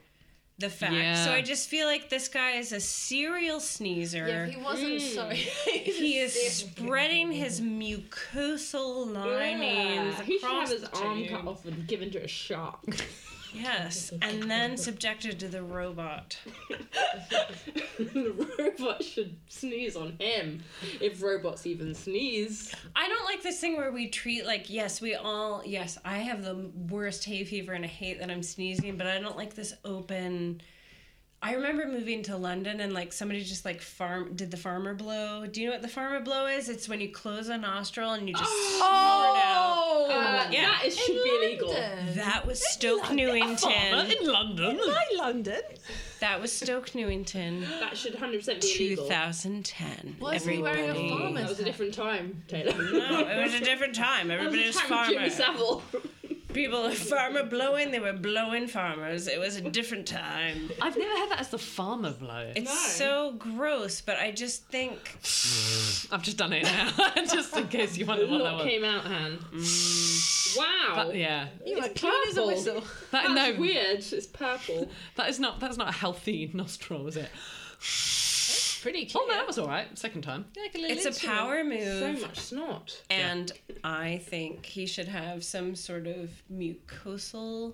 the 0.62 0.70
fact. 0.70 0.94
Yeah. 0.94 1.26
So 1.26 1.32
I 1.32 1.42
just 1.42 1.68
feel 1.68 1.88
like 1.88 2.10
this 2.10 2.28
guy 2.28 2.52
is 2.52 2.72
a 2.72 2.80
serial 2.80 3.60
sneezer. 3.60 4.28
yeah, 4.28 4.46
he 4.46 4.58
wasn't 4.62 5.02
hmm. 5.02 5.08
sorry. 5.08 5.36
he 5.74 6.20
is 6.20 6.34
spreading 6.34 7.32
his 7.32 7.60
mucosal 7.60 9.12
linings 9.12 10.16
Yeah. 10.18 10.24
He 10.24 10.40
should 10.40 10.50
have 10.50 10.70
his 10.70 10.84
arm 10.84 11.26
cut 11.26 11.48
off 11.48 11.66
and 11.66 11.88
given 11.88 12.12
to 12.12 12.24
a 12.24 12.28
shark. 12.28 12.80
Yes, 13.54 14.12
and 14.22 14.50
then 14.50 14.78
subjected 14.78 15.40
to 15.40 15.48
the 15.48 15.64
robot. 15.64 16.38
the 17.98 18.48
robot 18.58 19.04
should 19.04 19.38
sneeze 19.48 19.96
on 19.96 20.16
him 20.20 20.64
if 21.00 21.22
robots 21.22 21.66
even 21.66 21.94
sneeze. 21.94 22.74
I 22.96 23.08
don't 23.08 23.26
like 23.26 23.44
this 23.44 23.60
thing 23.60 23.78
where 23.78 23.92
we 23.92 24.08
treat 24.10 24.46
like 24.46 24.70
yes, 24.70 25.02
we 25.02 25.16
all 25.16 25.62
yes, 25.66 25.98
I 26.06 26.20
have 26.20 26.44
the 26.44 26.70
worst 26.90 27.26
hay 27.26 27.44
fever 27.44 27.74
and 27.74 27.84
I 27.86 27.90
hate 27.90 28.20
that 28.20 28.32
I'm 28.32 28.44
sneezing, 28.44 28.98
but 28.98 29.08
I 29.08 29.20
don't 29.20 29.38
like 29.38 29.56
this 29.56 29.74
open. 29.84 30.62
I 31.44 31.56
remember 31.56 31.88
moving 31.88 32.22
to 32.24 32.38
London 32.38 32.80
and 32.82 32.94
like 32.94 33.12
somebody 33.12 33.44
just 33.44 33.66
like 33.66 33.82
farm 33.82 34.34
did 34.36 34.52
the 34.52 34.58
farmer 34.58 34.94
blow. 34.94 35.48
Do 35.48 35.60
you 35.60 35.68
know 35.68 35.74
what 35.74 35.82
the 35.82 35.88
farmer 35.88 36.20
blow 36.20 36.46
is? 36.46 36.70
It's 36.70 36.88
when 36.88 37.02
you 37.02 37.10
close 37.10 37.50
a 37.50 37.58
nostril 37.58 38.12
and 38.12 38.28
you 38.30 38.36
just 38.36 38.52
snort 38.78 38.84
out. 38.88 40.08
Uh, 40.12 40.48
Yeah. 40.52 40.68
That 40.70 40.84
is, 40.86 40.96
should 40.96 41.16
be 41.24 41.30
illegal. 41.42 41.74
That 42.16 42.46
was 42.46 42.62
Stoke 42.72 43.12
Newington. 43.12 43.72
in 43.72 44.28
London. 44.28 44.78
Hi, 44.84 45.18
London. 45.18 45.62
That 46.20 46.40
was 46.40 46.52
Stoke 46.54 46.94
Newington. 46.94 47.62
That 47.80 47.98
should 47.98 48.14
100% 48.14 48.62
be 48.62 48.86
illegal. 48.86 49.06
2010. 49.06 50.18
Was 50.20 50.46
he 50.46 50.60
wearing 50.60 50.80
a 50.86 50.88
Everybody- 50.90 51.10
farmer's 51.10 51.34
That 51.42 51.50
was 51.50 51.60
a 51.60 51.64
different 51.66 51.94
time, 51.96 52.44
Taylor. 52.50 52.72
No, 52.92 53.28
it 53.28 53.42
was 53.44 53.54
a 53.56 53.62
different 53.62 53.96
time. 53.96 54.28
That 54.28 54.38
was 54.42 54.46
Everybody 54.48 54.68
was 54.68 54.76
time 54.76 54.88
farmer. 54.90 55.12
Jimmy 55.14 55.30
Savile. 55.32 55.82
People 56.54 56.84
were 56.84 56.92
farmer 56.92 57.44
blowing. 57.44 57.92
They 57.92 58.00
were 58.00 58.14
blowing 58.14 58.68
farmers. 58.68 59.28
It 59.28 59.40
was 59.40 59.56
a 59.56 59.62
different 59.62 60.08
time. 60.08 60.70
I've 60.82 60.98
never 60.98 61.18
heard 61.20 61.30
that 61.32 61.40
as 61.40 61.50
the 61.50 61.58
farmer 61.58 62.12
blow. 62.12 62.52
It's 62.56 62.96
so 62.96 63.34
gross, 63.38 64.02
but 64.02 64.18
I 64.18 64.32
just 64.32 64.66
think 64.66 64.98
I've 66.12 66.22
just 66.24 66.38
done 66.38 66.54
it 66.54 66.64
now, 66.64 66.92
just 67.32 67.56
in 67.56 67.68
case 67.68 67.98
you 67.98 68.06
wonder 68.06 68.28
what 68.28 68.40
that 68.40 68.44
Lot 68.44 68.56
was. 68.58 68.66
came 68.66 68.84
out, 68.84 69.04
Han. 69.06 69.38
Mm. 69.54 70.58
Wow. 70.58 71.04
That- 71.06 71.16
yeah, 71.16 71.48
You 71.66 71.78
were 71.78 71.86
It's 71.86 72.00
clean 72.00 72.14
as 72.28 72.34
a 72.38 72.42
purple. 72.42 72.48
whistle. 72.48 72.82
that, 73.12 73.28
That's 73.28 73.54
no, 73.56 73.60
weird. 73.62 74.00
It's 74.00 74.28
purple. 74.28 74.90
that 75.16 75.30
is 75.30 75.40
not 75.40 75.60
that's 75.60 75.78
not 75.78 75.90
a 75.90 75.94
healthy 75.94 76.52
nostril, 76.54 77.08
is 77.08 77.18
it? 77.18 77.30
Pretty 78.82 79.00
oh, 79.00 79.02
cute. 79.02 79.16
Oh 79.16 79.26
no, 79.28 79.34
that 79.36 79.48
was 79.48 79.58
all 79.60 79.68
right. 79.68 79.96
Second 79.98 80.24
time. 80.24 80.46
Like 80.60 80.74
a 80.76 80.78
little 80.80 80.98
it's 80.98 81.06
a 81.06 81.10
instrument. 81.10 81.38
power 81.40 81.58
So 81.64 82.12
move. 82.12 82.22
much 82.22 82.40
snot. 82.40 83.02
And 83.10 83.52
I 83.84 84.18
think 84.26 84.66
he 84.66 84.86
should 84.86 85.08
have 85.08 85.44
some 85.44 85.76
sort 85.76 86.08
of 86.08 86.30
mucosal 86.52 87.74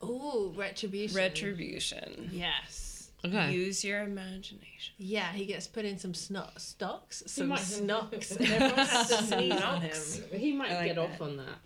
Oh, 0.00 0.52
retribution. 0.56 1.16
retribution. 1.16 2.30
Yes. 2.32 3.10
Okay. 3.24 3.52
Use 3.52 3.84
your 3.84 4.02
imagination. 4.02 4.94
Yeah, 4.98 5.30
he 5.32 5.46
gets 5.46 5.68
put 5.68 5.84
in 5.84 5.96
some 5.96 6.12
snot 6.12 6.60
stocks, 6.60 7.22
some 7.26 7.48
might- 7.48 7.60
snocks, 7.60 8.32
and 8.32 8.50
everyone 8.50 8.84
has 8.86 9.08
to 9.10 9.22
sneeze 9.22 9.60
on 9.62 9.80
him. 9.80 9.96
He 10.32 10.52
might 10.52 10.72
like 10.72 10.86
get 10.86 10.98
off 10.98 11.20
on 11.20 11.36
that. 11.36 11.58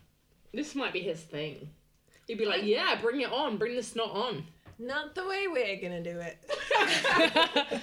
This 0.52 0.74
might 0.74 0.92
be 0.92 1.00
his 1.00 1.18
thing. 1.20 1.70
He'd 2.26 2.36
be 2.38 2.44
like, 2.44 2.64
yeah, 2.64 2.98
bring 3.00 3.22
it 3.22 3.32
on. 3.32 3.56
Bring 3.56 3.74
the 3.74 3.82
snot 3.82 4.10
on. 4.10 4.44
Not 4.78 5.14
the 5.14 5.26
way 5.26 5.46
we're 5.48 5.80
gonna 5.80 6.02
do 6.02 6.20
it. 6.20 6.38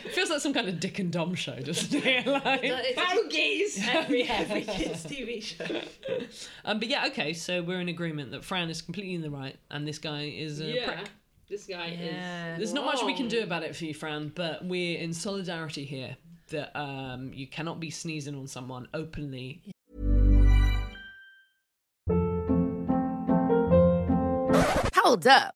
Feels 0.13 0.29
like 0.29 0.41
some 0.41 0.53
kind 0.53 0.69
of 0.69 0.79
Dick 0.79 0.99
and 0.99 1.11
Dom 1.11 1.33
show, 1.33 1.55
doesn't 1.59 1.93
it? 2.05 2.27
Like- 2.27 2.59
It's 2.63 3.01
Bogies! 3.01 3.87
every 3.91 4.23
every 4.23 4.61
kids 4.61 5.03
TV 5.03 5.41
show. 5.41 5.65
um, 6.65 6.77
but 6.79 6.87
yeah, 6.87 7.07
okay. 7.07 7.33
So 7.33 7.63
we're 7.63 7.79
in 7.81 7.89
agreement 7.89 8.29
that 8.31 8.45
Fran 8.45 8.69
is 8.69 8.81
completely 8.83 9.15
in 9.15 9.21
the 9.21 9.31
right, 9.31 9.57
and 9.71 9.87
this 9.87 9.97
guy 9.97 10.25
is 10.25 10.59
a 10.61 10.65
yeah. 10.65 10.85
prick. 10.93 11.09
This 11.49 11.65
guy 11.65 11.87
Yeah. 11.99 12.53
is. 12.53 12.57
There's 12.59 12.73
not 12.73 12.85
much 12.85 13.03
we 13.03 13.15
can 13.15 13.27
do 13.27 13.41
about 13.41 13.63
it 13.63 13.75
for 13.75 13.85
you, 13.85 13.93
Fran, 13.95 14.31
but 14.35 14.63
we're 14.63 14.99
in 14.99 15.13
solidarity 15.13 15.85
here. 15.85 16.15
That 16.49 16.77
um, 16.79 17.31
you 17.33 17.47
cannot 17.47 17.79
be 17.79 17.89
sneezing 17.89 18.35
on 18.35 18.45
someone 18.45 18.87
openly. 18.93 19.63
Hold 24.95 25.27
up. 25.27 25.55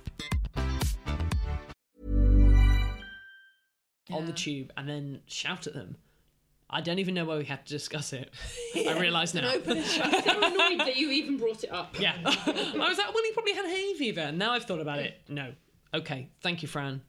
on 4.13 4.25
the 4.25 4.33
tube 4.33 4.71
and 4.77 4.87
then 4.87 5.21
shout 5.27 5.67
at 5.67 5.73
them. 5.73 5.97
I 6.73 6.79
don't 6.79 6.99
even 6.99 7.13
know 7.13 7.25
why 7.25 7.37
we 7.37 7.43
had 7.43 7.65
to 7.65 7.73
discuss 7.73 8.13
it. 8.13 8.31
I 8.75 8.97
realise 8.97 9.33
now. 9.33 9.49
I'm 9.49 9.61
annoyed 9.61 10.79
that 10.87 10.95
you 10.95 11.11
even 11.11 11.37
brought 11.37 11.63
it 11.63 11.71
up. 11.71 11.99
Yeah. 11.99 12.15
I 12.23 12.87
was 12.87 12.97
like, 12.97 13.13
well, 13.13 13.23
he 13.23 13.31
probably 13.33 13.53
had 13.53 13.65
hay 13.65 13.93
fever. 13.95 14.21
And 14.21 14.39
now 14.39 14.53
I've 14.53 14.63
thought 14.63 14.79
about 14.79 14.99
it. 14.99 15.19
No. 15.27 15.51
Okay. 15.93 16.29
Thank 16.41 16.61
you, 16.61 16.69
Fran. 16.69 17.01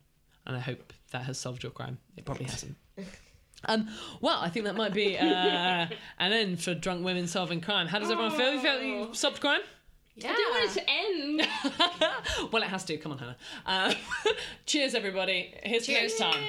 And 0.47 0.57
I 0.57 0.59
hope 0.59 0.93
that 1.13 1.23
has 1.23 1.39
solved 1.39 1.63
your 1.63 1.71
crime. 1.71 1.99
It 2.17 2.25
probably 2.25 2.47
hasn't. 2.47 2.75
Um, 3.67 3.89
well, 4.21 4.41
I 4.41 4.49
think 4.49 4.65
that 4.65 4.75
might 4.75 4.93
be 4.93 5.17
uh, 5.17 5.25
an 6.19 6.33
end 6.33 6.61
for 6.61 6.75
drunk 6.75 7.05
women 7.05 7.29
solving 7.29 7.61
crime. 7.61 7.87
How 7.87 8.01
does 8.01 8.11
everyone 8.11 8.37
feel? 8.37 8.55
You 8.55 8.61
feel 8.61 8.83
you 8.83 9.15
solved 9.15 9.41
crime? 9.41 9.61
Yeah. 10.17 10.31
I 10.31 10.35
didn't 10.35 10.51
want 10.51 10.65
it 10.65 10.81
to 10.81 10.91
end. 10.91 12.53
well, 12.53 12.63
it 12.63 12.69
has 12.69 12.85
to. 12.87 12.97
Come 12.99 13.13
on, 13.13 13.19
Hannah. 13.19 13.37
Uh, 13.65 13.95
cheers, 14.67 14.95
everybody. 14.95 15.55
Here's 15.63 15.87
to 15.87 15.93
next 15.93 16.19
time. 16.19 16.43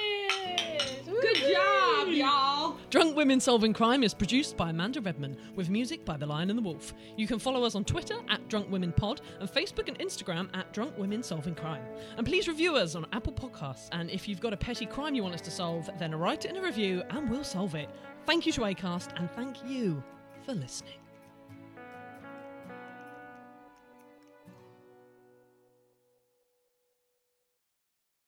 Good 1.20 1.36
job, 1.36 2.08
y'all. 2.08 2.76
Drunk 2.90 3.16
Women 3.16 3.40
Solving 3.40 3.72
Crime 3.72 4.02
is 4.02 4.14
produced 4.14 4.56
by 4.56 4.70
Amanda 4.70 5.00
Redman 5.00 5.36
with 5.54 5.70
music 5.70 6.04
by 6.04 6.16
The 6.16 6.26
Lion 6.26 6.50
and 6.50 6.58
the 6.58 6.62
Wolf. 6.62 6.94
You 7.16 7.26
can 7.26 7.38
follow 7.38 7.64
us 7.64 7.74
on 7.74 7.84
Twitter 7.84 8.16
at 8.28 8.48
Drunk 8.48 8.70
Women 8.70 8.92
Pod 8.92 9.20
and 9.40 9.50
Facebook 9.50 9.88
and 9.88 9.98
Instagram 9.98 10.48
at 10.54 10.72
Drunk 10.72 10.96
Women 10.98 11.22
Solving 11.22 11.54
Crime. 11.54 11.82
And 12.16 12.26
please 12.26 12.48
review 12.48 12.76
us 12.76 12.94
on 12.94 13.06
Apple 13.12 13.32
Podcasts. 13.32 13.88
And 13.92 14.10
if 14.10 14.28
you've 14.28 14.40
got 14.40 14.52
a 14.52 14.56
petty 14.56 14.86
crime 14.86 15.14
you 15.14 15.22
want 15.22 15.34
us 15.34 15.40
to 15.42 15.50
solve, 15.50 15.88
then 15.98 16.14
write 16.14 16.44
it 16.44 16.50
in 16.50 16.56
a 16.56 16.62
review 16.62 17.02
and 17.10 17.28
we'll 17.30 17.44
solve 17.44 17.74
it. 17.74 17.88
Thank 18.26 18.46
you 18.46 18.52
to 18.52 18.62
Acast 18.62 19.10
and 19.18 19.30
thank 19.32 19.56
you 19.68 20.02
for 20.44 20.54
listening. 20.54 21.03